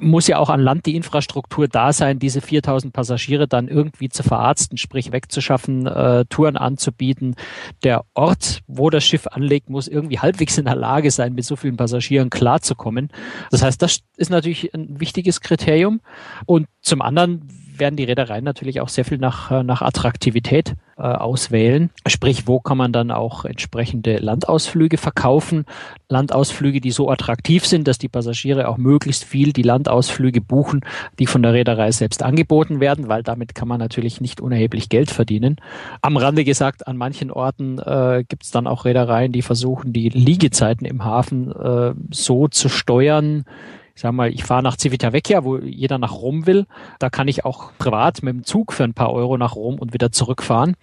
muss 0.00 0.26
ja 0.26 0.38
auch 0.38 0.50
an 0.50 0.60
Land 0.60 0.86
die 0.86 0.96
Infrastruktur 0.96 1.68
da 1.68 1.92
sein, 1.92 2.18
diese 2.18 2.40
4000 2.40 2.92
Passagiere 2.92 3.46
dann 3.46 3.68
irgendwie 3.68 4.08
zu 4.08 4.24
verarzten, 4.24 4.76
sprich 4.76 5.12
wegzuschaffen, 5.12 5.86
äh, 5.86 6.24
Touren 6.28 6.56
anzubieten. 6.56 7.36
Der 7.84 8.04
Ort, 8.14 8.62
wo 8.66 8.90
das 8.90 9.04
Schiff 9.04 9.28
anlegt, 9.28 9.70
muss 9.70 9.86
irgendwie 9.86 10.18
halbwegs 10.18 10.58
in 10.58 10.64
der 10.64 10.76
Lage 10.76 11.12
sein, 11.12 11.34
mit 11.34 11.44
so 11.44 11.54
vielen 11.54 11.76
Passagieren 11.76 12.30
klarzukommen. 12.30 13.10
Das 13.52 13.62
heißt, 13.62 13.80
das 13.80 14.00
ist 14.16 14.30
natürlich 14.30 14.74
ein 14.74 14.98
wichtiges 14.98 15.40
Kriterium. 15.40 16.00
Und 16.46 16.66
zum 16.88 17.02
anderen 17.02 17.42
werden 17.78 17.96
die 17.96 18.04
Reedereien 18.04 18.44
natürlich 18.44 18.80
auch 18.80 18.88
sehr 18.88 19.04
viel 19.04 19.18
nach, 19.18 19.50
äh, 19.50 19.62
nach 19.62 19.82
Attraktivität 19.82 20.74
äh, 20.96 21.02
auswählen. 21.02 21.90
Sprich, 22.06 22.46
wo 22.46 22.60
kann 22.60 22.76
man 22.76 22.92
dann 22.92 23.10
auch 23.10 23.44
entsprechende 23.44 24.16
Landausflüge 24.16 24.98
verkaufen? 24.98 25.64
Landausflüge, 26.08 26.80
die 26.80 26.90
so 26.90 27.08
attraktiv 27.08 27.66
sind, 27.66 27.86
dass 27.86 27.98
die 27.98 28.08
Passagiere 28.08 28.68
auch 28.68 28.78
möglichst 28.78 29.24
viel 29.24 29.52
die 29.52 29.62
Landausflüge 29.62 30.40
buchen, 30.40 30.80
die 31.18 31.26
von 31.26 31.42
der 31.42 31.52
Reederei 31.52 31.92
selbst 31.92 32.22
angeboten 32.22 32.80
werden, 32.80 33.08
weil 33.08 33.22
damit 33.22 33.54
kann 33.54 33.68
man 33.68 33.78
natürlich 33.78 34.20
nicht 34.20 34.40
unerheblich 34.40 34.88
Geld 34.88 35.10
verdienen. 35.10 35.56
Am 36.02 36.16
Rande 36.16 36.44
gesagt, 36.44 36.86
an 36.86 36.96
manchen 36.96 37.30
Orten 37.30 37.78
äh, 37.78 38.24
gibt 38.28 38.44
es 38.44 38.50
dann 38.50 38.66
auch 38.66 38.84
Reedereien, 38.84 39.32
die 39.32 39.42
versuchen, 39.42 39.92
die 39.92 40.08
Liegezeiten 40.08 40.86
im 40.86 41.04
Hafen 41.04 41.52
äh, 41.52 41.94
so 42.10 42.48
zu 42.48 42.68
steuern, 42.68 43.44
ich 43.98 44.02
sag 44.02 44.12
mal, 44.12 44.32
ich 44.32 44.44
fahre 44.44 44.62
nach 44.62 44.76
Civitavecchia, 44.78 45.42
wo 45.42 45.56
jeder 45.58 45.98
nach 45.98 46.12
Rom 46.12 46.46
will. 46.46 46.66
Da 47.00 47.10
kann 47.10 47.26
ich 47.26 47.44
auch 47.44 47.72
privat 47.78 48.22
mit 48.22 48.32
dem 48.32 48.44
Zug 48.44 48.72
für 48.72 48.84
ein 48.84 48.94
paar 48.94 49.12
Euro 49.12 49.36
nach 49.36 49.56
Rom 49.56 49.74
und 49.74 49.92
wieder 49.92 50.12
zurückfahren. 50.12 50.76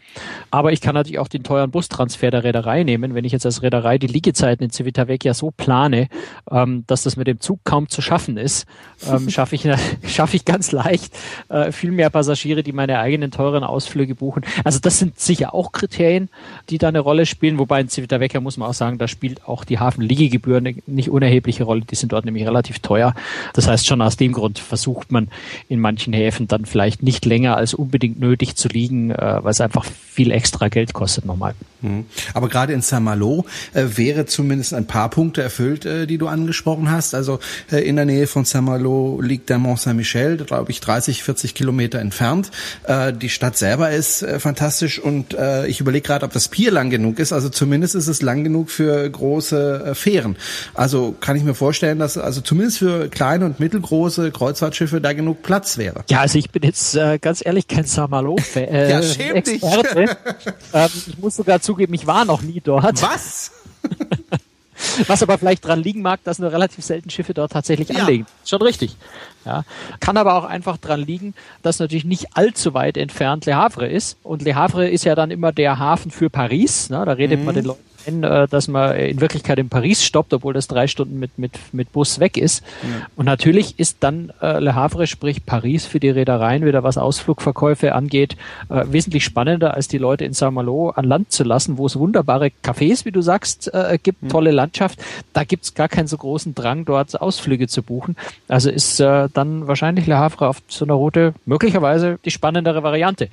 Aber 0.52 0.74
ich 0.74 0.82
kann 0.82 0.96
natürlich 0.96 1.20
auch 1.20 1.30
den 1.30 1.44
teuren 1.44 1.72
Bustransfer 1.72 2.30
der 2.30 2.44
Reederei 2.44 2.84
nehmen. 2.84 3.16
Wenn 3.16 3.24
ich 3.24 3.32
jetzt 3.32 3.46
als 3.46 3.62
Reederei 3.62 4.00
die 4.00 4.08
Liegezeiten 4.08 4.66
in 4.66 4.70
Civitavecchia 4.70 5.34
so 5.34 5.52
plane, 5.52 6.10
ähm, 6.52 6.84
dass 6.88 7.04
das 7.04 7.16
mit 7.16 7.28
dem 7.28 7.40
Zug 7.40 7.62
kaum 7.64 7.88
zu 7.88 8.02
schaffen 8.02 8.36
ist, 8.36 8.66
ähm, 9.10 9.30
schaffe 9.30 9.56
ich, 9.56 9.66
schaffe 10.08 10.36
ich 10.36 10.44
ganz 10.44 10.74
leicht 10.74 11.18
äh, 11.48 11.72
viel 11.72 11.92
mehr 11.92 12.10
Passagiere, 12.10 12.64
die 12.64 12.74
meine 12.74 13.00
eigenen 13.00 13.32
teuren 13.32 13.64
Ausflüge 13.64 14.16
buchen. 14.16 14.44
Also 14.66 14.80
das 14.82 15.00
sind 15.00 15.22
sicher 15.22 15.54
auch 15.54 15.72
Kriterien, 15.72 16.28
die 16.70 16.80
da 16.80 16.90
eine 16.90 17.00
Rolle 17.00 17.26
spielen. 17.26 17.60
Wobei 17.60 17.80
in 17.80 17.88
Civitavecchia 17.88 18.42
muss 18.42 18.58
man 18.58 18.68
auch 18.68 18.74
sagen, 18.74 18.98
da 18.98 19.08
spielt 19.08 19.48
auch 19.48 19.64
die 19.64 19.80
Hafenliegegebühr 19.80 20.58
eine 20.58 20.76
nicht 20.86 21.10
unerhebliche 21.10 21.64
Rolle. 21.64 21.84
Die 21.90 21.96
sind 21.96 22.12
dort 22.12 22.26
nämlich 22.26 22.46
relativ 22.46 22.80
teuer 22.80 23.05
teuer. 23.06 23.16
Das 23.54 23.68
heißt, 23.68 23.86
schon 23.86 24.02
aus 24.02 24.18
dem 24.18 24.34
Grund 24.34 24.60
versucht 24.60 25.12
man 25.12 25.30
in 25.70 25.80
manchen 25.80 26.14
Häfen 26.14 26.48
dann 26.48 26.66
vielleicht 26.66 27.04
nicht 27.04 27.26
länger 27.26 27.58
als 27.58 27.74
unbedingt 27.74 28.20
nötig 28.20 28.56
zu 28.56 28.68
liegen, 28.68 29.12
äh, 29.12 29.40
weil 29.42 29.52
es 29.52 29.62
einfach 29.62 29.86
viel 29.86 30.32
extra 30.32 30.70
Geld 30.70 30.94
kostet 30.94 31.26
nochmal. 31.26 31.54
Mhm. 31.82 32.06
Aber 32.34 32.50
gerade 32.50 32.74
in 32.74 32.82
Saint-Malo 32.82 33.46
äh, 33.74 33.86
wäre 33.96 34.26
zumindest 34.26 34.74
ein 34.74 34.88
paar 34.88 35.10
Punkte 35.10 35.42
erfüllt, 35.42 35.86
äh, 35.86 36.08
die 36.08 36.18
du 36.18 36.28
angesprochen 36.28 36.90
hast. 36.90 37.14
Also 37.14 37.40
äh, 37.72 37.88
in 37.88 37.96
der 37.96 38.06
Nähe 38.06 38.28
von 38.28 38.46
Saint-Malo 38.46 39.20
liegt 39.22 39.50
der 39.50 39.58
Mont 39.58 39.80
Saint-Michel, 39.80 40.38
glaube 40.38 40.72
ich 40.72 40.80
30, 40.80 41.24
40 41.24 41.54
Kilometer 41.54 42.00
entfernt. 42.00 42.52
Äh, 42.84 43.14
die 43.14 43.30
Stadt 43.30 43.58
selber 43.58 43.92
ist 43.92 44.24
äh, 44.24 44.40
fantastisch 44.40 45.00
und 45.00 45.36
ich 45.68 45.80
überlege 45.80 46.08
gerade, 46.08 46.26
ob 46.26 46.34
das 46.34 46.48
Pier 46.48 46.72
lang 46.72 46.90
genug 46.90 47.20
ist. 47.20 47.34
Also 47.34 47.50
zumindest 47.50 47.96
ist 47.96 48.08
es 48.08 48.22
lang 48.22 48.44
genug 48.44 48.70
für 48.70 49.10
große 49.10 49.94
Fähren. 49.94 50.38
Also 50.74 51.16
kann 51.20 51.36
ich 51.36 51.44
mir 51.44 51.56
vorstellen, 51.56 52.00
dass 52.00 52.18
also 52.18 52.42
zumindest 52.42 52.80
für 52.80 52.95
kleine 53.10 53.46
und 53.46 53.60
mittelgroße 53.60 54.32
Kreuzfahrtschiffe 54.32 55.02
da 55.02 55.14
genug 55.14 55.44
Platz 55.44 55.78
wäre. 55.78 56.04
Ja, 56.10 56.22
also 56.22 56.38
ich 56.38 56.50
bin 56.50 56.64
jetzt 56.64 56.96
äh, 56.96 57.20
ganz 57.20 57.46
ehrlich 57.46 57.68
kein 57.68 57.86
Saint-Malo-Fan. 57.86 58.64
Äh, 58.64 58.92
ja, 58.92 59.04
schäm 59.04 59.44
dich. 59.44 59.62
ähm, 59.64 60.90
ich 61.08 61.18
muss 61.18 61.36
sogar 61.36 61.62
zugeben, 61.62 61.94
ich 61.94 62.08
war 62.08 62.26
noch 62.26 62.42
nie 62.42 62.62
dort. 62.62 63.02
Was? 63.02 63.52
Was 65.08 65.24
aber 65.24 65.38
vielleicht 65.38 65.66
dran 65.66 65.82
liegen 65.82 66.02
mag, 66.02 66.24
dass 66.24 66.40
nur 66.40 66.52
relativ 66.52 66.84
selten 66.84 67.10
Schiffe 67.10 67.34
dort 67.34 67.52
tatsächlich 67.54 67.90
ja. 67.90 68.02
anlegen. 68.02 68.26
Schon 68.44 68.62
richtig. 68.62 68.98
Ja. 69.46 69.64
Kann 70.00 70.18
aber 70.18 70.36
auch 70.36 70.44
einfach 70.44 70.78
dran 70.78 71.02
liegen, 71.02 71.34
dass 71.62 71.80
natürlich 71.80 72.06
nicht 72.06 72.36
allzu 72.36 72.74
weit 72.74 72.98
entfernt 72.98 73.46
Le 73.46 73.56
Havre 73.56 73.88
ist. 73.88 74.18
Und 74.24 74.42
Le 74.42 74.56
Havre 74.56 74.90
ist 74.90 75.06
ja 75.06 75.16
dann 75.16 75.32
immer 75.32 75.52
der 75.52 75.80
Hafen 75.80 76.12
für 76.12 76.30
Paris. 76.30 76.90
Ne? 76.90 77.04
Da 77.06 77.14
redet 77.14 77.40
mhm. 77.40 77.46
man 77.46 77.56
den 77.56 77.66
Leuten 77.66 77.95
ein, 78.08 78.24
äh, 78.24 78.48
dass 78.48 78.68
man 78.68 78.96
in 78.96 79.22
Wirklichkeit 79.22 79.60
in 79.60 79.70
Paris 79.70 80.04
stoppt, 80.04 80.34
obwohl 80.34 80.54
das 80.54 80.68
drei 80.68 80.88
Stunden 80.88 81.20
mit, 81.20 81.38
mit, 81.38 81.54
mit 81.72 81.92
Bus 81.92 82.20
weg 82.20 82.38
ist. 82.38 82.64
Ja. 82.84 83.08
Und 83.16 83.26
natürlich 83.26 83.80
ist 83.80 83.98
dann 84.02 84.32
äh, 84.42 84.60
Le 84.60 84.76
Havre, 84.76 85.08
sprich 85.08 85.46
Paris 85.46 85.86
für 85.86 86.00
die 86.00 86.10
Reedereien, 86.10 86.66
wieder 86.66 86.84
was 86.84 86.98
Ausflugverkäufe 86.98 87.94
angeht, 87.94 88.36
äh, 88.70 88.84
wesentlich 88.88 89.24
spannender, 89.24 89.74
als 89.74 89.88
die 89.88 89.98
Leute 89.98 90.26
in 90.26 90.34
Saint-Malo 90.34 90.90
an 90.90 91.06
Land 91.06 91.32
zu 91.32 91.44
lassen, 91.44 91.78
wo 91.78 91.86
es 91.86 91.98
wunderbare 91.98 92.52
Cafés, 92.64 93.06
wie 93.06 93.12
du 93.12 93.22
sagst, 93.22 93.74
äh, 93.74 93.98
gibt, 94.02 94.24
mhm. 94.24 94.30
tolle 94.30 94.52
Landschaft. 94.52 95.00
Da 95.34 95.44
gibt's 95.44 95.74
gar 95.74 95.88
keinen 95.88 96.08
so 96.08 96.18
großen 96.18 96.56
Drang, 96.56 96.86
dort 96.86 97.20
Ausflüge 97.20 97.68
zu 97.68 97.84
buchen. 97.84 98.16
Also 98.48 98.70
ist 98.70 99.00
äh, 99.00 99.30
dann 99.34 99.68
wahrscheinlich 99.68 100.08
Le 100.08 100.18
Havre 100.18 100.48
auf 100.48 100.62
so 100.68 100.86
einer 100.86 100.96
Route 100.96 101.34
möglicherweise 101.46 102.20
die 102.26 102.32
spannendere 102.32 102.84
Variante. 102.84 103.30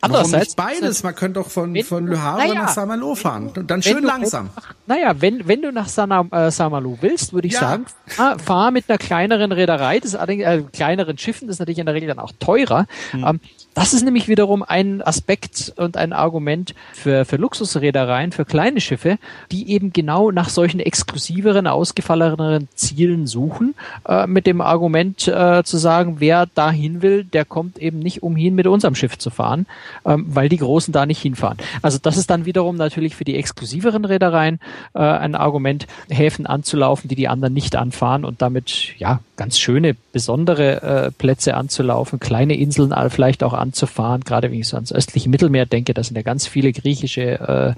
Andererseits 0.00 0.56
Warum 0.56 0.70
nicht 0.70 0.80
beides, 0.80 1.02
man 1.02 1.14
könnte 1.14 1.40
doch 1.40 1.50
von, 1.50 1.76
von 1.82 2.06
Le 2.06 2.22
Havre 2.22 2.48
naja, 2.48 2.54
nach 2.54 2.68
Saint-Malo 2.68 3.14
fahren 3.14 3.52
und 3.56 3.70
dann 3.70 3.82
schön 3.82 4.04
langsam. 4.20 4.50
Naja, 4.86 5.20
wenn, 5.20 5.46
wenn 5.48 5.62
du 5.62 5.72
nach 5.72 5.88
Sana, 5.88 6.26
äh, 6.30 6.50
Samalu 6.50 6.98
willst, 7.00 7.32
würde 7.32 7.48
ich 7.48 7.54
ja. 7.54 7.60
sagen, 7.60 7.86
fahr, 8.06 8.38
fahr, 8.38 8.70
mit 8.70 8.88
einer 8.88 8.98
kleineren 8.98 9.52
Reederei, 9.52 10.00
das 10.00 10.14
äh, 10.14 10.62
kleineren 10.72 11.18
Schiffen, 11.18 11.48
das 11.48 11.56
ist 11.56 11.60
natürlich 11.60 11.78
in 11.78 11.86
der 11.86 11.94
Regel 11.94 12.08
dann 12.08 12.18
auch 12.18 12.32
teurer. 12.38 12.86
Hm. 13.10 13.24
Ähm, 13.26 13.40
das 13.76 13.92
ist 13.92 14.04
nämlich 14.04 14.26
wiederum 14.26 14.62
ein 14.62 15.02
Aspekt 15.02 15.74
und 15.76 15.98
ein 15.98 16.14
Argument 16.14 16.74
für, 16.94 17.26
für 17.26 17.36
Luxusreedereien, 17.36 18.32
für 18.32 18.46
kleine 18.46 18.80
Schiffe, 18.80 19.18
die 19.52 19.70
eben 19.70 19.92
genau 19.92 20.30
nach 20.30 20.48
solchen 20.48 20.80
exklusiveren, 20.80 21.66
ausgefalleneren 21.66 22.68
Zielen 22.74 23.26
suchen, 23.26 23.74
äh, 24.08 24.26
mit 24.26 24.46
dem 24.46 24.62
Argument 24.62 25.28
äh, 25.28 25.62
zu 25.62 25.76
sagen, 25.76 26.16
wer 26.20 26.46
dahin 26.46 27.02
will, 27.02 27.24
der 27.24 27.44
kommt 27.44 27.76
eben 27.76 27.98
nicht 27.98 28.22
umhin, 28.22 28.54
mit 28.54 28.66
unserem 28.66 28.94
Schiff 28.94 29.18
zu 29.18 29.28
fahren, 29.28 29.66
ähm, 30.06 30.24
weil 30.26 30.48
die 30.48 30.56
Großen 30.56 30.90
da 30.90 31.04
nicht 31.04 31.20
hinfahren. 31.20 31.58
Also 31.82 31.98
das 32.00 32.16
ist 32.16 32.30
dann 32.30 32.46
wiederum 32.46 32.76
natürlich 32.76 33.14
für 33.14 33.24
die 33.24 33.36
exklusiveren 33.36 34.06
Reedereien 34.06 34.58
äh, 34.94 35.00
ein 35.00 35.34
Argument, 35.34 35.86
Häfen 36.08 36.46
anzulaufen, 36.46 37.08
die 37.08 37.14
die 37.14 37.28
anderen 37.28 37.52
nicht 37.52 37.76
anfahren 37.76 38.24
und 38.24 38.40
damit 38.40 38.94
ja 38.96 39.20
ganz 39.36 39.58
schöne, 39.58 39.96
besondere 40.12 40.82
äh, 40.82 41.10
Plätze 41.10 41.54
anzulaufen, 41.54 42.20
kleine 42.20 42.56
Inseln 42.56 42.94
vielleicht 43.10 43.42
auch 43.42 43.52
anzufahren, 43.52 44.22
gerade 44.22 44.50
wenn 44.50 44.60
ich 44.60 44.68
so 44.68 44.76
ans 44.76 44.92
östliche 44.92 45.28
Mittelmeer 45.28 45.66
denke, 45.66 45.94
da 45.94 46.02
sind 46.02 46.16
ja 46.16 46.22
ganz 46.22 46.46
viele 46.46 46.72
griechische 46.72 47.22
äh, 47.22 47.74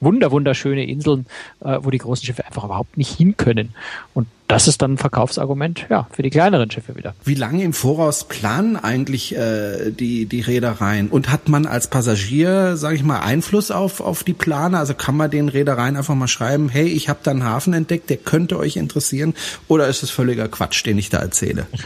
wunder 0.00 0.30
wunderschöne 0.30 0.84
Inseln, 0.84 1.26
äh, 1.60 1.78
wo 1.82 1.90
die 1.90 1.98
großen 1.98 2.24
Schiffe 2.24 2.46
einfach 2.46 2.64
überhaupt 2.64 2.96
nicht 2.96 3.16
hin 3.16 3.36
können. 3.36 3.74
Und 4.14 4.26
das 4.48 4.66
ist 4.66 4.80
dann 4.80 4.94
ein 4.94 4.98
Verkaufsargument 4.98 5.86
ja, 5.90 6.08
für 6.10 6.22
die 6.22 6.30
kleineren 6.30 6.70
Schiffe 6.70 6.96
wieder. 6.96 7.14
Wie 7.22 7.34
lange 7.34 7.62
im 7.62 7.74
Voraus 7.74 8.24
planen 8.24 8.76
eigentlich 8.76 9.36
äh, 9.36 9.90
die, 9.90 10.24
die 10.24 10.40
Reedereien? 10.40 11.08
Und 11.08 11.30
hat 11.30 11.50
man 11.50 11.66
als 11.66 11.88
Passagier, 11.88 12.78
sage 12.78 12.96
ich 12.96 13.04
mal, 13.04 13.20
Einfluss 13.20 13.70
auf, 13.70 14.00
auf 14.00 14.24
die 14.24 14.32
Pläne? 14.32 14.78
Also 14.78 14.94
kann 14.94 15.16
man 15.16 15.30
den 15.30 15.50
Reedereien 15.50 15.96
einfach 15.96 16.14
mal 16.14 16.28
schreiben, 16.28 16.70
hey, 16.70 16.86
ich 16.86 17.10
habe 17.10 17.20
da 17.22 17.30
einen 17.30 17.44
Hafen 17.44 17.74
entdeckt, 17.74 18.08
der 18.08 18.16
könnte 18.16 18.58
euch 18.58 18.76
interessieren? 18.76 19.34
Oder 19.68 19.86
ist 19.86 20.02
es 20.02 20.10
völliger 20.10 20.48
Quatsch, 20.48 20.84
den 20.86 20.96
ich 20.96 21.10
da 21.10 21.18
erzähle? 21.18 21.66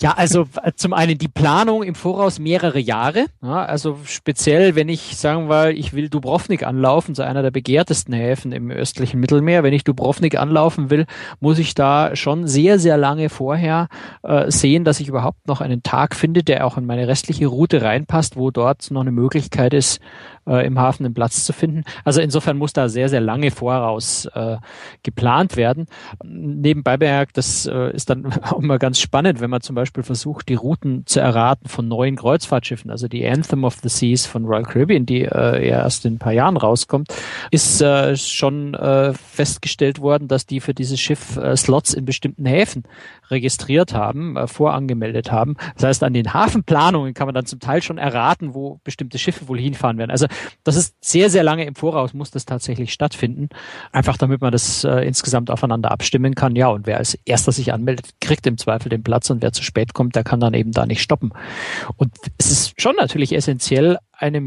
Ja, 0.00 0.12
also 0.12 0.46
äh, 0.62 0.72
zum 0.76 0.92
einen 0.92 1.18
die 1.18 1.28
Planung 1.28 1.82
im 1.82 1.94
Voraus 1.94 2.38
mehrere 2.38 2.78
Jahre. 2.78 3.26
Ja, 3.42 3.64
also 3.64 3.98
speziell, 4.04 4.74
wenn 4.74 4.88
ich 4.88 5.16
sagen 5.16 5.48
wir, 5.48 5.70
ich 5.70 5.92
will 5.92 6.08
Dubrovnik 6.08 6.64
anlaufen, 6.64 7.14
so 7.14 7.22
einer 7.22 7.42
der 7.42 7.50
begehrtesten 7.50 8.14
Häfen 8.14 8.52
im 8.52 8.70
östlichen 8.70 9.20
Mittelmeer. 9.20 9.62
Wenn 9.62 9.72
ich 9.72 9.84
Dubrovnik 9.84 10.38
anlaufen 10.38 10.90
will, 10.90 11.06
muss 11.40 11.58
ich 11.58 11.74
da 11.74 12.07
schon 12.16 12.46
sehr, 12.46 12.78
sehr 12.78 12.96
lange 12.96 13.28
vorher 13.28 13.88
äh, 14.22 14.50
sehen, 14.50 14.84
dass 14.84 15.00
ich 15.00 15.08
überhaupt 15.08 15.46
noch 15.48 15.60
einen 15.60 15.82
Tag 15.82 16.14
finde, 16.14 16.42
der 16.42 16.66
auch 16.66 16.78
in 16.78 16.86
meine 16.86 17.08
restliche 17.08 17.46
Route 17.46 17.82
reinpasst, 17.82 18.36
wo 18.36 18.50
dort 18.50 18.90
noch 18.90 19.02
eine 19.02 19.12
Möglichkeit 19.12 19.74
ist, 19.74 20.00
äh, 20.46 20.66
im 20.66 20.78
Hafen 20.78 21.04
einen 21.04 21.14
Platz 21.14 21.44
zu 21.44 21.52
finden. 21.52 21.84
Also 22.04 22.20
insofern 22.20 22.56
muss 22.56 22.72
da 22.72 22.88
sehr, 22.88 23.08
sehr 23.08 23.20
lange 23.20 23.50
voraus 23.50 24.26
äh, 24.34 24.56
geplant 25.02 25.56
werden. 25.56 25.86
Nebenbei 26.24 26.96
bemerkt, 26.96 27.36
das 27.36 27.66
äh, 27.66 27.94
ist 27.94 28.10
dann 28.10 28.26
auch 28.42 28.60
immer 28.60 28.78
ganz 28.78 29.00
spannend, 29.00 29.40
wenn 29.40 29.50
man 29.50 29.60
zum 29.60 29.74
Beispiel 29.74 30.02
versucht, 30.02 30.48
die 30.48 30.54
Routen 30.54 31.06
zu 31.06 31.20
erraten 31.20 31.68
von 31.68 31.88
neuen 31.88 32.16
Kreuzfahrtschiffen. 32.16 32.90
Also 32.90 33.08
die 33.08 33.26
Anthem 33.26 33.64
of 33.64 33.78
the 33.82 33.88
Seas 33.88 34.26
von 34.26 34.44
Royal 34.44 34.64
Caribbean, 34.64 35.06
die 35.06 35.22
äh, 35.22 35.68
erst 35.68 36.04
in 36.04 36.14
ein 36.14 36.18
paar 36.18 36.32
Jahren 36.32 36.56
rauskommt, 36.56 37.14
ist 37.50 37.80
äh, 37.80 38.16
schon 38.16 38.74
äh, 38.74 39.12
festgestellt 39.12 40.00
worden, 40.00 40.28
dass 40.28 40.46
die 40.46 40.60
für 40.60 40.74
dieses 40.74 41.00
Schiff 41.00 41.36
äh, 41.36 41.56
Slots 41.56 41.94
in 41.98 42.04
bestimmten 42.04 42.46
Häfen 42.46 42.84
registriert 43.30 43.92
haben, 43.92 44.36
äh, 44.36 44.46
vorangemeldet 44.46 45.30
haben. 45.30 45.56
Das 45.74 45.84
heißt, 45.84 46.04
an 46.04 46.14
den 46.14 46.32
Hafenplanungen 46.32 47.14
kann 47.14 47.26
man 47.26 47.34
dann 47.34 47.46
zum 47.46 47.60
Teil 47.60 47.82
schon 47.82 47.98
erraten, 47.98 48.54
wo 48.54 48.80
bestimmte 48.84 49.18
Schiffe 49.18 49.48
wohl 49.48 49.58
hinfahren 49.58 49.98
werden. 49.98 50.10
Also 50.10 50.26
das 50.64 50.76
ist 50.76 50.96
sehr, 51.04 51.30
sehr 51.30 51.42
lange 51.42 51.64
im 51.64 51.74
Voraus 51.74 52.14
muss 52.14 52.30
das 52.30 52.46
tatsächlich 52.46 52.92
stattfinden. 52.92 53.48
Einfach 53.92 54.16
damit 54.16 54.40
man 54.40 54.52
das 54.52 54.84
äh, 54.84 55.00
insgesamt 55.06 55.50
aufeinander 55.50 55.90
abstimmen 55.90 56.34
kann. 56.34 56.56
Ja, 56.56 56.68
und 56.68 56.86
wer 56.86 56.98
als 56.98 57.18
erster 57.24 57.52
sich 57.52 57.72
anmeldet, 57.72 58.10
kriegt 58.20 58.46
im 58.46 58.58
Zweifel 58.58 58.88
den 58.88 59.02
Platz 59.02 59.30
und 59.30 59.42
wer 59.42 59.52
zu 59.52 59.62
spät 59.62 59.94
kommt, 59.94 60.16
der 60.16 60.24
kann 60.24 60.40
dann 60.40 60.54
eben 60.54 60.72
da 60.72 60.86
nicht 60.86 61.02
stoppen. 61.02 61.32
Und 61.96 62.12
es 62.38 62.50
ist 62.50 62.80
schon 62.80 62.96
natürlich 62.96 63.34
essentiell, 63.34 63.98
eine 64.12 64.40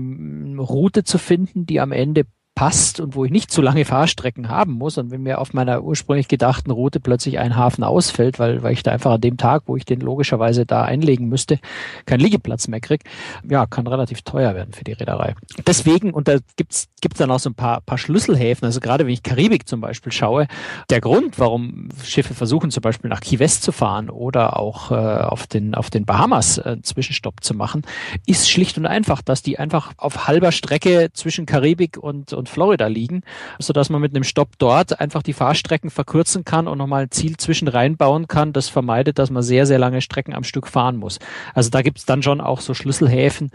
Route 0.57 1.03
zu 1.03 1.17
finden, 1.17 1.65
die 1.65 1.79
am 1.79 1.91
Ende 1.91 2.25
passt 2.61 2.99
und 2.99 3.15
wo 3.15 3.25
ich 3.25 3.31
nicht 3.31 3.49
zu 3.49 3.59
lange 3.59 3.85
Fahrstrecken 3.91 4.47
haben 4.47 4.73
muss. 4.73 4.99
Und 4.99 5.09
wenn 5.09 5.23
mir 5.23 5.39
auf 5.39 5.51
meiner 5.51 5.81
ursprünglich 5.81 6.27
gedachten 6.27 6.69
Route 6.69 6.99
plötzlich 6.99 7.39
ein 7.39 7.55
Hafen 7.55 7.83
ausfällt, 7.83 8.37
weil, 8.37 8.61
weil 8.61 8.73
ich 8.73 8.83
da 8.83 8.91
einfach 8.91 9.13
an 9.13 9.21
dem 9.21 9.37
Tag, 9.37 9.63
wo 9.65 9.77
ich 9.77 9.83
den 9.83 9.99
logischerweise 9.99 10.67
da 10.67 10.83
einlegen 10.83 11.27
müsste, 11.27 11.57
keinen 12.05 12.19
Liegeplatz 12.19 12.67
mehr 12.67 12.79
kriege, 12.79 13.03
ja, 13.49 13.65
kann 13.65 13.87
relativ 13.87 14.21
teuer 14.21 14.53
werden 14.53 14.73
für 14.73 14.83
die 14.83 14.91
Reederei. 14.91 15.33
Deswegen, 15.65 16.11
und 16.11 16.27
da 16.27 16.37
gibt's 16.55 16.87
gibt's 17.01 17.17
dann 17.17 17.31
auch 17.31 17.39
so 17.39 17.49
ein 17.49 17.55
paar, 17.55 17.81
paar 17.81 17.97
Schlüsselhäfen, 17.97 18.65
also 18.65 18.79
gerade 18.79 19.05
wenn 19.05 19.13
ich 19.13 19.23
Karibik 19.23 19.67
zum 19.67 19.81
Beispiel 19.81 20.11
schaue, 20.11 20.47
der 20.89 21.01
Grund, 21.01 21.39
warum 21.39 21.89
Schiffe 22.03 22.33
versuchen 22.33 22.69
zum 22.69 22.81
Beispiel 22.81 23.09
nach 23.09 23.21
Key 23.21 23.39
West 23.39 23.63
zu 23.63 23.71
fahren 23.71 24.09
oder 24.09 24.57
auch 24.57 24.91
äh, 24.91 24.95
auf, 24.95 25.47
den, 25.47 25.73
auf 25.73 25.89
den 25.89 26.05
Bahamas 26.05 26.59
äh, 26.59 26.77
Zwischenstopp 26.83 27.43
zu 27.43 27.55
machen, 27.55 27.81
ist 28.27 28.49
schlicht 28.49 28.77
und 28.77 28.85
einfach, 28.85 29.21
dass 29.21 29.41
die 29.41 29.57
einfach 29.57 29.93
auf 29.97 30.27
halber 30.27 30.51
Strecke 30.51 31.09
zwischen 31.13 31.45
Karibik 31.45 31.97
und, 31.97 32.33
und 32.33 32.47
Florida 32.51 32.87
liegen, 32.87 33.23
so 33.59 33.73
dass 33.73 33.89
man 33.89 34.01
mit 34.01 34.13
einem 34.13 34.23
Stopp 34.23 34.49
dort 34.57 34.99
einfach 34.99 35.23
die 35.23 35.33
Fahrstrecken 35.33 35.89
verkürzen 35.89 36.45
kann 36.45 36.67
und 36.67 36.77
nochmal 36.77 37.03
ein 37.03 37.11
Ziel 37.11 37.37
zwischen 37.37 37.67
reinbauen 37.67 38.27
kann, 38.27 38.53
das 38.53 38.69
vermeidet, 38.69 39.17
dass 39.17 39.31
man 39.31 39.43
sehr, 39.43 39.65
sehr 39.65 39.79
lange 39.79 40.01
Strecken 40.01 40.33
am 40.33 40.43
Stück 40.43 40.67
fahren 40.67 40.97
muss. 40.97 41.19
Also 41.53 41.69
da 41.69 41.81
gibt 41.81 41.97
es 41.97 42.05
dann 42.05 42.21
schon 42.21 42.41
auch 42.41 42.61
so 42.61 42.73
Schlüsselhäfen, 42.73 43.51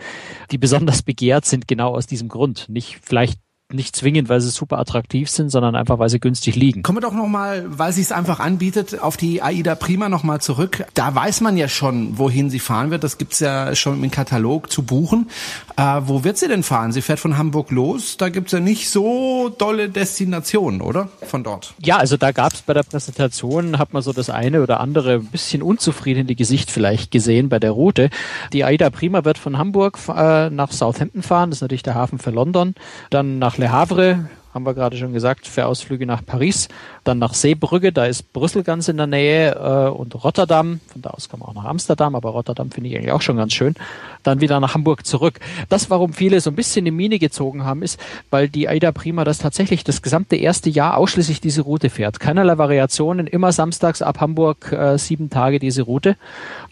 die 0.51 0.59
besonders 0.59 1.03
begehrt 1.03 1.45
sind, 1.45 1.69
genau 1.69 1.95
aus 1.95 2.07
diesem 2.07 2.29
Grund. 2.29 2.69
Nicht 2.69 2.99
vielleicht 3.03 3.39
nicht 3.73 3.97
zwingend, 3.97 4.29
weil 4.29 4.41
sie 4.41 4.51
super 4.51 4.79
attraktiv 4.79 5.29
sind, 5.29 5.51
sondern 5.51 5.75
einfach, 5.75 5.99
weil 5.99 6.09
sie 6.09 6.21
günstig 6.21 6.55
liegen. 6.55 6.83
Kommen 6.83 6.99
wir 6.99 7.03
doch 7.03 7.13
nochmal, 7.13 7.65
weil 7.67 7.93
sie 7.93 8.01
es 8.01 8.13
einfach 8.13 8.39
anbietet, 8.39 9.01
auf 9.01 9.17
die 9.17 9.43
AIDA 9.43 9.75
Prima 9.75 10.09
nochmal 10.09 10.41
zurück. 10.41 10.85
Da 10.95 11.13
weiß 11.13 11.41
man 11.41 11.57
ja 11.57 11.69
schon, 11.69 12.17
wohin 12.17 12.49
sie 12.49 12.61
fahren 12.61 12.91
wird. 12.93 13.03
Das 13.03 13.19
gibt's 13.19 13.41
ja 13.41 13.75
schon 13.75 14.03
im 14.03 14.11
Katalog 14.11 14.71
zu 14.71 14.85
buchen. 14.85 15.29
Äh, 15.77 16.01
wo 16.05 16.23
wird 16.23 16.39
sie 16.39 16.47
denn 16.47 16.63
fahren? 16.63 16.93
Sie 16.93 17.03
fährt 17.03 17.19
von 17.19 17.39
Hamburg 17.39 17.73
los. 17.73 18.17
Da 18.17 18.29
gibt's 18.29 18.53
ja 18.53 18.61
nicht 18.61 18.89
so 18.89 19.49
dolle 19.49 19.89
Destinationen, 19.89 20.81
oder? 20.81 21.09
Von 21.23 21.43
dort. 21.43 21.75
Ja, 21.83 21.97
also 21.97 22.17
da 22.17 22.31
gab's 22.31 22.63
bei 22.63 22.73
der 22.73 22.85
Präsentation, 22.85 23.79
hat 23.79 23.93
man 23.93 24.03
so 24.03 24.13
das 24.13 24.31
eine 24.31 24.63
oder 24.63 24.79
andere 24.79 25.19
bisschen 25.19 25.63
unzufriedene 25.63 26.37
Gesicht 26.37 26.71
vielleicht 26.71 27.11
gesehen 27.11 27.49
bei 27.49 27.59
der 27.59 27.73
Route. 27.73 28.11
Die 28.53 28.65
AIDA 28.65 28.91
Prima 28.91 29.25
wird 29.25 29.39
von 29.39 29.59
Hamburg 29.59 29.99
äh, 30.09 30.51
nach 30.51 30.71
Southampton 30.71 31.23
fahren. 31.23 31.51
Das 31.51 31.59
ist 31.59 31.63
natürlich 31.63 31.83
der 31.83 31.97
Hafen 31.97 32.21
für 32.21 32.31
London. 32.31 32.75
Dann 33.11 33.41
nach 33.41 33.56
Le 33.59 33.65
Havre, 33.65 34.17
haben 34.57 34.65
wir 34.65 34.73
gerade 34.73 34.97
schon 34.97 35.13
gesagt, 35.13 35.47
für 35.47 35.67
Ausflüge 35.67 36.07
nach 36.07 36.25
Paris, 36.25 36.69
dann 37.05 37.19
nach 37.19 37.35
Seebrügge, 37.35 37.93
da 37.93 38.07
ist 38.07 38.33
Brüssel 38.33 38.63
ganz 38.63 38.89
in 38.89 38.97
der 38.97 39.07
Nähe 39.07 39.55
äh, 39.55 39.91
und 39.91 40.25
Rotterdam, 40.25 40.81
von 40.91 41.03
da 41.03 41.11
aus 41.11 41.29
kann 41.29 41.41
man 41.41 41.51
auch 41.51 41.55
nach 41.55 41.67
Amsterdam, 41.67 42.15
aber 42.15 42.31
Rotterdam 42.31 42.71
finde 42.71 42.89
ich 42.89 42.97
eigentlich 42.97 43.13
auch 43.13 43.21
schon 43.21 43.37
ganz 43.37 43.53
schön, 43.53 43.75
dann 44.23 44.41
wieder 44.41 44.59
nach 44.59 44.73
Hamburg 44.73 45.05
zurück. 45.05 45.41
Das, 45.69 45.91
warum 45.91 46.15
viele 46.15 46.41
so 46.41 46.49
ein 46.49 46.57
bisschen 46.57 46.87
die 46.87 46.91
Mine 46.91 47.19
gezogen 47.19 47.65
haben, 47.65 47.83
ist, 47.83 48.01
weil 48.31 48.49
die 48.49 48.67
Aida 48.67 48.93
Prima 48.93 49.25
das 49.25 49.37
tatsächlich 49.37 49.85
das 49.85 50.01
gesamte 50.01 50.37
erste 50.37 50.71
Jahr 50.71 50.97
ausschließlich 50.97 51.43
diese 51.43 51.61
Route 51.61 51.91
fährt. 51.91 52.19
Keinerlei 52.19 52.57
Variationen, 52.57 53.27
immer 53.27 53.53
samstags 53.53 54.01
ab 54.01 54.21
Hamburg 54.21 54.73
äh, 54.73 54.97
sieben 54.97 55.29
Tage 55.29 55.59
diese 55.59 55.83
Route. 55.83 56.17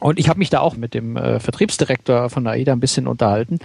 Und 0.01 0.19
ich 0.19 0.31
habe 0.31 0.39
mich 0.39 0.49
da 0.49 0.61
auch 0.61 0.77
mit 0.77 0.95
dem 0.95 1.19
äh, 1.19 1.39
Vertriebsdirektor 1.39 2.31
von 2.31 2.47
AIDA 2.47 2.73
ein 2.73 2.81
bisschen 2.81 3.07
unterhalten. 3.07 3.59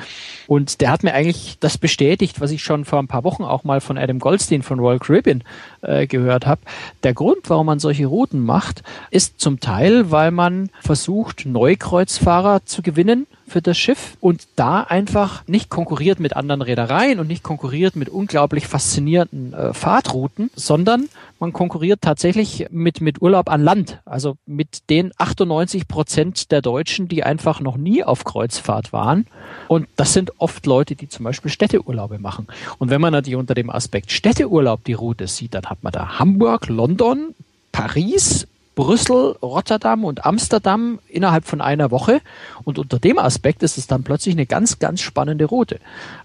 Und 0.46 0.82
der 0.82 0.92
hat 0.92 1.04
mir 1.04 1.14
eigentlich 1.14 1.58
das 1.62 1.78
bestätigt, 1.78 2.42
was 2.42 2.52
ich 2.52 2.64
schon 2.64 2.84
vor 2.84 3.00
ein 3.00 3.08
paar 3.08 3.24
Wochen 3.24 3.44
auch 3.44 3.64
mal 3.64 3.80
von 3.80 3.98
Adam 4.10 4.20
Goldstein 4.20 4.64
von 4.64 4.80
Royal 4.80 5.00
Caribbean 5.00 5.44
äh, 5.82 6.08
gehört 6.08 6.46
habe. 6.48 6.62
Der 7.04 7.14
Grund, 7.14 7.50
warum 7.50 7.68
man 7.68 7.80
solche 7.80 8.08
Routen 8.08 8.44
macht, 8.44 8.82
ist 9.12 9.40
zum 9.40 9.60
Teil, 9.60 10.10
weil 10.12 10.32
man 10.32 10.70
versucht, 10.82 11.46
Neukreuzfahrer 11.46 12.66
zu 12.66 12.82
gewinnen 12.82 13.28
für 13.50 13.62
das 13.62 13.78
Schiff 13.78 14.18
und 14.20 14.48
da 14.56 14.82
einfach 14.82 15.48
nicht 15.48 15.70
konkurriert 15.70 16.20
mit 16.20 16.36
anderen 16.36 16.62
Reedereien 16.62 17.20
und 17.20 17.28
nicht 17.28 17.44
konkurriert 17.44 17.96
mit 17.96 18.10
unglaublich 18.10 18.68
faszinierenden 18.68 19.54
äh, 19.54 19.74
Fahrtrouten, 19.74 20.50
sondern 20.56 21.10
man 21.40 21.54
konkurriert 21.54 22.02
tatsächlich 22.02 22.68
mit, 22.70 23.02
mit 23.02 23.22
Urlaub 23.22 23.50
an 23.50 23.64
Land, 23.64 24.00
also 24.06 24.38
mit 24.46 24.90
den 24.90 25.12
98 25.18 25.88
Prozent 25.88 26.52
der 26.52 26.62
Deutschen, 26.62 27.08
die 27.08 27.24
einfach 27.24 27.62
noch 27.62 27.78
nie 27.78 28.04
auf 28.04 28.24
Kreuzfahrt 28.24 28.94
waren. 28.94 29.26
Und 29.68 29.88
das 29.96 30.14
sind 30.14 30.34
oft 30.40 30.66
Leute, 30.66 30.96
die 30.96 31.10
zum 31.10 31.24
Beispiel 31.24 31.52
Städteurlaube 31.52 32.20
machen. 32.20 32.48
Und 32.78 32.90
wenn 32.90 33.02
man 33.02 33.14
natürlich 33.14 33.38
unter 33.38 33.56
dem 33.56 33.70
Aspekt 33.70 34.12
Städteurlaub 34.12 34.84
die 34.84 34.94
Route 34.94 35.28
sieht, 35.28 35.54
dann 35.54 35.66
hat 35.66 35.84
man 35.84 35.94
da 35.94 36.20
Hamburg, 36.20 36.68
London, 36.68 37.36
Paris, 37.72 38.48
Brüssel, 38.80 39.36
Rotterdam 39.42 40.06
und 40.06 40.26
Amsterdam 40.26 41.00
innerhalb 41.10 41.44
von 41.44 41.60
einer 41.60 41.92
Woche. 41.92 42.22
Und 42.64 42.80
unter 42.80 42.98
dem 42.98 43.20
Aspekt 43.20 43.62
ist 43.62 43.78
es 43.78 43.88
dann 43.88 44.04
plötzlich 44.04 44.36
eine 44.36 44.46
ganz, 44.46 44.80
ganz 44.80 45.02
spannende 45.02 45.44
Route. 45.44 45.82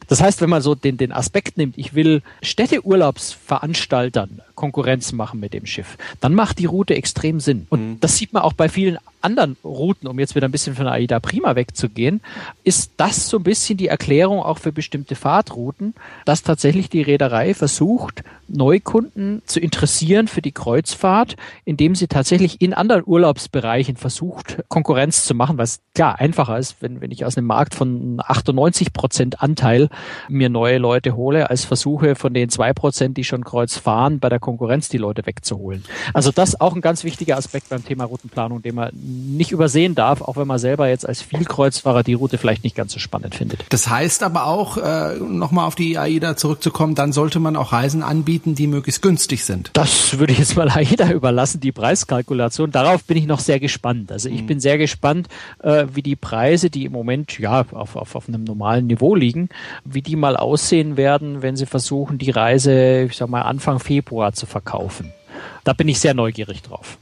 Das 0.06 0.22
heißt, 0.22 0.40
wenn 0.40 0.50
man 0.50 0.62
so 0.62 0.76
den, 0.76 0.96
den 0.96 1.10
Aspekt 1.10 1.58
nimmt, 1.58 1.76
ich 1.76 1.94
will 1.94 2.22
Städteurlaubsveranstaltern 2.42 4.40
Konkurrenz 4.54 5.10
machen 5.10 5.40
mit 5.40 5.52
dem 5.52 5.66
Schiff, 5.66 5.98
dann 6.20 6.32
macht 6.32 6.60
die 6.60 6.66
Route 6.66 6.94
extrem 6.94 7.40
Sinn. 7.40 7.66
Und 7.70 7.80
mhm. 7.80 7.98
das 7.98 8.18
sieht 8.18 8.32
man 8.32 8.44
auch 8.44 8.52
bei 8.52 8.68
vielen 8.68 8.98
anderen 9.24 9.56
Routen, 9.64 10.08
um 10.08 10.18
jetzt 10.18 10.34
wieder 10.34 10.48
ein 10.48 10.52
bisschen 10.52 10.76
von 10.76 10.87
AIDA 10.87 11.20
Prima 11.20 11.56
wegzugehen, 11.56 12.20
ist 12.62 12.92
das 12.96 13.28
so 13.28 13.38
ein 13.38 13.42
bisschen 13.42 13.76
die 13.76 13.88
Erklärung 13.88 14.40
auch 14.40 14.58
für 14.58 14.72
bestimmte 14.72 15.14
Fahrtrouten, 15.14 15.94
dass 16.24 16.42
tatsächlich 16.42 16.90
die 16.90 17.02
Reederei 17.02 17.54
versucht, 17.54 18.22
Neukunden 18.48 19.42
zu 19.46 19.58
interessieren 19.60 20.28
für 20.28 20.42
die 20.42 20.52
Kreuzfahrt, 20.52 21.37
indem 21.64 21.94
sie 21.94 22.08
tatsächlich 22.08 22.60
in 22.60 22.74
anderen 22.74 23.02
Urlaubsbereichen 23.06 23.96
versucht, 23.96 24.62
Konkurrenz 24.68 25.24
zu 25.24 25.34
machen, 25.34 25.58
was 25.58 25.80
klar 25.94 26.18
einfacher 26.18 26.58
ist, 26.58 26.76
wenn, 26.80 27.00
wenn 27.00 27.10
ich 27.10 27.24
aus 27.24 27.38
einem 27.38 27.46
Markt 27.46 27.74
von 27.74 28.20
98 28.24 28.92
Prozent 28.92 29.42
Anteil 29.42 29.88
mir 30.28 30.48
neue 30.48 30.78
Leute 30.78 31.16
hole, 31.16 31.48
als 31.50 31.64
versuche 31.64 32.14
von 32.14 32.34
den 32.34 32.50
zwei 32.50 32.72
Prozent, 32.72 33.16
die 33.16 33.24
schon 33.24 33.44
Kreuz 33.44 33.78
fahren, 33.78 34.18
bei 34.18 34.28
der 34.28 34.40
Konkurrenz 34.40 34.88
die 34.88 34.98
Leute 34.98 35.26
wegzuholen. 35.26 35.84
Also 36.12 36.30
das 36.30 36.60
auch 36.60 36.74
ein 36.74 36.80
ganz 36.80 37.04
wichtiger 37.04 37.37
Aspekt 37.37 37.68
beim 37.70 37.84
Thema 37.84 38.04
Routenplanung, 38.04 38.62
den 38.62 38.74
man 38.74 38.90
nicht 39.14 39.53
übersehen 39.53 39.94
darf, 39.94 40.22
auch 40.22 40.37
wenn 40.37 40.46
man 40.46 40.59
selber 40.59 40.88
jetzt 40.88 41.07
als 41.09 41.22
Vielkreuzfahrer 41.22 42.03
die 42.03 42.14
Route 42.14 42.38
vielleicht 42.38 42.64
nicht 42.64 42.77
ganz 42.77 42.92
so 42.92 42.98
spannend 42.98 43.35
findet. 43.35 43.64
Das 43.70 43.88
heißt 43.88 44.22
aber 44.22 44.46
auch, 44.46 44.77
äh, 44.77 45.16
nochmal 45.18 45.66
auf 45.66 45.74
die 45.74 45.98
AIDA 45.98 46.37
zurückzukommen, 46.37 46.94
dann 46.94 47.12
sollte 47.12 47.40
man 47.40 47.57
auch 47.57 47.72
Reisen 47.72 48.03
anbieten, 48.03 48.55
die 48.55 48.66
möglichst 48.66 49.03
günstig 49.03 49.44
sind. 49.44 49.70
Das 49.74 50.18
würde 50.18 50.33
ich 50.33 50.38
jetzt 50.38 50.57
mal 50.57 50.68
AIDA 50.74 51.11
überlassen, 51.11 51.61
die 51.61 51.72
Preiskalkulation. 51.72 52.70
Darauf 52.70 53.05
bin 53.05 53.16
ich 53.16 53.27
noch 53.27 53.40
sehr 53.40 53.61
gespannt. 53.61 54.12
Also 54.12 54.29
ich 54.29 54.42
mhm. 54.42 54.46
bin 54.46 54.61
sehr 54.61 54.79
gespannt, 54.79 55.29
äh, 55.62 55.87
wie 55.92 56.03
die 56.03 56.16
Preise, 56.16 56.70
die 56.70 56.85
im 56.85 56.92
Moment 56.92 57.38
ja 57.38 57.61
auf, 57.72 57.96
auf, 57.96 58.14
auf 58.16 58.29
einem 58.29 58.44
normalen 58.44 58.87
Niveau 58.87 59.14
liegen, 59.14 59.48
wie 59.85 60.03
die 60.03 60.16
mal 60.16 60.37
aussehen 60.37 60.96
werden, 60.96 61.42
wenn 61.42 61.57
sie 61.57 61.66
versuchen, 61.66 62.18
die 62.18 62.31
Reise, 62.31 63.03
ich 63.03 63.16
sag 63.16 63.29
mal, 63.29 63.42
Anfang 63.42 63.79
Februar 63.79 64.33
zu 64.33 64.46
verkaufen. 64.46 65.12
Da 65.64 65.72
bin 65.72 65.88
ich 65.88 65.98
sehr 66.00 66.14
neugierig 66.14 66.62
drauf. 66.62 66.98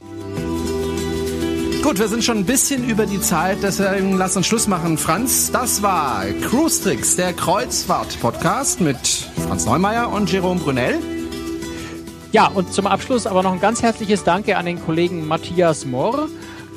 Gut, 1.83 1.99
wir 1.99 2.07
sind 2.07 2.23
schon 2.23 2.37
ein 2.37 2.45
bisschen 2.45 2.87
über 2.87 3.05
die 3.05 3.19
Zeit, 3.19 3.57
deswegen 3.61 4.15
lass 4.15 4.37
uns 4.37 4.47
Schluss 4.47 4.67
machen. 4.67 4.97
Franz, 4.97 5.51
das 5.51 5.83
war 5.83 6.23
Cruise 6.41 6.81
Tricks, 6.81 7.17
der 7.17 7.33
Kreuzfahrt-Podcast 7.33 8.79
mit 8.79 8.97
Franz 9.45 9.65
Neumeier 9.65 10.09
und 10.09 10.31
Jerome 10.31 10.61
Brunel. 10.61 10.99
Ja, 12.31 12.47
und 12.47 12.73
zum 12.73 12.87
Abschluss 12.87 13.27
aber 13.27 13.43
noch 13.43 13.51
ein 13.51 13.59
ganz 13.59 13.83
herzliches 13.83 14.23
Danke 14.23 14.55
an 14.55 14.65
den 14.65 14.81
Kollegen 14.81 15.27
Matthias 15.27 15.85
Mohr 15.85 16.29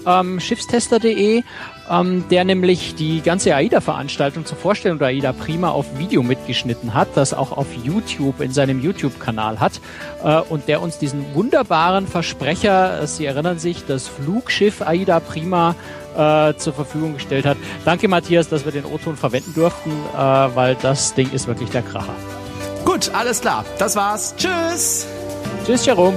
ähm, 0.07 0.41
schiffstester.de, 0.41 1.45
ähm, 1.91 2.25
der 2.31 2.45
nämlich 2.45 2.95
die 2.95 3.21
ganze 3.21 3.55
AIDA-Veranstaltung 3.55 4.45
zur 4.45 4.57
Vorstellung 4.57 4.99
der 4.99 5.09
AIDA 5.09 5.33
Prima 5.33 5.71
auf 5.71 5.99
Video 5.99 6.23
mitgeschnitten 6.23 6.95
hat, 6.95 7.09
das 7.15 7.35
auch 7.35 7.53
auf 7.57 7.67
YouTube 7.83 8.41
in 8.41 8.53
seinem 8.53 8.81
YouTube-Kanal 8.81 9.61
hat 9.61 9.81
äh, 10.23 10.41
und 10.41 10.69
der 10.69 10.83
uns 10.83 10.99
diesen 10.99 11.35
wunderbaren 11.35 12.07
Versprecher, 12.07 13.03
äh, 13.03 13.07
Sie 13.07 13.25
erinnern 13.25 13.59
sich, 13.59 13.85
das 13.87 14.09
Flugschiff 14.09 14.83
AIDA 14.83 15.21
Prima 15.21 15.75
äh, 16.17 16.55
zur 16.57 16.73
Verfügung 16.73 17.15
gestellt 17.15 17.47
hat. 17.47 17.57
Danke, 17.85 18.09
Matthias, 18.09 18.49
dass 18.49 18.65
wir 18.65 18.73
den 18.73 18.85
O-Ton 18.85 19.17
verwenden 19.17 19.55
durften, 19.55 19.91
äh, 19.91 20.19
weil 20.19 20.77
das 20.83 21.15
Ding 21.15 21.31
ist 21.33 21.47
wirklich 21.47 21.71
der 21.71 21.83
Kracher. 21.83 22.15
Gut, 22.85 23.11
alles 23.13 23.41
klar. 23.41 23.65
Das 23.79 23.97
war's. 23.97 24.35
Tschüss. 24.37 25.07
Tschüss, 25.67 25.85
Jerome. 25.85 26.17